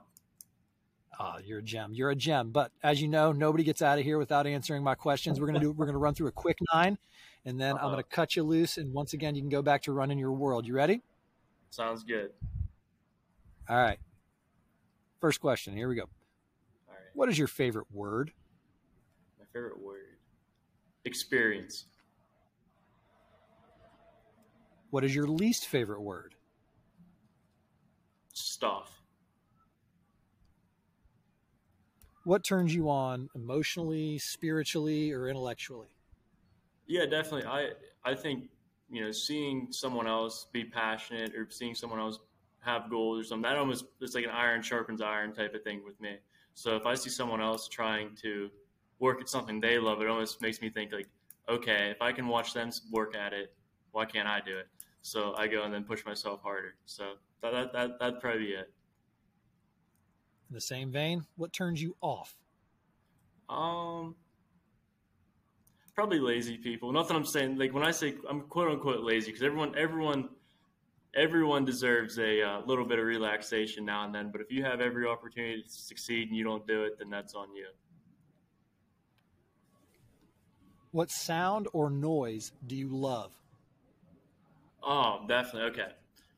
Oh, 1.19 1.37
you're 1.45 1.61
a 1.61 1.63
gem. 1.63 1.95
You're 1.95 2.11
a 2.11 2.17
gem. 2.17 2.51
But 2.51 2.73
as 2.83 3.01
you 3.01 3.09
know, 3.09 3.33
nobody 3.33 3.65
gets 3.65 3.81
out 3.81 3.99
of 3.99 4.05
here 4.05 4.19
without 4.19 4.47
answering 4.47 4.83
my 4.83 4.95
questions. 4.95 5.41
We're 5.41 5.47
gonna 5.47 5.61
do. 5.61 5.73
We're 5.73 5.87
gonna 5.87 5.99
run 5.99 6.15
through 6.15 6.29
a 6.29 6.33
quick 6.33 6.59
nine, 6.75 6.99
and 7.45 7.61
then 7.61 7.75
uh-huh. 7.75 7.87
I'm 7.87 7.93
gonna 7.93 8.03
cut 8.03 8.35
you 8.35 8.43
loose. 8.43 8.77
And 8.77 8.93
once 8.93 9.13
again, 9.13 9.35
you 9.35 9.43
can 9.43 9.51
go 9.51 9.63
back 9.63 9.83
to 9.83 9.93
running 9.93 10.19
your 10.19 10.33
world. 10.33 10.67
You 10.67 10.75
ready? 10.75 11.03
Sounds 11.71 12.03
good. 12.03 12.31
All 13.69 13.77
right. 13.77 13.99
First 15.23 15.41
question. 15.41 15.77
Here 15.77 15.89
we 15.89 15.95
go. 15.95 16.03
All 16.03 16.09
right. 16.89 16.99
What 17.15 17.29
is 17.29 17.39
your 17.39 17.47
favorite 17.47 17.87
word? 17.93 18.33
My 19.39 19.45
favorite 19.53 19.81
word. 19.81 20.19
Experience. 21.05 21.87
What 24.91 25.05
is 25.05 25.15
your 25.15 25.29
least 25.29 25.69
favorite 25.69 26.03
word? 26.03 26.35
Stuff. 28.35 29.03
what 32.25 32.45
turns 32.45 32.75
you 32.75 32.89
on 32.89 33.29
emotionally, 33.35 34.19
spiritually, 34.19 35.13
or 35.13 35.29
intellectually? 35.29 35.89
Yeah, 36.89 37.07
definitely. 37.07 37.45
I 37.45 37.71
I 38.05 38.15
think 38.15 38.51
you 38.91 39.05
know 39.05 39.13
seeing 39.13 39.69
someone 39.71 40.09
else 40.09 40.47
be 40.53 40.65
passionate 40.65 41.35
or 41.37 41.47
seeing 41.49 41.75
someone 41.77 42.01
else 42.01 42.19
have 42.63 42.89
goals 42.89 43.21
or 43.21 43.25
something 43.25 43.43
that 43.43 43.59
almost 43.59 43.85
it's 44.01 44.15
like 44.15 44.25
an 44.25 44.31
iron 44.31 44.63
sharpens 44.63 45.01
iron 45.01 45.33
type 45.33 45.55
of 45.55 45.63
thing 45.63 45.83
with 45.85 46.01
me. 46.01 46.17
So 46.55 46.77
if 46.77 46.87
I 46.87 46.95
see 46.95 47.11
someone 47.11 47.41
else 47.41 47.69
trying 47.69 48.15
to 48.23 48.51
work 48.99 49.21
at 49.21 49.29
something 49.29 49.61
they 49.61 49.79
love, 49.79 50.01
it 50.01 50.09
almost 50.09 50.41
makes 50.41 50.61
me 50.61 50.71
think 50.71 50.93
like, 50.93 51.09
okay, 51.49 51.91
if 51.91 52.01
I 52.01 52.13
can 52.13 52.29
watch 52.29 52.55
them 52.55 52.71
work 52.91 53.17
at 53.17 53.33
it, 53.33 53.53
why 53.91 54.05
can't 54.05 54.29
I 54.29 54.41
do 54.41 54.57
it? 54.57 54.69
So 55.03 55.35
I 55.37 55.49
go 55.49 55.65
and 55.65 55.75
then 55.75 55.85
push 55.85 56.05
myself 56.05 56.41
harder. 56.43 56.77
So 56.87 57.15
that 57.43 57.53
that, 57.53 57.73
that 57.73 57.99
that'd 57.99 58.21
probably 58.21 58.47
be 58.47 58.53
it. 58.53 58.73
In 60.49 60.55
the 60.55 60.61
same 60.61 60.93
vein, 60.93 61.27
what 61.37 61.53
turns 61.53 61.83
you 61.83 61.97
off? 62.01 62.37
Um, 63.49 64.15
probably 65.95 66.21
lazy 66.21 66.57
people. 66.59 66.93
Nothing 66.93 67.17
I'm 67.17 67.25
saying. 67.25 67.57
Like 67.59 67.75
when 67.75 67.83
I 67.83 67.91
say 67.91 68.15
I'm 68.29 68.43
quote 68.43 68.69
unquote 68.69 69.03
lazy, 69.03 69.27
because 69.27 69.43
everyone, 69.43 69.75
everyone, 69.77 70.29
everyone 71.15 71.65
deserves 71.65 72.19
a 72.19 72.43
uh, 72.43 72.61
little 72.67 72.85
bit 72.85 72.99
of 72.99 73.05
relaxation 73.05 73.85
now 73.85 74.05
and 74.05 74.15
then. 74.15 74.31
But 74.31 74.41
if 74.41 74.51
you 74.51 74.65
have 74.65 74.81
every 74.81 75.07
opportunity 75.07 75.63
to 75.63 75.69
succeed 75.69 76.29
and 76.29 76.37
you 76.37 76.45
don't 76.45 76.67
do 76.67 76.85
it, 76.85 76.99
then 76.99 77.11
that's 77.11 77.35
on 77.35 77.55
you. 77.55 77.67
What 80.91 81.11
sound 81.11 81.69
or 81.73 81.91
noise 81.91 82.53
do 82.67 82.77
you 82.77 82.89
love? 82.89 83.33
Oh, 84.83 85.25
definitely. 85.27 85.71
Okay. 85.71 85.93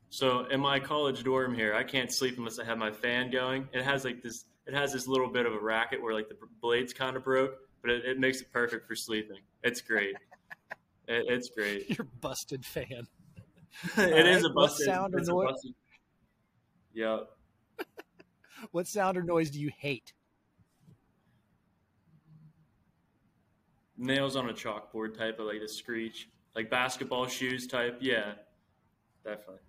So 0.09 0.45
in 0.45 0.61
my 0.61 0.79
college 0.79 1.23
dorm 1.23 1.53
here, 1.53 1.73
I 1.73 1.83
can't 1.83 2.11
sleep 2.11 2.37
unless 2.37 2.59
I 2.59 2.63
have 2.63 2.77
my 2.77 2.91
fan 2.91 3.31
going. 3.31 3.67
It 3.73 3.83
has 3.83 4.05
like 4.05 4.21
this. 4.21 4.45
It 4.65 4.73
has 4.73 4.93
this 4.93 5.07
little 5.07 5.27
bit 5.27 5.45
of 5.45 5.53
a 5.53 5.59
racket 5.59 6.01
where 6.01 6.13
like 6.13 6.29
the 6.29 6.37
blades 6.61 6.93
kind 6.93 7.17
of 7.17 7.23
broke, 7.23 7.55
but 7.81 7.91
it, 7.91 8.05
it 8.05 8.19
makes 8.19 8.41
it 8.41 8.51
perfect 8.51 8.87
for 8.87 8.95
sleeping. 8.95 9.39
It's 9.63 9.81
great. 9.81 10.15
it, 11.07 11.25
it's 11.27 11.49
great. 11.49 11.97
Your 11.97 12.07
busted 12.21 12.65
fan. 12.65 13.07
it 13.97 14.25
is 14.27 14.43
a 14.43 14.49
busted 14.49 14.85
sound 14.85 15.15
or 15.15 15.21
noise. 15.21 15.55
Yep. 16.93 17.29
what 18.71 18.87
sound 18.87 19.17
or 19.17 19.23
noise 19.23 19.49
do 19.49 19.59
you 19.59 19.71
hate? 19.77 20.13
Nails 23.97 24.35
on 24.35 24.49
a 24.49 24.53
chalkboard 24.53 25.17
type 25.17 25.39
of 25.39 25.47
like 25.47 25.61
a 25.61 25.67
screech, 25.67 26.29
like 26.55 26.69
basketball 26.69 27.27
shoes 27.27 27.67
type. 27.67 27.97
Yeah, 28.01 28.33
definitely. 29.23 29.59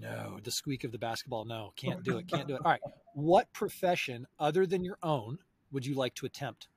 No, 0.00 0.38
the 0.42 0.50
squeak 0.50 0.84
of 0.84 0.92
the 0.92 0.98
basketball. 0.98 1.44
No, 1.44 1.72
can't 1.76 2.02
do 2.02 2.18
it. 2.18 2.28
Can't 2.28 2.46
do 2.46 2.54
it. 2.54 2.60
All 2.64 2.70
right. 2.72 2.80
What 3.14 3.52
profession 3.52 4.26
other 4.38 4.66
than 4.66 4.84
your 4.84 4.98
own 5.02 5.38
would 5.72 5.86
you 5.86 5.94
like 5.94 6.14
to 6.16 6.26
attempt? 6.26 6.68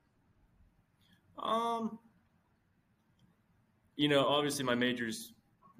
Um, 1.38 1.98
you 3.96 4.08
know, 4.08 4.26
obviously 4.26 4.64
my 4.64 4.74
major 4.74 5.06
is 5.06 5.32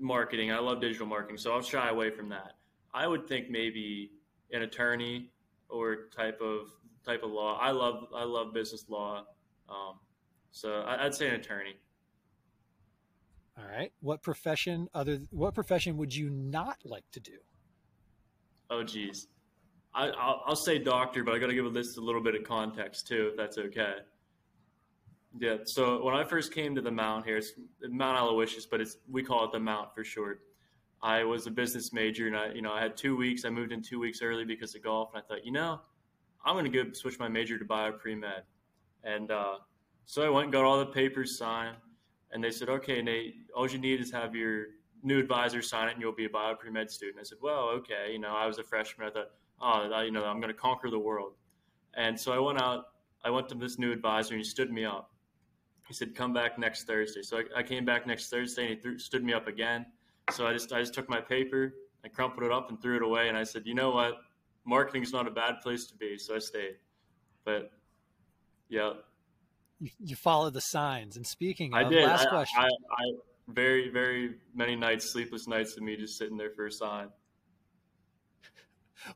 marketing. 0.03 0.53
I 0.53 0.59
love 0.59 0.81
digital 0.81 1.07
marketing, 1.07 1.39
so 1.39 1.53
I'll 1.53 1.63
shy 1.63 1.89
away 1.89 2.11
from 2.11 2.29
that. 2.31 2.55
I 2.93 3.07
would 3.07 3.27
think 3.27 3.51
maybe 3.51 4.11
an 4.53 4.63
attorney 4.63 5.31
or 5.69 6.09
type 6.15 6.41
of 6.41 6.69
type 7.05 7.23
of 7.23 7.31
law. 7.31 7.59
I 7.59 7.71
love 7.71 8.07
I 8.15 8.25
love 8.25 8.53
business 8.53 8.85
law, 8.89 9.25
um, 9.69 9.99
so 10.51 10.85
I'd 10.87 11.15
say 11.15 11.29
an 11.29 11.35
attorney. 11.37 11.77
All 13.59 13.67
right. 13.67 13.93
What 14.01 14.23
profession 14.23 14.89
other 14.95 15.21
what 15.31 15.55
profession 15.55 15.97
would 15.99 16.15
you 16.15 16.31
not 16.31 16.79
like 16.85 17.05
to 17.13 17.21
do? 17.21 17.39
Oh 18.71 18.83
geez. 18.83 19.29
I, 19.95 20.09
I'll, 20.09 20.43
I'll 20.47 20.57
say 20.57 20.79
doctor, 20.79 21.23
but 21.23 21.35
I 21.35 21.39
got 21.39 21.49
to 21.49 21.55
give 21.55 21.71
this 21.75 21.99
a 21.99 22.01
little 22.01 22.23
bit 22.23 22.35
of 22.35 22.45
context 22.45 23.07
too, 23.07 23.29
if 23.31 23.37
that's 23.37 23.59
okay. 23.59 23.97
Yeah. 25.39 25.59
So 25.65 26.05
when 26.05 26.15
I 26.15 26.25
first 26.25 26.53
came 26.53 26.75
to 26.75 26.83
the 26.83 26.91
Mount 26.91 27.25
here, 27.25 27.39
it's 27.39 27.53
Mount 27.83 28.19
Aloysius, 28.19 28.67
but 28.67 28.81
it's 28.81 28.99
we 29.11 29.23
call 29.23 29.45
it 29.45 29.53
the 29.53 29.61
Mount 29.61 29.95
for 29.95 30.05
short. 30.05 30.41
I 31.03 31.25
was 31.25 31.47
a 31.47 31.51
business 31.51 31.93
major, 31.93 32.29
and 32.29 32.37
I, 32.37 32.53
you 32.53 32.63
know, 32.63 32.73
I 32.73 32.81
had 32.81 32.97
two 32.97 33.17
weeks. 33.17 33.45
I 33.45 33.51
moved 33.51 33.73
in 33.73 33.83
two 33.83 33.99
weeks 33.99 34.23
early 34.23 34.45
because 34.45 34.75
of 34.75 34.83
golf, 34.83 35.11
and 35.15 35.23
I 35.23 35.27
thought, 35.27 35.45
you 35.45 35.51
know, 35.51 35.81
I'm 36.45 36.55
going 36.55 36.71
to 36.71 36.85
go 36.85 36.93
switch 36.93 37.19
my 37.19 37.29
major 37.29 37.59
to 37.59 37.65
bio 37.65 37.93
pre 37.93 38.15
med, 38.15 38.43
and 39.03 39.31
uh, 39.31 39.57
so 40.05 40.23
I 40.23 40.29
went 40.29 40.45
and 40.45 40.53
got 40.53 40.65
all 40.65 40.79
the 40.79 40.87
papers 40.87 41.39
signed 41.39 41.77
and 42.33 42.43
they 42.43 42.51
said, 42.51 42.69
okay, 42.69 43.03
Nate, 43.03 43.35
all 43.55 43.71
you 43.71 43.79
need 43.79 44.01
is 44.01 44.11
have 44.11 44.35
your 44.35 44.67
new 45.03 45.19
advisor 45.19 45.63
sign 45.63 45.89
it 45.89 45.93
and 45.93 46.01
you'll 46.01 46.13
be 46.13 46.25
a 46.25 46.31
bio 46.31 46.55
pre-med 46.55 46.91
student. 46.91 47.19
I 47.21 47.25
said, 47.25 47.39
well, 47.43 47.69
okay. 47.69 48.13
You 48.13 48.19
know, 48.19 48.35
I 48.35 48.47
was 48.47 48.59
a 48.59 48.63
freshman. 48.63 49.09
I 49.09 49.11
thought, 49.11 49.31
oh, 49.61 50.03
you 50.03 50.11
know, 50.11 50.25
I'm 50.25 50.41
going 50.41 50.53
to 50.53 50.59
conquer 50.59 50.91
the 50.91 50.99
world. 50.99 51.35
And 51.95 52.19
so 52.19 52.33
I 52.33 52.39
went 52.39 52.61
out, 52.61 52.87
I 53.25 53.31
went 53.31 53.49
to 53.51 53.55
this 53.55 53.79
new 53.79 53.93
advisor 53.93 54.35
and 54.35 54.43
he 54.43 54.49
stood 54.49 54.73
me 54.73 54.85
up. 54.85 55.12
He 55.89 55.95
said, 55.95 56.15
come 56.15 56.33
back 56.33 56.59
next 56.59 56.85
Thursday. 56.87 57.23
So 57.23 57.39
I, 57.39 57.61
I 57.61 57.63
came 57.63 57.85
back 57.85 58.07
next 58.07 58.31
Thursday 58.31 58.63
and 58.63 58.71
he 58.75 58.81
threw, 58.81 58.99
stood 58.99 59.25
me 59.25 59.33
up 59.33 59.49
again. 59.49 59.87
So 60.31 60.47
I 60.47 60.53
just, 60.53 60.73
I 60.73 60.81
just 60.81 60.95
took 60.95 61.09
my 61.09 61.21
paper, 61.21 61.75
I 62.05 62.09
crumpled 62.09 62.45
it 62.45 62.53
up 62.53 62.71
and 62.71 62.81
threw 62.81 62.97
it 62.97 63.03
away. 63.03 63.29
And 63.29 63.37
I 63.37 63.45
said, 63.45 63.63
you 63.67 63.75
know 63.75 63.91
what? 63.91 64.15
Marketing 64.65 65.03
is 65.03 65.13
not 65.13 65.27
a 65.27 65.31
bad 65.31 65.61
place 65.61 65.87
to 65.87 65.97
be. 65.97 66.17
So 66.19 66.37
I 66.37 66.39
stayed. 66.39 66.77
But 67.45 67.73
yeah, 68.69 68.93
you, 69.83 69.91
you 69.99 70.17
follow 70.17 70.49
the 70.49 70.61
signs. 70.61 71.17
And 71.17 71.27
speaking, 71.27 71.75
I 71.75 71.83
of, 71.83 71.91
did. 71.91 72.05
Last 72.05 72.27
I, 72.29 72.31
question. 72.31 72.63
I, 72.63 72.67
I, 72.67 73.13
very, 73.49 73.91
very 73.91 74.37
many 74.55 74.77
nights, 74.77 75.11
sleepless 75.11 75.49
nights 75.49 75.77
of 75.77 75.83
me 75.83 75.97
just 75.97 76.17
sitting 76.17 76.37
there 76.37 76.51
for 76.51 76.67
a 76.67 76.73
sign. 76.73 77.09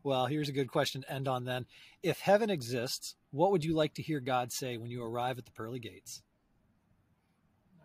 Well, 0.03 0.27
here's 0.27 0.49
a 0.49 0.53
good 0.53 0.67
question 0.67 1.03
to 1.03 1.13
end 1.13 1.29
on 1.29 1.45
then. 1.45 1.65
If 2.03 2.19
heaven 2.19 2.51
exists, 2.51 3.15
what 3.31 3.53
would 3.53 3.65
you 3.65 3.73
like 3.73 3.95
to 3.95 4.03
hear 4.03 4.19
God 4.19 4.51
say 4.51 4.77
when 4.79 4.91
you 4.91 5.01
arrive 5.01 5.39
at 5.39 5.45
the 5.45 5.53
pearly 5.53 5.79
gates? 5.79 6.23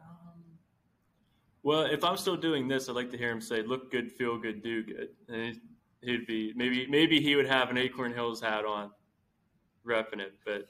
Um, 0.01 0.41
well, 1.63 1.83
if 1.83 2.03
I'm 2.03 2.17
still 2.17 2.37
doing 2.37 2.67
this, 2.67 2.89
I'd 2.89 2.95
like 2.95 3.11
to 3.11 3.17
hear 3.17 3.31
him 3.31 3.41
say, 3.41 3.63
"Look 3.63 3.91
good, 3.91 4.11
feel 4.11 4.37
good, 4.37 4.63
do 4.63 4.83
good." 4.83 5.09
And 5.27 5.59
he'd 6.01 6.27
be 6.27 6.53
maybe 6.55 6.87
maybe 6.87 7.21
he 7.21 7.35
would 7.35 7.47
have 7.47 7.69
an 7.69 7.77
Acorn 7.77 8.13
Hills 8.13 8.41
hat 8.41 8.65
on, 8.65 8.91
repping 9.85 10.19
it. 10.19 10.33
But 10.45 10.69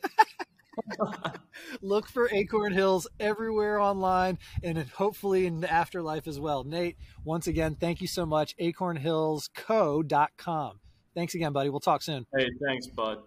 Look 1.82 2.08
for 2.08 2.30
Acorn 2.32 2.72
Hills 2.74 3.08
everywhere 3.20 3.80
online 3.80 4.40
and 4.64 4.78
hopefully 4.78 5.46
in 5.46 5.60
the 5.62 5.72
afterlife 5.72 6.28
as 6.28 6.40
well. 6.40 6.64
Nate, 6.64 6.98
once 7.24 7.46
again, 7.48 7.76
thank 7.76 8.02
you 8.02 8.08
so 8.08 8.26
much. 8.26 8.58
acornhillsco.com. 8.58 10.80
Thanks 11.14 11.36
again, 11.36 11.52
buddy. 11.52 11.70
We'll 11.70 11.82
talk 11.82 12.02
soon. 12.02 12.26
Hey, 12.36 12.48
thanks, 12.66 12.88
bud. 12.88 13.20